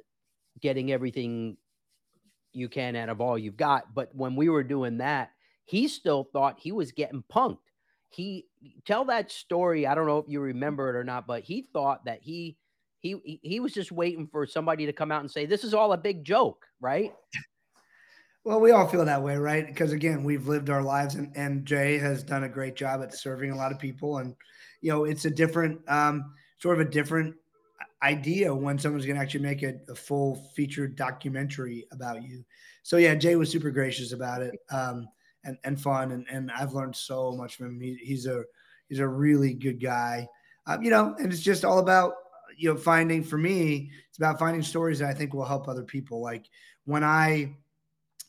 getting 0.61 0.92
everything 0.92 1.57
you 2.53 2.68
can 2.68 2.94
out 2.94 3.09
of 3.09 3.20
all 3.20 3.37
you've 3.37 3.57
got. 3.57 3.92
But 3.94 4.14
when 4.14 4.37
we 4.37 4.48
were 4.48 4.62
doing 4.62 4.98
that, 4.98 5.33
he 5.64 5.88
still 5.88 6.29
thought 6.33 6.61
he 6.61 6.70
was 6.70 6.92
getting 6.92 7.24
punked. 7.31 7.59
He 8.09 8.46
tell 8.87 9.05
that 9.07 9.33
story. 9.33 9.88
I 9.88 9.94
don't 9.96 10.07
know 10.07 10.18
if 10.18 10.29
you 10.29 10.40
remember 10.40 10.88
it 10.88 10.96
or 10.96 11.05
not, 11.05 11.27
but 11.27 11.42
he 11.42 11.68
thought 11.72 12.05
that 12.05 12.20
he 12.22 12.57
he 13.01 13.40
he 13.42 13.59
was 13.59 13.74
just 13.74 13.90
waiting 13.90 14.29
for 14.31 14.46
somebody 14.46 14.87
to 14.87 14.92
come 14.92 15.11
out 15.11 15.20
and 15.20 15.31
say 15.31 15.46
this 15.46 15.64
is 15.64 15.74
all 15.74 15.92
a 15.92 15.98
big 15.98 16.24
joke, 16.24 16.64
right? 16.81 17.12
Well, 18.44 18.61
we 18.61 18.70
all 18.70 18.87
feel 18.87 19.05
that 19.05 19.22
way, 19.22 19.37
right? 19.37 19.66
Because 19.66 19.92
again, 19.92 20.24
we've 20.24 20.48
lived 20.48 20.70
our 20.70 20.83
lives, 20.83 21.16
and, 21.16 21.31
and 21.37 21.66
Jay 21.66 21.98
has 21.98 22.22
done 22.22 22.44
a 22.44 22.48
great 22.48 22.77
job 22.77 23.03
at 23.03 23.14
serving 23.14 23.51
a 23.51 23.57
lot 23.57 23.72
of 23.72 23.79
people. 23.79 24.18
And 24.18 24.35
you 24.81 24.90
know, 24.90 25.05
it's 25.05 25.24
a 25.24 25.31
different, 25.31 25.81
um, 25.88 26.33
sort 26.59 26.81
of 26.81 26.87
a 26.87 26.90
different 26.90 27.35
idea 28.03 28.55
when 28.55 28.79
someone's 28.79 29.07
going 29.07 29.16
to 29.16 29.22
actually 29.22 29.42
make 29.42 29.62
a, 29.62 29.74
a, 29.88 29.94
full 29.94 30.37
featured 30.55 30.96
documentary 30.96 31.87
about 31.90 32.22
you. 32.22 32.44
So 32.85 32.96
yeah, 32.96 33.14
Jay 33.16 33.37
was 33.37 33.51
super 33.51 33.70
gracious 33.70 34.12
about 34.12 34.40
it, 34.42 34.55
um, 34.70 35.09
and 35.44 35.59
and 35.64 35.81
fun, 35.81 36.12
and 36.12 36.27
and 36.31 36.51
I've 36.51 36.72
learned 36.72 36.96
so 36.96 37.33
much 37.33 37.57
from 37.57 37.66
him. 37.66 37.81
He, 37.81 37.94
he's 38.03 38.27
a 38.27 38.44
he's 38.88 39.01
a 39.01 39.09
really 39.09 39.53
good 39.53 39.81
guy, 39.81 40.27
um, 40.66 40.83
you 40.83 40.90
know, 40.90 41.14
and 41.18 41.33
it's 41.33 41.42
just 41.42 41.64
all 41.64 41.81
about 41.81 42.14
you 42.57 42.72
know 42.72 42.79
finding 42.79 43.22
for 43.22 43.37
me, 43.37 43.90
it's 44.09 44.18
about 44.18 44.38
finding 44.38 44.62
stories 44.62 45.01
that 45.01 45.11
I 45.11 45.14
think 45.14 45.35
will 45.35 45.44
help 45.44 45.68
other 45.68 45.85
people. 45.85 46.22
Like 46.22 46.46
when 46.85 47.05
I 47.05 47.57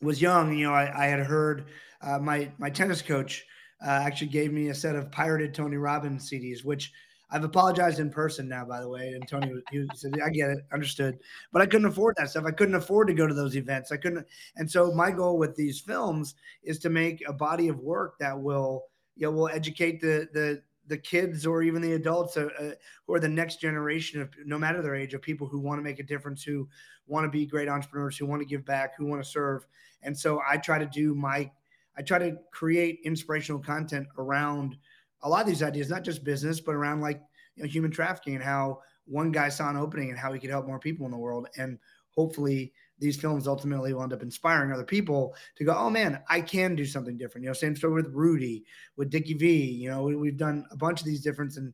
was 0.01 0.21
young, 0.21 0.57
you 0.57 0.67
know, 0.67 0.73
I, 0.73 1.05
I 1.05 1.07
had 1.07 1.19
heard 1.19 1.65
uh, 2.01 2.19
my 2.19 2.51
my 2.57 2.69
tennis 2.69 3.01
coach 3.01 3.45
uh, 3.85 3.89
actually 3.89 4.27
gave 4.27 4.51
me 4.51 4.69
a 4.69 4.75
set 4.75 4.95
of 4.95 5.12
pirated 5.12 5.53
Tony 5.53 5.77
Robbins 5.77 6.29
CDs, 6.29 6.63
which 6.63 6.91
I've 7.31 7.43
apologized 7.43 7.99
in 7.99 8.09
person 8.09 8.47
now, 8.47 8.65
by 8.65 8.79
the 8.79 8.89
way. 8.89 9.09
And 9.13 9.27
Tony 9.27 9.53
he 9.71 9.88
said, 9.93 10.13
"I 10.23 10.29
get 10.29 10.49
it, 10.49 10.59
understood," 10.73 11.19
but 11.51 11.62
I 11.62 11.65
couldn't 11.65 11.88
afford 11.88 12.15
that 12.17 12.29
stuff. 12.29 12.45
I 12.45 12.51
couldn't 12.51 12.75
afford 12.75 13.07
to 13.07 13.13
go 13.13 13.27
to 13.27 13.33
those 13.33 13.55
events. 13.55 13.91
I 13.91 13.97
couldn't, 13.97 14.25
and 14.55 14.69
so 14.69 14.91
my 14.91 15.12
goal 15.12 15.38
with 15.38 15.55
these 15.55 15.79
films 15.79 16.35
is 16.63 16.79
to 16.79 16.89
make 16.89 17.23
a 17.27 17.33
body 17.33 17.67
of 17.67 17.79
work 17.79 18.17
that 18.19 18.39
will, 18.39 18.85
you 19.15 19.27
know, 19.27 19.31
will 19.31 19.49
educate 19.49 20.01
the 20.01 20.27
the 20.33 20.62
the 20.89 20.97
kids 20.97 21.45
or 21.45 21.63
even 21.63 21.82
the 21.82 21.93
adults 21.93 22.36
uh, 22.36 22.49
uh, 22.60 22.71
who 23.06 23.13
are 23.13 23.19
the 23.19 23.30
next 23.30 23.62
generation 23.62 24.21
of 24.21 24.30
no 24.45 24.60
matter 24.60 24.82
their 24.82 24.95
age 24.95 25.13
of 25.13 25.21
people 25.21 25.47
who 25.47 25.60
want 25.60 25.80
to 25.80 25.84
make 25.84 25.99
a 25.99 26.04
difference 26.04 26.43
who 26.43 26.67
want 27.08 27.23
to 27.23 27.30
be 27.30 27.45
great 27.45 27.69
entrepreneurs 27.69 28.17
who 28.17 28.25
want 28.25 28.41
to 28.41 28.45
give 28.45 28.65
back 28.65 28.97
who 28.97 29.06
want 29.06 29.23
to 29.23 29.30
serve. 29.30 29.65
And 30.02 30.17
so 30.17 30.41
i 30.49 30.58
try 30.58 30.80
to 30.80 30.86
do 30.86 31.15
my 31.15 31.49
i 31.97 32.02
try 32.02 32.19
to 32.19 32.38
create 32.52 32.99
inspirational 33.04 33.62
content 33.62 34.08
around 34.17 34.78
a 35.21 35.30
lot 35.30 35.41
of 35.41 35.47
these 35.47 35.63
ideas 35.63 35.89
not 35.89 36.04
just 36.04 36.23
business 36.23 36.60
but 36.60 36.75
around 36.75 37.02
like 37.02 37.21
you 37.56 37.63
know, 37.63 37.69
human 37.69 37.91
trafficking 37.91 38.36
and 38.36 38.43
how 38.43 38.80
one 39.06 39.32
guy 39.32 39.49
saw 39.49 39.69
an 39.69 39.75
opening 39.78 40.10
and 40.10 40.17
how 40.17 40.32
he 40.32 40.39
could 40.39 40.49
help 40.49 40.65
more 40.67 40.80
people 40.80 41.06
in 41.06 41.12
the 41.12 41.17
world. 41.17 41.47
And 41.58 41.78
hopefully 42.12 42.71
these 42.99 43.19
films 43.19 43.47
ultimately 43.47 43.93
will 43.93 44.03
end 44.03 44.13
up 44.13 44.21
inspiring 44.21 44.71
other 44.71 44.83
people 44.83 45.35
to 45.55 45.63
go, 45.63 45.73
oh 45.75 45.89
man, 45.89 46.21
I 46.29 46.41
can 46.41 46.75
do 46.75 46.85
something 46.85 47.17
different. 47.17 47.43
You 47.43 47.49
know, 47.49 47.53
same 47.53 47.75
story 47.75 47.93
with 47.93 48.13
Rudy, 48.13 48.65
with 48.97 49.09
Dickie 49.09 49.35
V. 49.35 49.63
You 49.63 49.89
know, 49.89 50.03
we, 50.03 50.27
have 50.29 50.38
done 50.38 50.65
a 50.71 50.77
bunch 50.77 50.99
of 50.99 51.05
these 51.05 51.21
different 51.21 51.55
and 51.57 51.73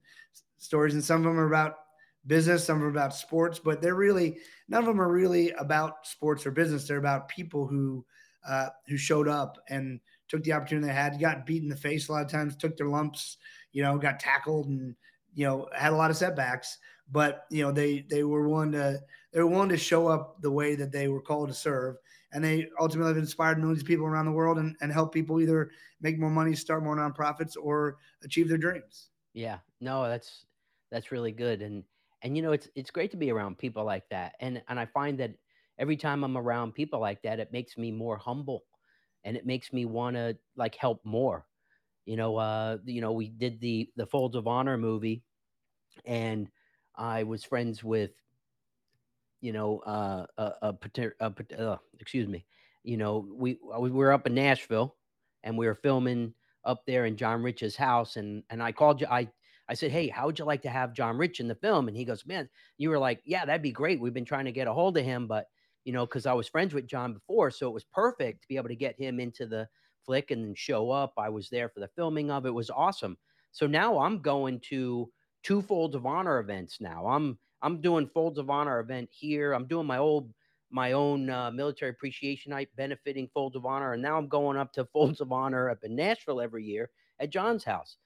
stories, 0.57 0.93
and 0.93 1.03
some 1.03 1.17
of 1.17 1.23
them 1.23 1.39
are 1.39 1.47
about 1.47 1.75
business, 2.27 2.65
some 2.65 2.83
are 2.83 2.89
about 2.89 3.15
sports, 3.15 3.59
but 3.59 3.81
they're 3.81 3.95
really 3.95 4.37
none 4.67 4.79
of 4.79 4.85
them 4.85 5.01
are 5.01 5.11
really 5.11 5.51
about 5.51 6.05
sports 6.05 6.45
or 6.45 6.51
business. 6.51 6.87
They're 6.87 6.97
about 6.97 7.29
people 7.29 7.67
who 7.67 8.05
uh, 8.47 8.69
who 8.87 8.97
showed 8.97 9.27
up 9.27 9.57
and 9.69 9.99
took 10.27 10.43
the 10.43 10.53
opportunity 10.53 10.87
they 10.87 10.93
had, 10.93 11.19
got 11.19 11.45
beat 11.45 11.63
in 11.63 11.69
the 11.69 11.75
face 11.75 12.07
a 12.07 12.11
lot 12.11 12.25
of 12.25 12.31
times, 12.31 12.55
took 12.55 12.77
their 12.77 12.87
lumps, 12.87 13.37
you 13.71 13.83
know, 13.83 13.97
got 13.97 14.19
tackled 14.19 14.67
and 14.67 14.95
you 15.33 15.45
know 15.45 15.67
had 15.75 15.93
a 15.93 15.95
lot 15.95 16.11
of 16.11 16.17
setbacks, 16.17 16.77
but 17.11 17.45
you 17.49 17.63
know 17.63 17.71
they 17.71 18.05
they 18.09 18.23
were 18.23 18.47
willing 18.47 18.71
to 18.71 18.99
they 19.35 19.41
were 19.41 19.47
willing 19.47 19.67
to 19.67 19.77
show 19.77 20.07
up 20.07 20.41
the 20.41 20.49
way 20.49 20.75
that 20.75 20.93
they 20.93 21.09
were 21.09 21.21
called 21.21 21.49
to 21.49 21.53
serve. 21.53 21.97
And 22.31 22.41
they 22.41 22.69
ultimately 22.79 23.09
have 23.09 23.17
inspired 23.17 23.59
millions 23.59 23.81
of 23.81 23.87
people 23.87 24.05
around 24.05 24.25
the 24.25 24.31
world 24.31 24.57
and, 24.57 24.77
and 24.79 24.93
help 24.93 25.13
people 25.13 25.41
either 25.41 25.71
make 25.99 26.17
more 26.17 26.29
money, 26.29 26.55
start 26.55 26.83
more 26.83 26.95
nonprofits, 26.95 27.57
or 27.61 27.97
achieve 28.23 28.47
their 28.47 28.57
dreams. 28.57 29.09
Yeah, 29.33 29.59
no, 29.81 30.07
that's 30.07 30.45
that's 30.89 31.11
really 31.11 31.33
good. 31.33 31.61
And 31.61 31.83
and 32.21 32.37
you 32.37 32.43
know, 32.43 32.53
it's 32.53 32.69
it's 32.75 32.91
great 32.91 33.11
to 33.11 33.17
be 33.17 33.29
around 33.29 33.57
people 33.57 33.83
like 33.83 34.07
that. 34.09 34.35
And 34.39 34.63
and 34.69 34.79
I 34.79 34.85
find 34.85 35.19
that 35.19 35.33
every 35.77 35.97
time 35.97 36.23
I'm 36.23 36.37
around 36.37 36.71
people 36.71 37.01
like 37.01 37.21
that, 37.23 37.41
it 37.41 37.51
makes 37.51 37.77
me 37.77 37.91
more 37.91 38.17
humble 38.17 38.63
and 39.25 39.35
it 39.35 39.45
makes 39.45 39.73
me 39.73 39.83
want 39.83 40.15
to 40.15 40.37
like 40.55 40.75
help 40.75 41.03
more. 41.03 41.45
You 42.05 42.15
know, 42.15 42.37
uh, 42.37 42.77
you 42.85 43.01
know, 43.01 43.11
we 43.11 43.27
did 43.27 43.59
the 43.59 43.91
the 43.97 44.07
Folds 44.07 44.37
of 44.37 44.47
Honor 44.47 44.77
movie 44.77 45.23
and 46.05 46.49
I 46.95 47.23
was 47.23 47.43
friends 47.43 47.83
with 47.83 48.11
you 49.45 49.53
know, 49.53 49.77
uh, 49.85 50.25
a, 50.39 50.53
a, 50.63 50.75
a 51.19 51.59
uh, 51.59 51.77
excuse 51.99 52.27
me, 52.27 52.47
you 52.83 52.97
know, 52.97 53.27
we 53.31 53.59
we 53.79 53.91
were 53.91 54.11
up 54.11 54.25
in 54.25 54.33
Nashville 54.33 54.95
and 55.43 55.55
we 55.55 55.67
were 55.67 55.75
filming 55.75 56.33
up 56.63 56.83
there 56.87 57.05
in 57.05 57.15
John 57.15 57.43
Rich's 57.43 57.75
house, 57.75 58.15
and 58.15 58.41
and 58.49 58.63
I 58.63 58.71
called 58.71 59.01
you. 59.01 59.07
I 59.07 59.29
I 59.69 59.75
said, 59.75 59.91
hey, 59.91 60.07
how 60.07 60.25
would 60.25 60.39
you 60.39 60.45
like 60.45 60.63
to 60.63 60.69
have 60.69 60.93
John 60.93 61.15
Rich 61.15 61.39
in 61.39 61.47
the 61.47 61.53
film? 61.53 61.87
And 61.87 61.95
he 61.95 62.05
goes, 62.05 62.25
man, 62.25 62.49
you 62.79 62.89
were 62.89 62.97
like, 62.97 63.21
yeah, 63.23 63.45
that'd 63.45 63.61
be 63.61 63.71
great. 63.71 63.99
We've 63.99 64.15
been 64.15 64.25
trying 64.25 64.45
to 64.45 64.51
get 64.51 64.67
a 64.67 64.73
hold 64.73 64.97
of 64.97 65.05
him, 65.05 65.27
but 65.27 65.45
you 65.83 65.93
know, 65.93 66.07
because 66.07 66.25
I 66.25 66.33
was 66.33 66.49
friends 66.49 66.73
with 66.73 66.87
John 66.87 67.13
before, 67.13 67.51
so 67.51 67.67
it 67.67 67.73
was 67.73 67.83
perfect 67.83 68.41
to 68.41 68.47
be 68.47 68.57
able 68.57 68.69
to 68.69 68.75
get 68.75 68.99
him 68.99 69.19
into 69.19 69.45
the 69.45 69.67
flick 70.07 70.31
and 70.31 70.57
show 70.57 70.89
up. 70.89 71.13
I 71.19 71.29
was 71.29 71.49
there 71.49 71.69
for 71.69 71.81
the 71.81 71.89
filming 71.95 72.31
of 72.31 72.45
it. 72.45 72.49
it 72.49 72.53
was 72.53 72.71
awesome. 72.71 73.15
So 73.51 73.67
now 73.67 73.99
I'm 73.99 74.23
going 74.23 74.59
to 74.71 75.11
two 75.43 75.61
folds 75.61 75.93
of 75.93 76.07
honor 76.07 76.39
events 76.39 76.81
now. 76.81 77.05
I'm 77.05 77.37
I'm 77.61 77.81
doing 77.81 78.07
folds 78.07 78.37
of 78.37 78.49
honor 78.49 78.79
event 78.79 79.09
here. 79.11 79.53
I'm 79.53 79.67
doing 79.67 79.87
my 79.87 79.97
old 79.97 80.33
my 80.71 80.91
own 80.91 81.29
uh, 81.29 81.51
military 81.51 81.91
appreciation 81.91 82.49
night 82.49 82.69
benefiting 82.75 83.29
folds 83.33 83.55
of 83.55 83.65
honor. 83.65 83.93
And 83.93 84.01
now 84.01 84.17
i'm 84.17 84.27
going 84.27 84.57
up 84.57 84.73
to 84.73 84.85
folds 84.93 85.21
of 85.21 85.31
honor 85.31 85.69
up 85.69 85.83
in 85.83 85.95
nashville 85.95 86.41
every 86.41 86.63
year 86.65 86.89
at 87.19 87.29
john's 87.31 87.63
house. 87.63 87.97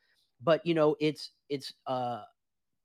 But 0.41 0.65
you 0.65 0.73
know 0.73 0.95
it's 0.99 1.31
it's 1.49 1.73
uh 1.87 2.23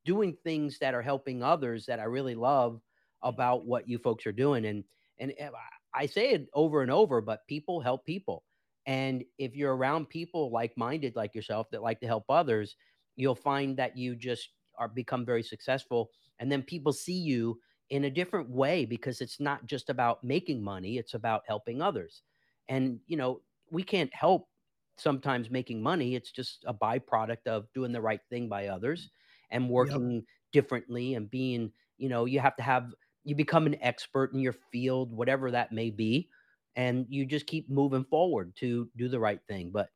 doing 0.04 0.36
things 0.44 0.78
that 0.78 0.94
are 0.94 1.02
helping 1.02 1.42
others 1.42 1.86
that 1.86 2.00
i 2.00 2.04
really 2.04 2.34
love 2.34 2.80
about 3.22 3.66
what 3.66 3.88
you 3.88 3.98
folks 3.98 4.26
are 4.26 4.32
doing. 4.32 4.64
And 4.66 4.84
and 5.18 5.32
eh, 5.38 5.50
i 5.94 6.06
say 6.06 6.30
it 6.30 6.48
over 6.54 6.82
and 6.82 6.90
over 6.90 7.20
but 7.20 7.46
people 7.46 7.80
help 7.80 8.04
people. 8.04 8.44
And 8.86 9.24
if 9.38 9.56
you're 9.56 9.74
around 9.74 10.10
people 10.10 10.50
like-minded 10.50 11.16
like 11.16 11.34
yourself 11.34 11.70
that 11.70 11.82
like 11.82 12.00
to 12.00 12.06
help 12.06 12.24
others 12.28 12.76
you'll 13.16 13.34
find 13.34 13.76
that 13.76 13.96
you 13.96 14.16
just 14.16 14.50
are 14.76 14.88
become 14.88 15.24
very 15.24 15.42
successful 15.42 16.10
and 16.38 16.50
then 16.50 16.62
people 16.62 16.92
see 16.92 17.12
you 17.12 17.58
in 17.90 18.04
a 18.04 18.10
different 18.10 18.48
way 18.48 18.84
because 18.84 19.20
it's 19.20 19.40
not 19.40 19.64
just 19.66 19.90
about 19.90 20.24
making 20.24 20.62
money 20.62 20.98
it's 20.98 21.14
about 21.14 21.42
helping 21.46 21.82
others. 21.82 22.22
And 22.68 22.98
you 23.06 23.16
know 23.16 23.40
we 23.70 23.82
can't 23.82 24.14
help 24.14 24.48
sometimes 24.96 25.50
making 25.50 25.82
money 25.82 26.14
it's 26.14 26.30
just 26.30 26.64
a 26.66 26.74
byproduct 26.74 27.46
of 27.46 27.66
doing 27.74 27.92
the 27.92 28.00
right 28.00 28.20
thing 28.30 28.48
by 28.48 28.68
others 28.68 29.10
and 29.50 29.68
working 29.68 30.14
yep. 30.14 30.24
differently 30.52 31.14
and 31.14 31.28
being 31.30 31.72
you 31.98 32.08
know 32.08 32.26
you 32.26 32.38
have 32.38 32.54
to 32.56 32.62
have 32.62 32.94
you 33.24 33.34
become 33.34 33.66
an 33.66 33.76
expert 33.82 34.32
in 34.32 34.38
your 34.38 34.54
field 34.70 35.12
whatever 35.12 35.50
that 35.50 35.72
may 35.72 35.90
be 35.90 36.28
and 36.76 37.06
you 37.08 37.26
just 37.26 37.46
keep 37.46 37.68
moving 37.68 38.04
forward 38.04 38.54
to 38.56 38.88
do 38.96 39.08
the 39.08 39.18
right 39.18 39.40
thing. 39.48 39.70
But 39.72 39.88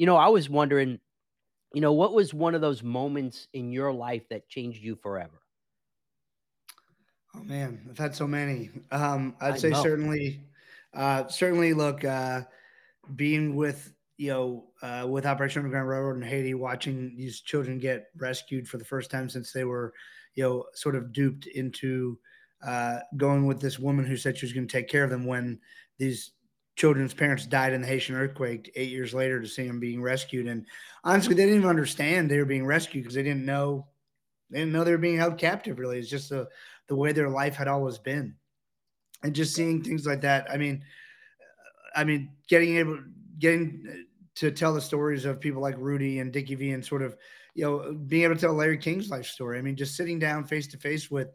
you 0.00 0.06
know 0.06 0.16
i 0.16 0.28
was 0.28 0.48
wondering 0.48 0.98
you 1.74 1.82
know 1.82 1.92
what 1.92 2.14
was 2.14 2.32
one 2.32 2.54
of 2.54 2.62
those 2.62 2.82
moments 2.82 3.48
in 3.52 3.70
your 3.70 3.92
life 3.92 4.26
that 4.30 4.48
changed 4.48 4.82
you 4.82 4.96
forever 4.96 5.42
Oh 7.34 7.42
man, 7.44 7.86
I've 7.88 7.98
had 7.98 8.14
so 8.14 8.26
many. 8.26 8.70
Um, 8.90 9.36
I'd 9.40 9.54
I 9.54 9.56
say 9.56 9.70
know. 9.70 9.82
certainly, 9.82 10.48
uh, 10.94 11.28
certainly. 11.28 11.74
Look, 11.74 12.04
uh, 12.04 12.42
being 13.14 13.54
with 13.54 13.92
you 14.16 14.30
know 14.30 14.72
uh, 14.82 15.06
with 15.08 15.26
Operation 15.26 15.60
Underground 15.60 15.88
Railroad 15.88 16.16
in 16.16 16.22
Haiti, 16.22 16.54
watching 16.54 17.16
these 17.16 17.40
children 17.40 17.78
get 17.78 18.08
rescued 18.16 18.68
for 18.68 18.78
the 18.78 18.84
first 18.84 19.10
time 19.10 19.28
since 19.28 19.52
they 19.52 19.64
were, 19.64 19.94
you 20.34 20.42
know, 20.42 20.64
sort 20.74 20.96
of 20.96 21.12
duped 21.12 21.46
into 21.46 22.18
uh, 22.66 23.00
going 23.16 23.46
with 23.46 23.60
this 23.60 23.78
woman 23.78 24.04
who 24.04 24.16
said 24.16 24.36
she 24.36 24.46
was 24.46 24.52
going 24.52 24.66
to 24.66 24.72
take 24.72 24.88
care 24.88 25.04
of 25.04 25.10
them 25.10 25.24
when 25.24 25.60
these 25.98 26.32
children's 26.76 27.14
parents 27.14 27.46
died 27.46 27.72
in 27.72 27.80
the 27.80 27.86
Haitian 27.86 28.16
earthquake 28.16 28.72
eight 28.74 28.90
years 28.90 29.14
later 29.14 29.40
to 29.40 29.46
see 29.48 29.66
them 29.66 29.80
being 29.80 30.02
rescued. 30.02 30.46
And 30.48 30.66
honestly, 31.04 31.34
they 31.34 31.44
didn't 31.44 31.58
even 31.58 31.70
understand 31.70 32.30
they 32.30 32.38
were 32.38 32.44
being 32.44 32.66
rescued 32.66 33.04
because 33.04 33.14
they 33.14 33.22
didn't 33.22 33.44
know 33.44 33.86
they 34.50 34.58
didn't 34.58 34.72
know 34.72 34.82
they 34.84 34.92
were 34.92 34.98
being 34.98 35.16
held 35.16 35.38
captive. 35.38 35.78
Really, 35.78 35.98
it's 35.98 36.10
just 36.10 36.32
a 36.32 36.48
the 36.90 36.96
way 36.96 37.12
their 37.12 37.30
life 37.30 37.54
had 37.54 37.68
always 37.68 37.98
been. 37.98 38.34
And 39.22 39.32
just 39.32 39.54
seeing 39.54 39.80
things 39.80 40.06
like 40.06 40.22
that. 40.22 40.50
I 40.50 40.56
mean, 40.56 40.82
I 41.94 42.02
mean, 42.02 42.32
getting 42.48 42.78
able, 42.78 42.98
getting 43.38 44.06
to 44.34 44.50
tell 44.50 44.74
the 44.74 44.80
stories 44.80 45.24
of 45.24 45.40
people 45.40 45.62
like 45.62 45.76
Rudy 45.78 46.18
and 46.18 46.32
Dickie 46.32 46.56
V 46.56 46.72
and 46.72 46.84
sort 46.84 47.02
of, 47.02 47.16
you 47.54 47.64
know, 47.64 47.92
being 48.08 48.24
able 48.24 48.34
to 48.34 48.40
tell 48.40 48.54
Larry 48.54 48.76
King's 48.76 49.08
life 49.08 49.26
story. 49.26 49.56
I 49.58 49.62
mean, 49.62 49.76
just 49.76 49.96
sitting 49.96 50.18
down 50.18 50.44
face 50.44 50.66
to 50.68 50.78
face 50.78 51.12
with, 51.12 51.28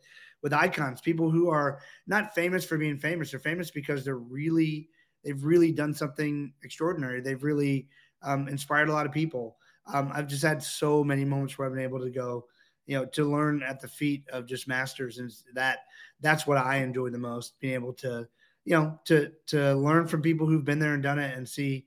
with 0.44 0.54
icons, 0.54 1.00
people 1.00 1.32
who 1.32 1.50
are 1.50 1.80
not 2.06 2.36
famous 2.36 2.66
for 2.66 2.78
being 2.78 2.98
famous. 2.98 3.32
They're 3.32 3.40
famous 3.40 3.72
because 3.72 4.04
they're 4.04 4.18
really, 4.18 4.90
they've 5.24 5.42
really 5.42 5.72
done 5.72 5.94
something 5.94 6.52
extraordinary. 6.64 7.22
They've 7.22 7.44
really 7.44 7.88
um, 8.24 8.50
inspired 8.50 8.90
a 8.90 8.94
lot 8.94 9.06
of 9.06 9.14
people. 9.14 9.56
Um, 9.94 10.12
I've 10.14 10.28
just 10.28 10.44
had 10.44 10.62
so 10.62 11.02
many 11.02 11.24
moments 11.24 11.58
where 11.58 11.66
I've 11.66 11.74
been 11.74 11.84
able 11.84 12.02
to 12.02 12.12
go, 12.12 12.46
you 12.86 12.98
know, 12.98 13.06
to 13.06 13.30
learn 13.30 13.64
at 13.64 13.80
the 13.80 13.88
feet 13.88 14.26
of 14.30 14.46
just 14.46 14.68
masters. 14.68 15.18
And 15.18 15.32
that 15.54 15.80
that's 16.22 16.46
what 16.46 16.58
I 16.58 16.78
enjoy 16.78 17.10
the 17.10 17.18
most, 17.18 17.60
being 17.60 17.74
able 17.74 17.94
to, 17.94 18.28
you 18.64 18.76
know, 18.76 19.00
to 19.06 19.32
to 19.48 19.74
learn 19.76 20.08
from 20.08 20.22
people 20.22 20.48
who've 20.48 20.66
been 20.66 20.80
there 20.80 20.94
and 20.94 21.04
done 21.04 21.20
it 21.20 21.36
and 21.38 21.48
see, 21.48 21.86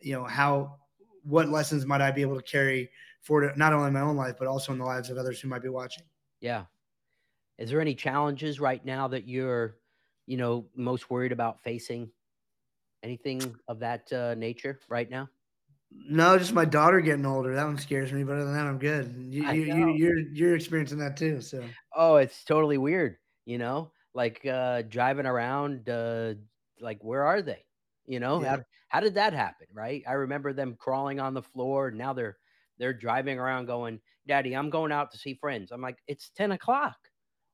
you 0.00 0.14
know, 0.14 0.24
how 0.24 0.76
what 1.22 1.48
lessons 1.48 1.84
might 1.84 2.00
I 2.00 2.10
be 2.10 2.22
able 2.22 2.36
to 2.36 2.42
carry 2.42 2.90
forward 3.20 3.56
not 3.56 3.72
only 3.72 3.88
in 3.88 3.94
my 3.94 4.00
own 4.00 4.16
life, 4.16 4.36
but 4.38 4.48
also 4.48 4.72
in 4.72 4.78
the 4.78 4.84
lives 4.84 5.10
of 5.10 5.18
others 5.18 5.40
who 5.40 5.48
might 5.48 5.62
be 5.62 5.68
watching. 5.68 6.04
Yeah. 6.40 6.64
Is 7.58 7.70
there 7.70 7.80
any 7.80 7.94
challenges 7.94 8.60
right 8.60 8.84
now 8.84 9.08
that 9.08 9.26
you're, 9.26 9.76
you 10.26 10.36
know, 10.36 10.66
most 10.76 11.10
worried 11.10 11.32
about 11.32 11.60
facing? 11.60 12.10
Anything 13.02 13.54
of 13.68 13.80
that 13.80 14.12
uh, 14.12 14.34
nature 14.34 14.80
right 14.88 15.08
now? 15.10 15.28
No, 15.90 16.38
just 16.38 16.52
my 16.52 16.64
daughter 16.64 17.00
getting 17.00 17.26
older. 17.26 17.54
That 17.54 17.66
one 17.66 17.78
scares 17.78 18.12
me, 18.12 18.22
but 18.24 18.34
other 18.34 18.44
than 18.44 18.54
that, 18.54 18.66
I'm 18.66 18.78
good. 18.78 19.14
You, 19.30 19.50
you, 19.52 19.62
you, 19.74 19.88
you're 19.94 20.18
you're 20.18 20.54
experiencing 20.54 20.98
that 20.98 21.16
too. 21.16 21.40
So. 21.40 21.62
Oh, 21.94 22.16
it's 22.16 22.44
totally 22.44 22.78
weird. 22.78 23.16
You 23.46 23.58
know, 23.58 23.92
like 24.14 24.44
uh, 24.46 24.82
driving 24.82 25.26
around. 25.26 25.88
Uh, 25.88 26.34
like, 26.80 27.02
where 27.02 27.24
are 27.24 27.42
they? 27.42 27.64
You 28.06 28.20
know, 28.20 28.42
yeah. 28.42 28.48
how 28.48 28.62
how 28.88 29.00
did 29.00 29.14
that 29.14 29.32
happen? 29.32 29.66
Right. 29.72 30.02
I 30.06 30.12
remember 30.12 30.52
them 30.52 30.76
crawling 30.78 31.20
on 31.20 31.34
the 31.34 31.42
floor. 31.42 31.88
And 31.88 31.98
now 31.98 32.12
they're 32.12 32.36
they're 32.78 32.92
driving 32.92 33.38
around, 33.38 33.66
going, 33.66 34.00
"Daddy, 34.26 34.54
I'm 34.54 34.70
going 34.70 34.92
out 34.92 35.10
to 35.12 35.18
see 35.18 35.34
friends." 35.34 35.72
I'm 35.72 35.82
like, 35.82 35.98
"It's 36.06 36.30
ten 36.30 36.52
o'clock." 36.52 36.96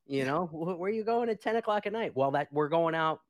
You 0.07 0.25
know, 0.25 0.47
where 0.47 0.91
are 0.91 0.95
you 0.95 1.05
going 1.05 1.29
at 1.29 1.41
ten 1.41 1.57
o'clock 1.57 1.87
at 1.87 1.93
night? 1.93 2.13
Well, 2.15 2.33
that 2.33 2.49
we're 2.53 2.69
going 2.69 2.95
out. 2.97 3.21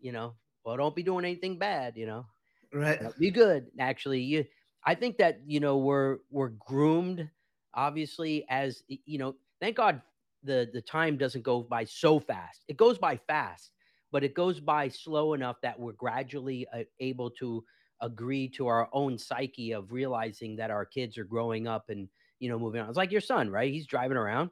You 0.00 0.12
know, 0.12 0.34
well, 0.64 0.76
don't 0.76 0.94
be 0.94 1.02
doing 1.02 1.24
anything 1.24 1.58
bad. 1.58 1.96
You 1.96 2.06
know. 2.06 2.26
Right. 2.74 3.00
Be 3.18 3.30
good. 3.30 3.68
Actually, 3.78 4.20
you. 4.22 4.46
I 4.84 4.94
think 4.96 5.18
that 5.18 5.40
you 5.46 5.60
know 5.60 5.78
we're 5.78 6.18
we're 6.30 6.50
groomed, 6.50 7.30
obviously, 7.74 8.46
as 8.50 8.82
you 8.88 9.18
know. 9.18 9.36
Thank 9.60 9.76
God 9.76 10.02
the 10.42 10.68
the 10.72 10.82
time 10.82 11.16
doesn't 11.16 11.42
go 11.42 11.62
by 11.62 11.84
so 11.84 12.18
fast. 12.20 12.64
It 12.68 12.76
goes 12.76 12.98
by 12.98 13.16
fast, 13.16 13.72
but 14.12 14.24
it 14.24 14.34
goes 14.34 14.60
by 14.60 14.88
slow 14.88 15.34
enough 15.34 15.60
that 15.62 15.78
we're 15.78 15.92
gradually 15.92 16.66
uh, 16.74 16.84
able 17.00 17.30
to 17.32 17.64
agree 18.00 18.48
to 18.50 18.66
our 18.66 18.88
own 18.92 19.18
psyche 19.18 19.72
of 19.72 19.92
realizing 19.92 20.56
that 20.56 20.70
our 20.72 20.84
kids 20.84 21.18
are 21.18 21.24
growing 21.24 21.68
up 21.68 21.90
and 21.90 22.08
you 22.40 22.48
know 22.48 22.58
moving 22.58 22.80
on. 22.80 22.88
It's 22.88 22.98
like 22.98 23.12
your 23.12 23.20
son, 23.22 23.50
right? 23.50 23.72
He's 23.72 23.86
driving 23.86 24.18
around, 24.18 24.50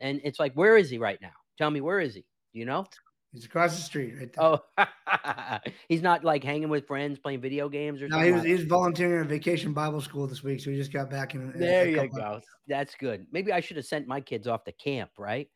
and 0.00 0.20
it's 0.24 0.40
like, 0.40 0.54
where 0.54 0.78
is 0.78 0.90
he 0.90 0.98
right 0.98 1.20
now? 1.20 1.34
Tell 1.58 1.70
me, 1.70 1.82
where 1.82 2.00
is 2.00 2.14
he? 2.14 2.24
You 2.54 2.66
know? 2.66 2.86
He's 3.32 3.44
across 3.44 3.76
the 3.76 3.82
street 3.82 4.14
right 4.18 4.32
there. 4.32 4.44
Oh, 4.44 5.58
he's 5.88 6.00
not 6.00 6.24
like 6.24 6.42
hanging 6.42 6.70
with 6.70 6.86
friends 6.86 7.18
playing 7.18 7.42
video 7.42 7.68
games 7.68 8.00
or 8.00 8.08
no, 8.08 8.16
something. 8.16 8.30
No, 8.30 8.36
he 8.36 8.40
was, 8.40 8.44
he 8.44 8.52
was 8.52 8.64
volunteering 8.64 9.22
at 9.22 9.28
Vacation 9.28 9.74
Bible 9.74 10.00
School 10.00 10.26
this 10.26 10.42
week, 10.42 10.60
so 10.60 10.70
he 10.70 10.76
just 10.76 10.92
got 10.92 11.10
back 11.10 11.34
in. 11.34 11.52
There 11.58 11.88
you 11.88 12.08
go. 12.08 12.30
Months. 12.30 12.46
That's 12.66 12.94
good. 12.94 13.26
Maybe 13.30 13.52
I 13.52 13.60
should 13.60 13.76
have 13.76 13.84
sent 13.84 14.06
my 14.06 14.20
kids 14.20 14.48
off 14.48 14.64
to 14.64 14.72
camp, 14.72 15.10
right? 15.18 15.48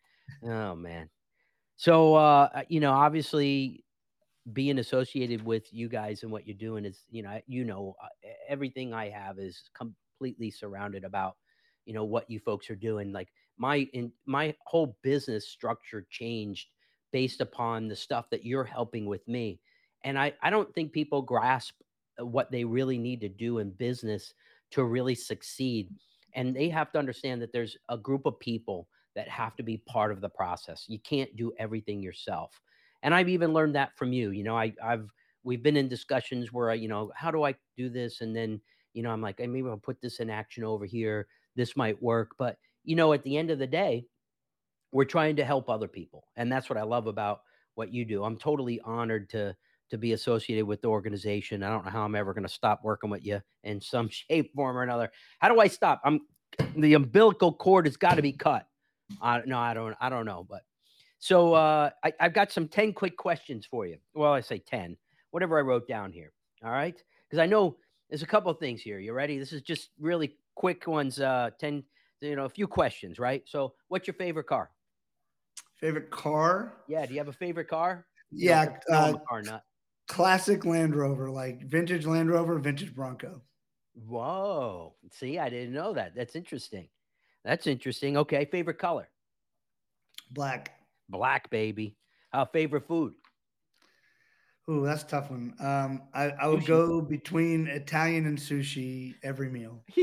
oh 0.45 0.75
man. 0.75 1.09
So 1.77 2.15
uh, 2.15 2.49
uh, 2.55 2.63
you 2.69 2.79
know, 2.79 2.93
obviously, 2.93 3.85
being 4.53 4.79
associated 4.79 5.43
with 5.43 5.73
you 5.73 5.89
guys 5.89 6.23
and 6.23 6.31
what 6.31 6.47
you're 6.47 6.57
doing 6.57 6.85
is, 6.85 7.05
you 7.11 7.23
know, 7.23 7.41
you 7.47 7.65
know, 7.65 7.95
uh, 8.03 8.09
everything 8.49 8.93
I 8.93 9.09
have 9.09 9.39
is 9.39 9.71
completely 9.75 10.51
surrounded 10.51 11.05
about, 11.05 11.37
you 11.87 11.95
know, 11.95 12.05
what 12.05 12.29
you 12.29 12.39
folks 12.39 12.69
are 12.69 12.77
doing. 12.77 13.13
Like 13.13 13.29
my 13.57 13.89
in 13.95 14.13
my 14.27 14.55
whole 14.67 14.99
business 15.03 15.49
structure 15.49 16.07
changed 16.11 16.69
based 17.13 17.41
upon 17.41 17.89
the 17.89 17.97
stuff 17.97 18.31
that 18.31 18.45
you're 18.45 18.65
helping 18.65 19.07
with 19.07 19.27
me. 19.29 19.61
And 20.05 20.19
I, 20.19 20.33
I 20.43 20.51
don't 20.51 20.73
think 20.75 20.93
people 20.93 21.23
grasp 21.23 21.75
uh, 22.21 22.27
what 22.27 22.51
they 22.51 22.65
really 22.65 22.99
need 22.99 23.21
to 23.21 23.29
do 23.29 23.59
in 23.59 23.71
business 23.71 24.35
to 24.73 24.85
really 24.85 25.15
succeed. 25.15 25.91
And 26.35 26.57
they 26.57 26.69
have 26.71 26.91
to 26.93 26.99
understand 26.99 27.43
that 27.43 27.53
there's 27.53 27.77
a 27.89 27.99
group 27.99 28.27
of 28.27 28.41
people 28.41 28.89
that 29.15 29.29
have 29.29 29.55
to 29.57 29.63
be 29.63 29.77
part 29.87 30.11
of 30.11 30.21
the 30.21 30.29
process. 30.29 30.87
You 30.89 30.99
can't 30.99 31.35
do 31.37 31.53
everything 31.59 32.03
yourself. 32.03 32.61
And 33.03 33.15
I've 33.15 33.29
even 33.29 33.53
learned 33.53 33.75
that 33.75 33.97
from 33.97 34.13
you. 34.13 34.31
You 34.31 34.45
know, 34.45 34.57
I, 34.57 34.73
I've 34.83 35.11
we've 35.45 35.63
been 35.63 35.77
in 35.77 35.89
discussions 35.89 36.53
where 36.53 36.71
I, 36.71 36.75
you 36.75 36.89
know, 36.89 37.13
how 37.15 37.31
do 37.31 37.43
I 37.43 37.55
do 37.77 37.91
this? 37.91 38.21
And 38.21 38.35
then, 38.35 38.61
you 38.95 39.03
know, 39.03 39.11
I'm 39.11 39.21
like, 39.21 39.39
hey, 39.39 39.47
maybe 39.47 39.69
I'll 39.69 39.77
put 39.77 40.01
this 40.01 40.21
in 40.21 40.31
action 40.31 40.65
over 40.65 40.87
here. 40.87 41.27
This 41.57 41.77
might 41.77 42.01
work. 42.03 42.31
But 42.39 42.57
you 42.85 42.97
know, 42.97 43.13
at 43.13 43.23
the 43.23 43.37
end 43.37 43.51
of 43.51 43.59
the 43.59 43.67
day, 43.67 44.07
we're 44.93 45.05
trying 45.05 45.37
to 45.37 45.45
help 45.45 45.69
other 45.69 45.89
people 45.89 46.27
and 46.37 46.51
that's 46.51 46.69
what 46.69 46.79
i 46.79 46.83
love 46.83 47.07
about 47.07 47.43
what 47.75 47.93
you 47.93 48.05
do 48.05 48.25
i'm 48.25 48.37
totally 48.37 48.81
honored 48.85 49.29
to 49.29 49.55
to 49.91 49.99
be 49.99 50.13
associated 50.13 50.65
with 50.65 50.81
the 50.83 50.89
organization 50.89 51.63
i 51.63 51.69
don't 51.69 51.85
know 51.85 51.91
how 51.91 52.03
i'm 52.03 52.15
ever 52.15 52.33
going 52.33 52.47
to 52.47 52.53
stop 52.53 52.81
working 52.83 53.11
with 53.11 53.25
you 53.25 53.41
in 53.65 53.81
some 53.81 54.09
shape 54.11 54.55
form 54.55 54.77
or 54.77 54.83
another 54.83 55.11
how 55.41 55.49
do 55.49 55.61
i 55.61 55.67
stop 55.67 56.01
i'm 56.05 56.21
the 56.77 56.95
umbilical 56.95 57.53
cord 57.53 57.87
has 57.87 57.97
got 57.97 58.15
to 58.15 58.23
be 58.23 58.33
cut 58.33 58.67
uh, 59.21 59.41
no 59.47 59.59
i 59.59 59.75
don't 59.75 59.97
i 60.01 60.09
don't 60.09 60.27
know 60.27 60.47
but 60.49 60.63
so 61.19 61.55
uh, 61.55 61.91
I, 62.05 62.13
i've 62.21 62.35
got 62.35 62.51
some 62.53 62.69
10 62.69 62.93
quick 62.93 63.17
questions 63.17 63.67
for 63.67 63.87
you 63.87 63.99
well 64.15 64.33
i 64.33 64.41
say 64.41 64.59
10 64.59 64.97
whatever 65.33 65.59
I 65.59 65.63
wrote 65.63 65.89
down 65.89 66.13
here. 66.13 66.33
All 66.65 66.71
right, 66.71 67.03
because 67.29 67.43
I 67.43 67.47
know 67.47 67.77
there's 68.09 68.23
a 68.23 68.27
couple 68.27 68.53
of 68.53 68.61
things 68.61 68.81
here. 68.81 69.01
You 69.01 69.13
ready? 69.13 69.37
This 69.37 69.53
is 69.53 69.63
just 69.63 69.91
really 69.99 70.37
quick 70.55 70.87
ones. 70.87 71.19
Uh, 71.19 71.51
ten, 71.59 71.83
you 72.21 72.37
know, 72.37 72.45
a 72.45 72.49
few 72.49 72.69
questions, 72.69 73.19
right? 73.19 73.43
So, 73.47 73.75
what's 73.89 74.07
your 74.07 74.15
favorite 74.15 74.47
car? 74.47 74.71
Favorite 75.83 76.13
car? 76.13 76.75
Yeah. 76.87 77.05
Do 77.05 77.13
you 77.13 77.19
have 77.19 77.27
a 77.27 77.33
favorite 77.33 77.67
car? 77.67 78.07
You 78.31 78.51
yeah, 78.51 78.77
uh, 78.89 79.15
car 79.29 79.43
nut. 79.43 79.65
Classic 80.07 80.65
Land 80.65 80.95
Rover, 80.95 81.29
like 81.29 81.63
vintage 81.63 82.07
Land 82.07 82.31
Rover, 82.31 82.57
vintage 82.61 82.95
Bronco. 82.95 83.43
Whoa. 83.95 84.95
See, 85.11 85.41
I 85.41 85.49
didn't 85.49 85.75
know 85.75 85.93
that. 85.95 86.15
That's 86.15 86.37
interesting. 86.37 86.89
That's 87.45 87.67
interesting. 87.67 88.17
Okay. 88.17 88.45
Favorite 88.45 88.79
color? 88.79 89.09
Black. 90.31 90.71
Black, 91.09 91.51
baby. 91.51 91.97
Uh, 92.33 92.45
favorite 92.45 92.87
food? 92.87 93.15
Ooh, 94.71 94.87
that's 94.87 95.03
tough 95.03 95.33
one. 95.33 95.53
Um, 95.59 96.03
I, 96.15 96.31
I 96.31 96.47
would 96.47 96.65
go 96.65 97.01
between 97.01 97.67
Italian 97.67 98.27
and 98.27 98.39
sushi 98.39 99.17
every 99.25 99.51
meal. 99.51 99.83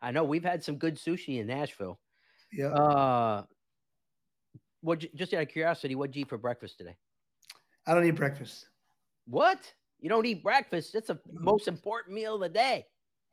I 0.00 0.10
know 0.10 0.24
we've 0.24 0.42
had 0.42 0.64
some 0.64 0.76
good 0.76 0.96
sushi 0.96 1.38
in 1.38 1.48
Nashville. 1.48 2.00
Yeah. 2.50 2.68
Uh, 2.68 3.42
what 4.80 5.04
just 5.14 5.34
out 5.34 5.42
of 5.42 5.48
curiosity, 5.48 5.94
what'd 5.94 6.14
you 6.14 6.22
eat 6.22 6.28
for 6.28 6.38
breakfast 6.38 6.78
today? 6.78 6.96
I 7.86 7.94
don't 7.94 8.06
eat 8.06 8.12
breakfast. 8.12 8.66
What? 9.26 9.72
You 10.00 10.08
don't 10.08 10.26
eat 10.26 10.42
breakfast? 10.42 10.92
That's 10.92 11.08
the 11.08 11.18
most 11.32 11.68
important 11.68 12.14
meal 12.14 12.36
of 12.36 12.40
the 12.40 12.48
day. 12.48 12.86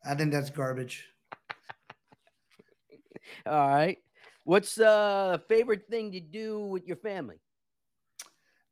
I 0.04 0.16
think 0.16 0.32
that's 0.32 0.50
garbage. 0.50 1.08
All 3.46 3.70
right. 3.70 3.98
What's 4.43 4.76
the 4.76 4.89
uh, 4.89 5.38
favorite 5.48 5.88
thing 5.89 6.12
to 6.12 6.20
do 6.20 6.66
with 6.66 6.86
your 6.86 6.98
family? 6.98 7.39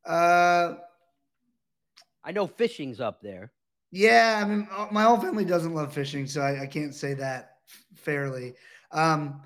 Uh, 0.06 0.74
I 2.22 2.32
know 2.32 2.46
fishing's 2.46 3.00
up 3.00 3.20
there. 3.22 3.52
Yeah, 3.90 4.42
I 4.44 4.48
mean, 4.48 4.68
uh, 4.70 4.88
my 4.90 5.04
whole 5.04 5.18
family 5.18 5.44
doesn't 5.44 5.74
love 5.74 5.92
fishing, 5.92 6.26
so 6.26 6.40
I, 6.40 6.62
I 6.62 6.66
can't 6.66 6.94
say 6.94 7.14
that 7.14 7.58
fairly. 7.94 8.54
Um, 8.90 9.42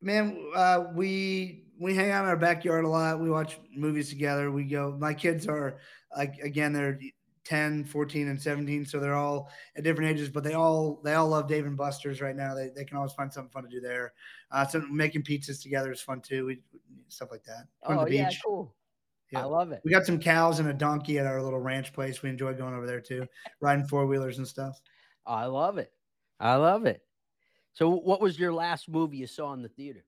man, 0.00 0.50
uh, 0.54 0.86
we 0.94 1.63
we 1.78 1.94
hang 1.94 2.10
out 2.10 2.24
in 2.24 2.30
our 2.30 2.36
backyard 2.36 2.84
a 2.84 2.88
lot. 2.88 3.20
We 3.20 3.30
watch 3.30 3.58
movies 3.74 4.08
together. 4.08 4.50
We 4.50 4.64
go. 4.64 4.96
My 4.98 5.14
kids 5.14 5.46
are 5.46 5.78
like 6.16 6.38
again, 6.38 6.72
they're 6.72 6.98
10, 7.44 7.84
14, 7.84 8.28
and 8.28 8.40
17. 8.40 8.86
So 8.86 8.98
they're 8.98 9.14
all 9.14 9.50
at 9.76 9.84
different 9.84 10.10
ages, 10.10 10.28
but 10.30 10.44
they 10.44 10.54
all 10.54 11.00
they 11.04 11.14
all 11.14 11.28
love 11.28 11.48
Dave 11.48 11.66
and 11.66 11.76
Buster's 11.76 12.20
right 12.20 12.36
now. 12.36 12.54
They, 12.54 12.70
they 12.74 12.84
can 12.84 12.96
always 12.96 13.12
find 13.12 13.32
something 13.32 13.50
fun 13.50 13.64
to 13.64 13.68
do 13.68 13.80
there. 13.80 14.12
Uh, 14.50 14.66
so 14.66 14.80
making 14.90 15.22
pizzas 15.22 15.62
together 15.62 15.92
is 15.92 16.00
fun 16.00 16.20
too. 16.20 16.46
We 16.46 16.60
stuff 17.08 17.30
like 17.30 17.44
that. 17.44 17.66
Going 17.86 17.98
oh 17.98 18.06
yeah, 18.06 18.30
cool. 18.44 18.74
Yeah. 19.30 19.40
I 19.40 19.44
love 19.44 19.72
it. 19.72 19.80
We 19.84 19.90
got 19.90 20.06
some 20.06 20.18
cows 20.18 20.60
and 20.60 20.68
a 20.68 20.72
donkey 20.72 21.18
at 21.18 21.26
our 21.26 21.42
little 21.42 21.58
ranch 21.58 21.92
place. 21.92 22.22
We 22.22 22.30
enjoy 22.30 22.54
going 22.54 22.74
over 22.74 22.86
there 22.86 23.00
too, 23.00 23.26
riding 23.60 23.86
four 23.86 24.06
wheelers 24.06 24.38
and 24.38 24.46
stuff. 24.46 24.80
I 25.26 25.46
love 25.46 25.78
it. 25.78 25.92
I 26.38 26.54
love 26.56 26.86
it. 26.86 27.02
So, 27.72 27.90
what 27.90 28.20
was 28.20 28.38
your 28.38 28.52
last 28.52 28.88
movie 28.88 29.16
you 29.16 29.26
saw 29.26 29.52
in 29.52 29.62
the 29.62 29.68
theater? 29.68 30.04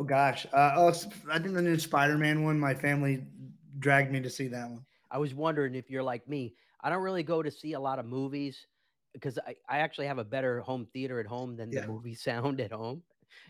Oh 0.00 0.04
gosh, 0.04 0.46
uh, 0.52 0.72
oh, 0.76 0.92
I 1.30 1.38
think 1.38 1.54
the 1.54 1.62
new 1.62 1.78
Spider-Man 1.78 2.42
one. 2.42 2.58
My 2.58 2.74
family 2.74 3.24
dragged 3.78 4.10
me 4.10 4.20
to 4.20 4.30
see 4.30 4.48
that 4.48 4.68
one. 4.68 4.84
I 5.10 5.18
was 5.18 5.34
wondering 5.34 5.74
if 5.74 5.88
you're 5.88 6.02
like 6.02 6.28
me. 6.28 6.54
I 6.80 6.90
don't 6.90 7.02
really 7.02 7.22
go 7.22 7.42
to 7.42 7.50
see 7.50 7.74
a 7.74 7.80
lot 7.80 7.98
of 7.98 8.06
movies 8.06 8.66
because 9.12 9.38
I, 9.46 9.54
I 9.68 9.78
actually 9.78 10.06
have 10.06 10.18
a 10.18 10.24
better 10.24 10.60
home 10.60 10.86
theater 10.92 11.20
at 11.20 11.26
home 11.26 11.56
than 11.56 11.70
yeah. 11.70 11.82
the 11.82 11.86
movie 11.86 12.14
sound 12.16 12.60
at 12.60 12.72
home. 12.72 13.02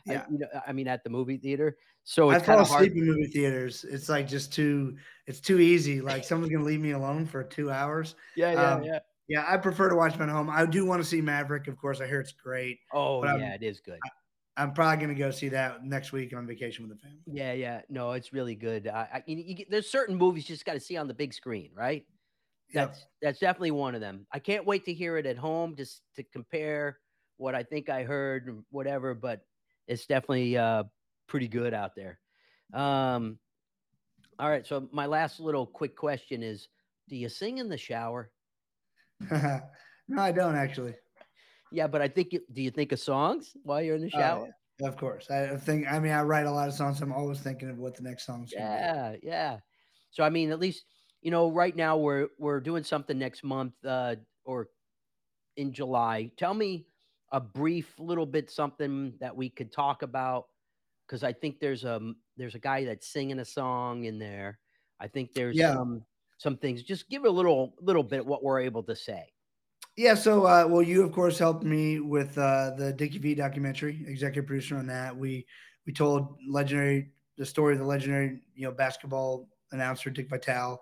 Yeah, 0.06 0.24
I, 0.26 0.32
you 0.32 0.38
know, 0.38 0.46
I 0.66 0.72
mean 0.72 0.86
at 0.86 1.02
the 1.02 1.10
movie 1.10 1.38
theater. 1.38 1.78
So 2.04 2.30
I 2.30 2.38
fall 2.38 2.60
asleep 2.60 2.92
in 2.92 3.06
movie 3.06 3.26
theaters. 3.26 3.84
It's 3.88 4.10
like 4.10 4.28
just 4.28 4.52
too. 4.52 4.96
It's 5.26 5.40
too 5.40 5.60
easy. 5.60 6.02
Like 6.02 6.24
someone's 6.24 6.52
gonna 6.52 6.64
leave 6.64 6.80
me 6.80 6.90
alone 6.90 7.24
for 7.24 7.42
two 7.42 7.70
hours. 7.70 8.14
Yeah, 8.36 8.52
yeah, 8.52 8.72
um, 8.72 8.84
yeah. 8.84 8.98
Yeah, 9.26 9.44
I 9.48 9.56
prefer 9.56 9.88
to 9.88 9.96
watch 9.96 10.12
them 10.12 10.22
at 10.22 10.28
home. 10.28 10.50
I 10.50 10.66
do 10.66 10.84
want 10.84 11.02
to 11.02 11.08
see 11.08 11.22
Maverick, 11.22 11.66
of 11.66 11.78
course. 11.78 12.02
I 12.02 12.06
hear 12.06 12.20
it's 12.20 12.32
great. 12.32 12.78
Oh 12.92 13.24
yeah, 13.24 13.54
it 13.54 13.62
is 13.62 13.80
good. 13.80 13.98
I'm 14.56 14.72
probably 14.72 15.04
going 15.04 15.14
to 15.14 15.18
go 15.18 15.30
see 15.30 15.48
that 15.48 15.84
next 15.84 16.12
week 16.12 16.34
on 16.36 16.46
vacation 16.46 16.86
with 16.86 16.96
the 16.96 17.02
family. 17.02 17.18
Yeah, 17.26 17.52
yeah. 17.52 17.80
No, 17.88 18.12
it's 18.12 18.32
really 18.32 18.54
good. 18.54 18.86
I, 18.86 19.08
I 19.12 19.22
you, 19.26 19.36
you, 19.36 19.64
there's 19.68 19.90
certain 19.90 20.16
movies 20.16 20.48
you 20.48 20.54
just 20.54 20.64
got 20.64 20.74
to 20.74 20.80
see 20.80 20.96
on 20.96 21.08
the 21.08 21.14
big 21.14 21.34
screen, 21.34 21.70
right? 21.74 22.04
That's 22.72 23.00
yep. 23.00 23.08
that's 23.20 23.38
definitely 23.40 23.72
one 23.72 23.94
of 23.94 24.00
them. 24.00 24.26
I 24.32 24.38
can't 24.38 24.64
wait 24.64 24.84
to 24.86 24.94
hear 24.94 25.16
it 25.16 25.26
at 25.26 25.36
home 25.36 25.74
just 25.76 26.02
to 26.16 26.22
compare 26.22 26.98
what 27.36 27.54
I 27.54 27.62
think 27.62 27.90
I 27.90 28.04
heard, 28.04 28.46
and 28.46 28.62
whatever. 28.70 29.14
But 29.14 29.44
it's 29.86 30.06
definitely 30.06 30.56
uh, 30.56 30.84
pretty 31.26 31.48
good 31.48 31.74
out 31.74 31.94
there. 31.94 32.18
Um, 32.72 33.38
all 34.38 34.48
right. 34.48 34.66
So 34.66 34.88
my 34.92 35.06
last 35.06 35.40
little 35.40 35.66
quick 35.66 35.96
question 35.96 36.42
is: 36.42 36.68
Do 37.08 37.16
you 37.16 37.28
sing 37.28 37.58
in 37.58 37.68
the 37.68 37.78
shower? 37.78 38.30
no, 39.30 39.60
I 40.16 40.32
don't 40.32 40.56
actually. 40.56 40.94
Yeah, 41.74 41.88
but 41.88 42.00
I 42.00 42.08
think 42.08 42.30
do 42.30 42.62
you 42.62 42.70
think 42.70 42.92
of 42.92 43.00
songs 43.00 43.56
while 43.64 43.82
you're 43.82 43.96
in 43.96 44.02
the 44.02 44.10
oh, 44.14 44.18
shower? 44.18 44.48
Uh, 44.82 44.86
of 44.86 44.96
course. 44.96 45.28
I 45.30 45.56
think 45.56 45.86
I 45.90 45.98
mean 45.98 46.12
I 46.12 46.22
write 46.22 46.46
a 46.46 46.50
lot 46.50 46.68
of 46.68 46.74
songs. 46.74 46.98
So 46.98 47.04
I'm 47.04 47.12
always 47.12 47.40
thinking 47.40 47.68
of 47.68 47.78
what 47.78 47.96
the 47.96 48.02
next 48.02 48.26
song's 48.26 48.52
Yeah, 48.52 49.16
yeah. 49.22 49.58
So 50.10 50.22
I 50.22 50.30
mean, 50.30 50.52
at 50.52 50.60
least 50.60 50.84
you 51.20 51.30
know, 51.30 51.50
right 51.50 51.74
now 51.74 51.96
we're 51.96 52.28
we're 52.38 52.60
doing 52.60 52.84
something 52.84 53.18
next 53.18 53.42
month 53.42 53.72
uh 53.84 54.16
or 54.44 54.68
in 55.56 55.72
July. 55.72 56.30
Tell 56.36 56.54
me 56.54 56.86
a 57.32 57.40
brief 57.40 57.92
little 57.98 58.26
bit 58.26 58.50
something 58.50 59.14
that 59.18 59.34
we 59.36 59.50
could 59.50 59.72
talk 59.72 60.02
about 60.02 60.46
because 61.06 61.24
I 61.24 61.32
think 61.32 61.58
there's 61.58 61.84
a 61.84 62.00
there's 62.36 62.54
a 62.54 62.60
guy 62.60 62.84
that's 62.84 63.12
singing 63.12 63.40
a 63.40 63.44
song 63.44 64.04
in 64.04 64.20
there. 64.20 64.60
I 65.00 65.08
think 65.08 65.32
there's 65.34 65.56
yeah. 65.56 65.74
some 65.74 66.04
some 66.38 66.56
things. 66.56 66.84
Just 66.84 67.08
give 67.10 67.24
a 67.24 67.30
little 67.30 67.74
little 67.80 68.04
bit 68.04 68.24
what 68.24 68.44
we're 68.44 68.60
able 68.60 68.84
to 68.84 68.94
say. 68.94 69.33
Yeah, 69.96 70.14
so 70.14 70.44
uh, 70.44 70.66
well, 70.68 70.82
you 70.82 71.04
of 71.04 71.12
course 71.12 71.38
helped 71.38 71.62
me 71.62 72.00
with 72.00 72.36
uh, 72.36 72.72
the 72.76 72.92
Dickie 72.92 73.18
V 73.18 73.34
documentary, 73.36 74.04
executive 74.08 74.46
producer 74.46 74.76
on 74.76 74.86
that. 74.88 75.16
We 75.16 75.46
we 75.86 75.92
told 75.92 76.36
legendary 76.48 77.10
the 77.36 77.46
story 77.46 77.74
of 77.74 77.78
the 77.78 77.86
legendary 77.86 78.40
you 78.56 78.66
know 78.66 78.72
basketball 78.72 79.48
announcer 79.70 80.10
Dick 80.10 80.28
Vitale, 80.28 80.80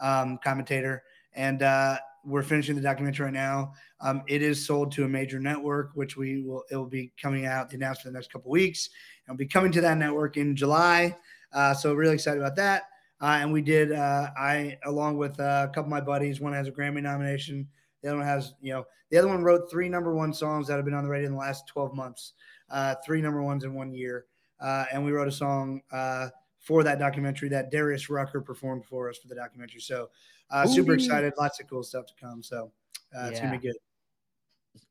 um, 0.00 0.38
commentator, 0.42 1.02
and 1.34 1.62
uh, 1.62 1.98
we're 2.24 2.42
finishing 2.42 2.74
the 2.74 2.80
documentary 2.80 3.26
right 3.26 3.34
now. 3.34 3.74
Um, 4.00 4.22
it 4.28 4.40
is 4.40 4.64
sold 4.64 4.92
to 4.92 5.04
a 5.04 5.08
major 5.08 5.38
network, 5.38 5.90
which 5.92 6.16
we 6.16 6.40
will 6.40 6.64
it 6.70 6.76
will 6.76 6.86
be 6.86 7.12
coming 7.20 7.44
out 7.44 7.68
the 7.68 7.76
announcement 7.76 8.14
the 8.14 8.18
next 8.18 8.32
couple 8.32 8.50
weeks. 8.50 8.88
It'll 9.26 9.36
be 9.36 9.46
coming 9.46 9.72
to 9.72 9.82
that 9.82 9.98
network 9.98 10.38
in 10.38 10.56
July. 10.56 11.14
Uh, 11.52 11.74
so 11.74 11.92
really 11.92 12.14
excited 12.14 12.40
about 12.40 12.56
that. 12.56 12.84
Uh, 13.20 13.38
and 13.40 13.52
we 13.52 13.60
did 13.60 13.92
uh, 13.92 14.30
I 14.38 14.78
along 14.86 15.18
with 15.18 15.38
a 15.38 15.70
couple 15.74 15.84
of 15.84 15.88
my 15.90 16.00
buddies. 16.00 16.40
One 16.40 16.54
has 16.54 16.66
a 16.66 16.72
Grammy 16.72 17.02
nomination. 17.02 17.68
The 18.04 18.10
other 18.10 18.18
one 18.18 18.26
has, 18.26 18.52
you 18.60 18.74
know, 18.74 18.84
the 19.10 19.16
other 19.16 19.28
one 19.28 19.42
wrote 19.42 19.70
three 19.70 19.88
number 19.88 20.14
one 20.14 20.34
songs 20.34 20.68
that 20.68 20.76
have 20.76 20.84
been 20.84 20.92
on 20.92 21.04
the 21.04 21.08
radio 21.08 21.26
in 21.26 21.32
the 21.32 21.38
last 21.38 21.66
12 21.68 21.94
months, 21.94 22.34
uh, 22.70 22.94
three 23.04 23.22
number 23.22 23.42
ones 23.42 23.64
in 23.64 23.72
one 23.72 23.94
year. 23.94 24.26
Uh, 24.60 24.84
and 24.92 25.02
we 25.02 25.10
wrote 25.10 25.26
a 25.26 25.32
song 25.32 25.80
uh, 25.90 26.28
for 26.60 26.82
that 26.82 26.98
documentary 26.98 27.48
that 27.48 27.70
Darius 27.70 28.10
Rucker 28.10 28.42
performed 28.42 28.84
for 28.84 29.08
us 29.08 29.16
for 29.16 29.28
the 29.28 29.34
documentary. 29.34 29.80
So 29.80 30.10
uh, 30.50 30.66
super 30.66 30.92
excited. 30.92 31.32
Lots 31.38 31.60
of 31.60 31.68
cool 31.68 31.82
stuff 31.82 32.04
to 32.06 32.12
come. 32.20 32.42
So 32.42 32.70
uh, 33.16 33.28
it's 33.30 33.40
going 33.40 33.52
to 33.52 33.58
be 33.58 33.68
good. 33.68 33.76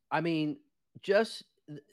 I 0.09 0.19
mean, 0.19 0.57
just 1.03 1.43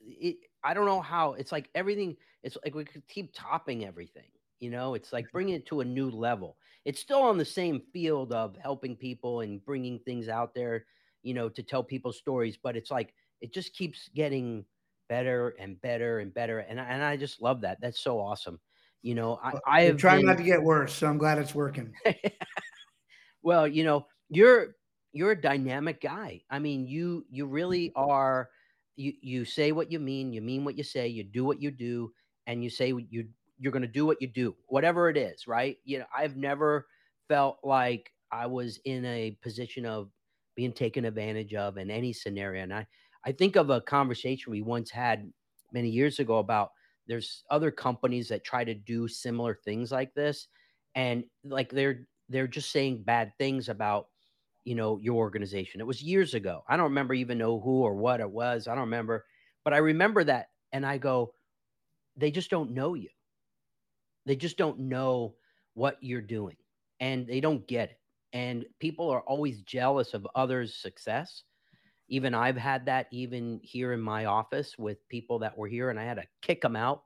it, 0.02 0.36
I 0.64 0.72
don't 0.72 0.86
know 0.86 1.02
how 1.02 1.34
it's 1.34 1.52
like 1.52 1.68
everything. 1.74 2.16
It's 2.42 2.56
like 2.64 2.74
we 2.74 2.86
could 2.86 3.06
keep 3.08 3.32
topping 3.34 3.84
everything. 3.84 4.28
You 4.58 4.70
know, 4.70 4.94
it's 4.94 5.12
like 5.12 5.30
bringing 5.32 5.54
it 5.54 5.66
to 5.66 5.80
a 5.80 5.84
new 5.84 6.10
level. 6.10 6.56
It's 6.86 7.00
still 7.00 7.20
on 7.22 7.36
the 7.36 7.44
same 7.44 7.82
field 7.92 8.32
of 8.32 8.56
helping 8.56 8.96
people 8.96 9.40
and 9.40 9.62
bringing 9.64 9.98
things 9.98 10.28
out 10.28 10.54
there 10.54 10.86
you 11.22 11.34
know, 11.34 11.48
to 11.48 11.62
tell 11.62 11.82
people 11.82 12.12
stories, 12.12 12.58
but 12.62 12.76
it's 12.76 12.90
like 12.90 13.14
it 13.40 13.52
just 13.52 13.74
keeps 13.74 14.08
getting 14.14 14.64
better 15.08 15.54
and 15.58 15.80
better 15.80 16.20
and 16.20 16.32
better. 16.32 16.60
And, 16.60 16.78
and 16.78 17.02
I 17.02 17.16
just 17.16 17.42
love 17.42 17.60
that. 17.62 17.80
That's 17.80 18.00
so 18.00 18.20
awesome. 18.20 18.60
You 19.02 19.14
know, 19.14 19.40
I, 19.42 19.52
I 19.66 19.82
have 19.82 19.96
trying 19.96 20.20
been... 20.20 20.26
not 20.26 20.36
to 20.38 20.42
get 20.42 20.62
worse, 20.62 20.94
so 20.94 21.06
I'm 21.06 21.18
glad 21.18 21.38
it's 21.38 21.54
working. 21.54 21.92
well, 23.42 23.66
you 23.66 23.82
know, 23.82 24.06
you're 24.28 24.76
you're 25.12 25.32
a 25.32 25.40
dynamic 25.40 26.00
guy. 26.00 26.42
I 26.50 26.58
mean, 26.58 26.86
you 26.86 27.24
you 27.30 27.46
really 27.46 27.92
are 27.96 28.50
you 28.96 29.14
you 29.22 29.44
say 29.44 29.72
what 29.72 29.90
you 29.90 29.98
mean, 29.98 30.32
you 30.32 30.42
mean 30.42 30.64
what 30.64 30.76
you 30.76 30.84
say, 30.84 31.08
you 31.08 31.24
do 31.24 31.44
what 31.44 31.62
you 31.62 31.70
do, 31.70 32.12
and 32.46 32.62
you 32.62 32.68
say 32.68 32.92
you 33.08 33.28
you're 33.58 33.72
going 33.72 33.82
to 33.82 33.88
do 33.88 34.06
what 34.06 34.20
you 34.20 34.28
do, 34.28 34.54
whatever 34.66 35.08
it 35.08 35.16
is, 35.16 35.46
right? 35.46 35.76
You 35.84 36.00
know, 36.00 36.06
I've 36.16 36.36
never 36.36 36.86
felt 37.28 37.58
like 37.62 38.10
I 38.32 38.46
was 38.46 38.80
in 38.84 39.04
a 39.04 39.36
position 39.42 39.84
of 39.84 40.10
being 40.60 40.72
taken 40.74 41.06
advantage 41.06 41.54
of 41.54 41.78
in 41.78 41.90
any 41.90 42.12
scenario. 42.12 42.62
And 42.62 42.74
I, 42.74 42.86
I 43.24 43.32
think 43.32 43.56
of 43.56 43.70
a 43.70 43.80
conversation 43.80 44.50
we 44.50 44.60
once 44.60 44.90
had 44.90 45.32
many 45.72 45.88
years 45.88 46.18
ago 46.18 46.36
about 46.36 46.72
there's 47.06 47.44
other 47.48 47.70
companies 47.70 48.28
that 48.28 48.44
try 48.44 48.62
to 48.64 48.74
do 48.74 49.08
similar 49.08 49.54
things 49.54 49.90
like 49.90 50.12
this. 50.12 50.48
And 50.94 51.24
like 51.44 51.70
they're 51.70 52.06
they're 52.28 52.46
just 52.46 52.72
saying 52.72 53.04
bad 53.04 53.32
things 53.38 53.70
about 53.70 54.08
you 54.66 54.74
know 54.74 54.98
your 54.98 55.16
organization. 55.16 55.80
It 55.80 55.86
was 55.86 56.02
years 56.02 56.34
ago. 56.34 56.62
I 56.68 56.76
don't 56.76 56.90
remember 56.90 57.14
even 57.14 57.38
know 57.38 57.58
who 57.58 57.80
or 57.80 57.94
what 57.94 58.20
it 58.20 58.30
was. 58.30 58.68
I 58.68 58.74
don't 58.74 58.82
remember, 58.82 59.24
but 59.64 59.72
I 59.72 59.78
remember 59.78 60.24
that 60.24 60.48
and 60.72 60.84
I 60.84 60.98
go, 60.98 61.32
they 62.18 62.30
just 62.30 62.50
don't 62.50 62.72
know 62.72 62.92
you. 62.92 63.08
They 64.26 64.36
just 64.36 64.58
don't 64.58 64.78
know 64.78 65.36
what 65.72 65.96
you're 66.02 66.20
doing 66.20 66.56
and 67.00 67.26
they 67.26 67.40
don't 67.40 67.66
get 67.66 67.92
it 67.92 67.99
and 68.32 68.64
people 68.78 69.10
are 69.10 69.22
always 69.22 69.62
jealous 69.62 70.14
of 70.14 70.26
others' 70.34 70.74
success. 70.76 71.44
Even 72.08 72.34
I've 72.34 72.56
had 72.56 72.86
that 72.86 73.06
even 73.12 73.60
here 73.62 73.92
in 73.92 74.00
my 74.00 74.26
office 74.26 74.76
with 74.78 75.06
people 75.08 75.38
that 75.40 75.56
were 75.56 75.68
here 75.68 75.90
and 75.90 75.98
I 75.98 76.04
had 76.04 76.16
to 76.16 76.24
kick 76.42 76.60
them 76.60 76.76
out, 76.76 77.04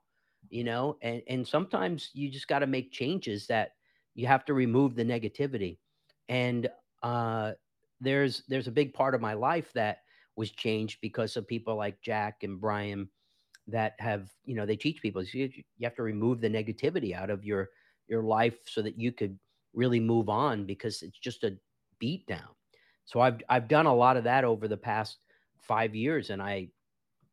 you 0.49 0.63
know, 0.63 0.97
and 1.01 1.21
and 1.27 1.47
sometimes 1.47 2.09
you 2.13 2.29
just 2.29 2.47
got 2.47 2.59
to 2.59 2.67
make 2.67 2.91
changes 2.91 3.47
that 3.47 3.71
you 4.15 4.27
have 4.27 4.45
to 4.45 4.53
remove 4.53 4.95
the 4.95 5.05
negativity. 5.05 5.77
And 6.29 6.69
uh 7.03 7.53
there's 8.01 8.43
there's 8.47 8.67
a 8.67 8.71
big 8.71 8.93
part 8.93 9.15
of 9.15 9.21
my 9.21 9.33
life 9.33 9.71
that 9.73 9.99
was 10.35 10.51
changed 10.51 10.99
because 11.01 11.37
of 11.37 11.47
people 11.47 11.75
like 11.75 12.01
Jack 12.01 12.43
and 12.43 12.59
Brian 12.59 13.09
that 13.67 13.93
have, 13.99 14.29
you 14.45 14.55
know, 14.55 14.65
they 14.65 14.75
teach 14.75 15.01
people 15.01 15.23
you, 15.23 15.49
you 15.77 15.83
have 15.83 15.95
to 15.95 16.03
remove 16.03 16.41
the 16.41 16.49
negativity 16.49 17.13
out 17.15 17.29
of 17.29 17.43
your 17.45 17.69
your 18.07 18.23
life 18.23 18.57
so 18.67 18.81
that 18.81 18.99
you 18.99 19.11
could 19.11 19.37
really 19.75 19.99
move 19.99 20.29
on 20.29 20.65
because 20.65 21.01
it's 21.03 21.19
just 21.19 21.43
a 21.43 21.57
beat 21.99 22.25
down. 22.27 22.49
So 23.05 23.19
I've 23.21 23.41
I've 23.49 23.67
done 23.67 23.85
a 23.85 23.95
lot 23.95 24.17
of 24.17 24.23
that 24.25 24.43
over 24.43 24.67
the 24.67 24.77
past 24.77 25.19
5 25.59 25.95
years 25.95 26.29
and 26.29 26.41
I 26.41 26.69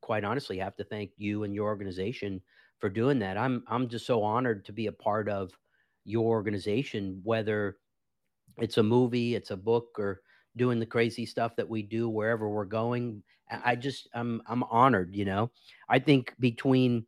quite 0.01 0.24
honestly 0.24 0.59
have 0.59 0.76
to 0.76 0.84
thank 0.84 1.12
you 1.16 1.45
and 1.45 1.55
your 1.55 1.66
organization 1.68 2.43
for 2.78 2.90
doing 2.90 3.18
that. 3.20 3.38
I'm 3.38 3.64
I'm 3.68 3.88
just 3.88 4.07
so 4.07 4.22
honored 4.22 4.64
to 4.66 4.72
be 4.72 4.86
a 4.88 4.93
part 4.93 5.28
of 5.28 5.59
your 6.05 6.26
organization 6.30 7.20
whether 7.24 7.78
it's 8.59 8.78
a 8.78 8.82
movie, 8.82 9.34
it's 9.34 9.51
a 9.51 9.57
book 9.57 9.99
or 9.99 10.22
doing 10.57 10.78
the 10.78 10.86
crazy 10.86 11.24
stuff 11.26 11.57
that 11.57 11.68
we 11.68 11.82
do 11.82 12.09
wherever 12.09 12.49
we're 12.49 12.64
going. 12.66 13.22
I 13.51 13.76
just 13.76 14.09
I'm 14.14 14.43
I'm 14.47 14.62
honored, 14.64 15.14
you 15.14 15.24
know. 15.24 15.51
I 15.88 15.99
think 15.99 16.34
between 16.40 17.07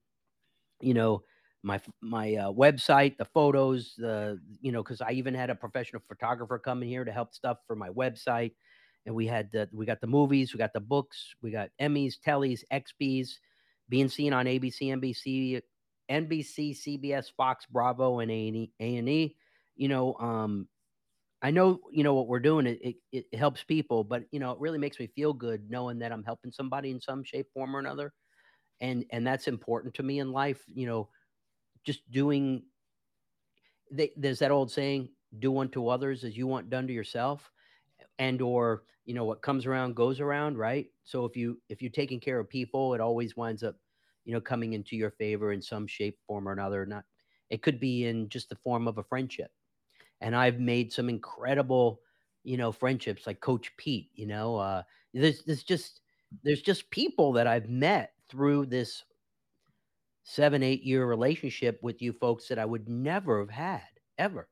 you 0.81 0.95
know 0.95 1.25
my 1.65 1.81
my 2.03 2.35
uh, 2.37 2.53
website, 2.53 3.17
the 3.17 3.25
photos, 3.25 3.95
the 3.97 4.41
you 4.61 4.71
know, 4.71 4.83
because 4.83 5.01
I 5.01 5.13
even 5.13 5.35
had 5.35 5.51
a 5.51 5.55
professional 5.55 6.03
photographer 6.07 6.59
coming 6.59 6.89
here 6.89 7.05
to 7.05 7.13
help 7.13 7.35
stuff 7.35 7.59
for 7.67 7.75
my 7.75 7.89
website, 7.89 8.53
and 9.07 9.15
we 9.15 9.27
had 9.27 9.51
the, 9.51 9.69
we 9.73 9.87
got 9.87 10.01
the 10.01 10.07
movies, 10.07 10.53
we 10.53 10.59
got 10.59 10.75
the 10.75 10.81
books, 10.81 11.35
we 11.43 11.51
got 11.51 11.71
Emmys, 11.81 12.15
Tellys, 12.25 12.63
XBs, 12.71 13.39
being 13.89 14.09
seen 14.09 14.33
on 14.35 14.47
ABC, 14.47 14.83
NBC, 14.83 15.63
NBC, 16.11 16.73
CBS, 16.73 17.33
Fox, 17.35 17.67
Bravo, 17.67 18.19
and 18.21 18.31
A 18.31 18.71
and 18.81 19.09
E. 19.09 19.37
You 19.77 19.89
know, 19.89 20.15
um, 20.17 20.69
I 21.43 21.51
know 21.51 21.81
you 21.91 22.05
know 22.05 22.15
what 22.15 22.29
we're 22.29 22.41
doing. 22.41 22.67
It, 22.67 22.97
it 23.13 23.27
it 23.33 23.39
helps 23.39 23.65
people, 23.65 24.05
but 24.05 24.25
you 24.33 24.39
know, 24.41 24.53
it 24.53 24.61
really 24.61 24.79
makes 24.79 24.99
me 24.99 25.07
feel 25.07 25.33
good 25.33 25.71
knowing 25.71 25.99
that 26.01 26.13
I'm 26.13 26.25
helping 26.25 26.53
somebody 26.53 26.91
in 26.91 27.01
some 27.01 27.25
shape, 27.25 27.49
form, 27.55 27.75
or 27.75 27.79
another, 27.79 28.13
and 28.81 29.05
and 29.11 29.27
that's 29.27 29.49
important 29.49 29.95
to 29.95 30.03
me 30.03 30.21
in 30.21 30.33
life. 30.33 30.63
You 30.75 30.87
know 30.87 31.09
just 31.85 32.09
doing 32.11 32.65
they, 33.91 34.13
there's 34.17 34.39
that 34.41 34.51
old 34.51 34.71
saying 34.71 35.09
do 35.39 35.59
unto 35.59 35.89
others 35.89 36.25
as 36.25 36.37
you 36.37 36.47
want 36.47 36.71
done 36.71 36.87
to 36.87 36.93
yourself 36.93 37.51
and 38.19 38.41
or 38.43 38.85
you 39.05 39.15
know 39.15 39.25
what 39.25 39.43
comes 39.43 39.67
around 39.67 39.97
goes 39.97 40.21
around 40.21 40.59
right? 40.59 40.89
So 41.05 41.25
if 41.25 41.37
you 41.37 41.61
if 41.69 41.83
you're 41.83 41.91
taking 41.91 42.21
care 42.21 42.39
of 42.39 42.49
people 42.49 42.95
it 42.95 43.01
always 43.01 43.37
winds 43.37 43.63
up 43.63 43.77
you 44.25 44.33
know 44.33 44.41
coming 44.41 44.73
into 44.73 44.97
your 44.97 45.11
favor 45.11 45.53
in 45.53 45.63
some 45.63 45.87
shape 45.87 46.19
form 46.27 46.49
or 46.49 46.53
another 46.53 46.87
not 46.87 47.05
it 47.51 47.63
could 47.63 47.79
be 47.79 48.07
in 48.07 48.29
just 48.29 48.49
the 48.49 48.57
form 48.57 48.89
of 48.89 48.99
a 48.99 49.05
friendship. 49.05 49.51
And 50.21 50.35
i've 50.35 50.59
made 50.61 50.93
some 50.93 51.09
incredible 51.09 52.01
you 52.45 52.57
know 52.57 52.73
friendships 52.73 53.27
like 53.27 53.41
coach 53.41 53.77
pete 53.77 54.11
you 54.15 54.27
know 54.27 54.57
uh 54.57 54.83
there's 55.13 55.45
there's 55.45 55.63
just 55.63 56.01
there's 56.43 56.63
just 56.63 56.91
people 56.91 57.33
that 57.33 57.47
i've 57.47 57.69
met 57.69 58.13
through 58.29 58.67
this 58.67 59.05
seven, 60.25 60.63
eight 60.63 60.83
year 60.83 61.07
relationship 61.07 61.79
with 61.83 62.03
you 62.03 62.13
folks 62.13 62.49
that 62.49 62.59
I 62.59 62.65
would 62.65 62.89
never 62.89 63.39
have 63.39 63.51
had 63.51 63.83
ever. 64.19 64.49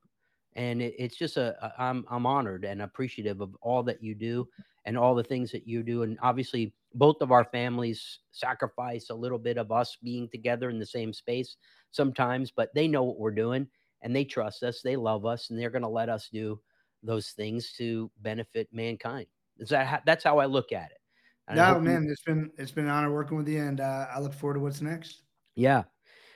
And 0.55 0.81
it, 0.81 0.95
it's 0.97 1.17
just 1.17 1.35
a, 1.35 1.57
a 1.65 1.73
I'm 1.81 2.05
I'm 2.09 2.25
honored 2.25 2.63
and 2.63 2.81
appreciative 2.81 3.41
of 3.41 3.55
all 3.61 3.83
that 3.83 4.01
you 4.01 4.15
do 4.15 4.47
and 4.85 4.97
all 4.97 5.15
the 5.15 5.23
things 5.23 5.51
that 5.51 5.67
you 5.67 5.83
do. 5.83 6.03
And 6.03 6.17
obviously, 6.21 6.73
both 6.93 7.21
of 7.21 7.31
our 7.31 7.43
families 7.43 8.19
sacrifice 8.31 9.09
a 9.09 9.15
little 9.15 9.39
bit 9.39 9.57
of 9.57 9.71
us 9.71 9.97
being 10.01 10.29
together 10.29 10.69
in 10.69 10.79
the 10.79 10.85
same 10.85 11.11
space 11.11 11.57
sometimes, 11.91 12.51
but 12.51 12.73
they 12.73 12.87
know 12.87 13.03
what 13.03 13.19
we're 13.19 13.31
doing 13.31 13.67
and 14.03 14.15
they 14.15 14.25
trust 14.25 14.63
us, 14.63 14.81
they 14.81 14.95
love 14.95 15.25
us, 15.25 15.49
and 15.49 15.59
they're 15.59 15.69
going 15.69 15.81
to 15.81 15.87
let 15.87 16.09
us 16.09 16.29
do 16.31 16.59
those 17.01 17.29
things 17.29 17.73
to 17.77 18.11
benefit 18.21 18.67
mankind. 18.71 19.25
Is 19.57 19.69
that 19.69 19.87
how, 19.87 19.99
that's 20.05 20.23
how 20.23 20.39
I 20.39 20.45
look 20.45 20.71
at 20.71 20.91
it. 20.91 20.97
And 21.47 21.57
no, 21.57 21.79
man, 21.79 22.03
you, 22.03 22.11
it's 22.11 22.21
been 22.21 22.51
it's 22.57 22.71
been 22.71 22.85
an 22.85 22.91
honor 22.91 23.11
working 23.11 23.37
with 23.37 23.47
you, 23.47 23.61
and 23.61 23.81
uh, 23.81 24.07
I 24.13 24.19
look 24.19 24.33
forward 24.33 24.55
to 24.55 24.59
what's 24.59 24.81
next. 24.81 25.22
Yeah. 25.55 25.83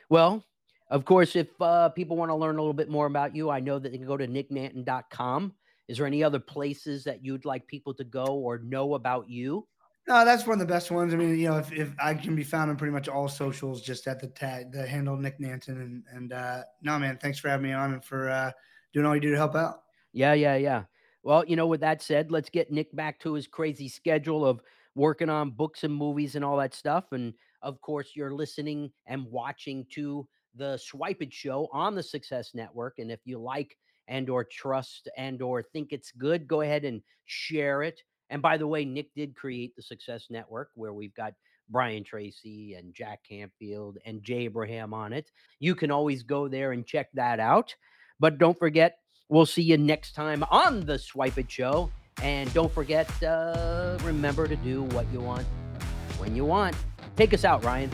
Well, 0.10 0.44
of 0.90 1.06
course, 1.06 1.36
if 1.36 1.50
uh, 1.60 1.90
people 1.90 2.16
want 2.18 2.30
to 2.30 2.36
learn 2.36 2.58
a 2.58 2.62
little 2.62 2.74
bit 2.74 2.90
more 2.90 3.06
about 3.06 3.36
you, 3.36 3.50
I 3.50 3.60
know 3.60 3.78
that 3.80 3.92
they 3.92 3.98
can 3.98 4.08
go 4.08 4.18
to 4.18 4.28
nicknanton.com. 4.28 5.54
Is 5.88 5.98
there 5.98 6.08
any 6.08 6.24
other 6.24 6.40
places 6.40 7.04
that 7.06 7.24
you'd 7.24 7.46
like 7.46 7.68
people 7.68 7.94
to 7.96 8.04
go 8.04 8.26
or 8.26 8.60
know 8.60 8.94
about 8.94 9.30
you? 9.30 9.68
No, 10.08 10.24
that's 10.24 10.46
one 10.46 10.54
of 10.54 10.66
the 10.66 10.74
best 10.74 10.90
ones. 10.90 11.14
I 11.14 11.18
mean, 11.18 11.38
you 11.38 11.50
know, 11.50 11.58
if, 11.58 11.72
if 11.74 11.94
I 12.00 12.14
can 12.14 12.36
be 12.36 12.44
found 12.44 12.70
on 12.70 12.78
pretty 12.78 12.94
much 12.94 13.10
all 13.10 13.28
socials, 13.28 13.82
just 13.82 14.08
at 14.08 14.22
the 14.22 14.28
tag, 14.28 14.72
the 14.72 14.86
handle 14.88 15.18
Nick 15.18 15.38
Nanton. 15.40 15.82
And, 15.82 16.04
and, 16.14 16.34
uh, 16.34 16.62
no, 16.82 16.98
man, 16.98 17.18
thanks 17.22 17.40
for 17.40 17.50
having 17.50 17.66
me 17.66 17.74
on 17.74 17.94
and 17.94 18.04
for, 18.04 18.30
uh, 18.30 18.52
doing 18.94 19.06
all 19.06 19.16
you 19.16 19.22
do 19.22 19.32
to 19.32 19.38
help 19.38 19.56
out. 19.56 19.82
Yeah. 20.14 20.34
Yeah. 20.34 20.56
Yeah. 20.56 20.84
Well, 21.24 21.44
you 21.46 21.58
know, 21.58 21.68
with 21.68 21.82
that 21.82 22.02
said, 22.02 22.32
let's 22.32 22.50
get 22.50 22.72
Nick 22.72 22.96
back 22.96 23.20
to 23.20 23.34
his 23.34 23.48
crazy 23.48 23.90
schedule 23.90 24.46
of 24.46 24.62
working 24.96 25.30
on 25.30 25.52
books 25.52 25.84
and 25.84 25.94
movies 25.94 26.36
and 26.38 26.46
all 26.46 26.56
that 26.58 26.74
stuff. 26.74 27.12
And 27.12 27.34
of 27.68 27.82
course, 27.82 28.12
you're 28.16 28.34
listening 28.34 28.90
and 29.08 29.26
watching 29.26 29.86
to 29.92 30.26
the 30.56 30.80
Swypit 30.80 31.34
Show 31.34 31.68
on 31.74 31.96
the 31.96 32.02
Success 32.02 32.52
Network. 32.54 32.96
And 32.98 33.12
if 33.12 33.20
you 33.26 33.40
like 33.40 33.78
and 34.08 34.30
or 34.30 34.46
trust 34.46 35.10
and 35.18 35.42
or 35.42 35.62
think 35.62 35.90
it's 35.92 36.14
good, 36.14 36.48
go 36.48 36.62
ahead 36.62 36.86
and 36.86 37.02
share 37.26 37.84
it. 37.84 38.00
And 38.30 38.42
by 38.42 38.56
the 38.56 38.68
way, 38.68 38.86
Nick 38.86 39.14
did 39.16 39.36
create 39.36 39.76
the 39.76 39.82
Success 39.82 40.28
Network 40.30 40.70
where 40.76 40.94
we've 40.94 41.14
got 41.14 41.34
Brian 41.70 42.06
Tracy 42.06 42.76
and 42.76 42.94
Jack 42.94 43.20
Canfield 43.28 43.98
and 44.06 44.24
Jay 44.24 44.46
Abraham 44.46 44.94
on 44.94 45.12
it. 45.12 45.30
You 45.60 45.76
can 45.76 45.92
always 45.92 46.24
go 46.24 46.48
there 46.48 46.72
and 46.72 46.86
check 46.86 47.10
that 47.16 47.42
out. 47.42 47.76
But 48.18 48.38
don't 48.38 48.58
forget, 48.58 49.00
we'll 49.28 49.46
see 49.46 49.62
you 49.62 49.78
next 49.78 50.14
time 50.14 50.46
on 50.50 50.86
the 50.86 50.94
Swypit 50.94 51.50
Show. 51.50 51.92
And 52.24 52.52
don't 52.54 52.72
forget, 52.72 53.12
uh, 53.22 53.98
remember 54.04 54.48
to 54.48 54.56
do 54.56 54.84
what 54.84 55.06
you 55.12 55.20
want 55.20 55.46
when 56.18 56.34
you 56.34 56.46
want. 56.46 56.76
Take 57.18 57.34
us 57.34 57.44
out, 57.44 57.66
Ryan. 57.66 57.90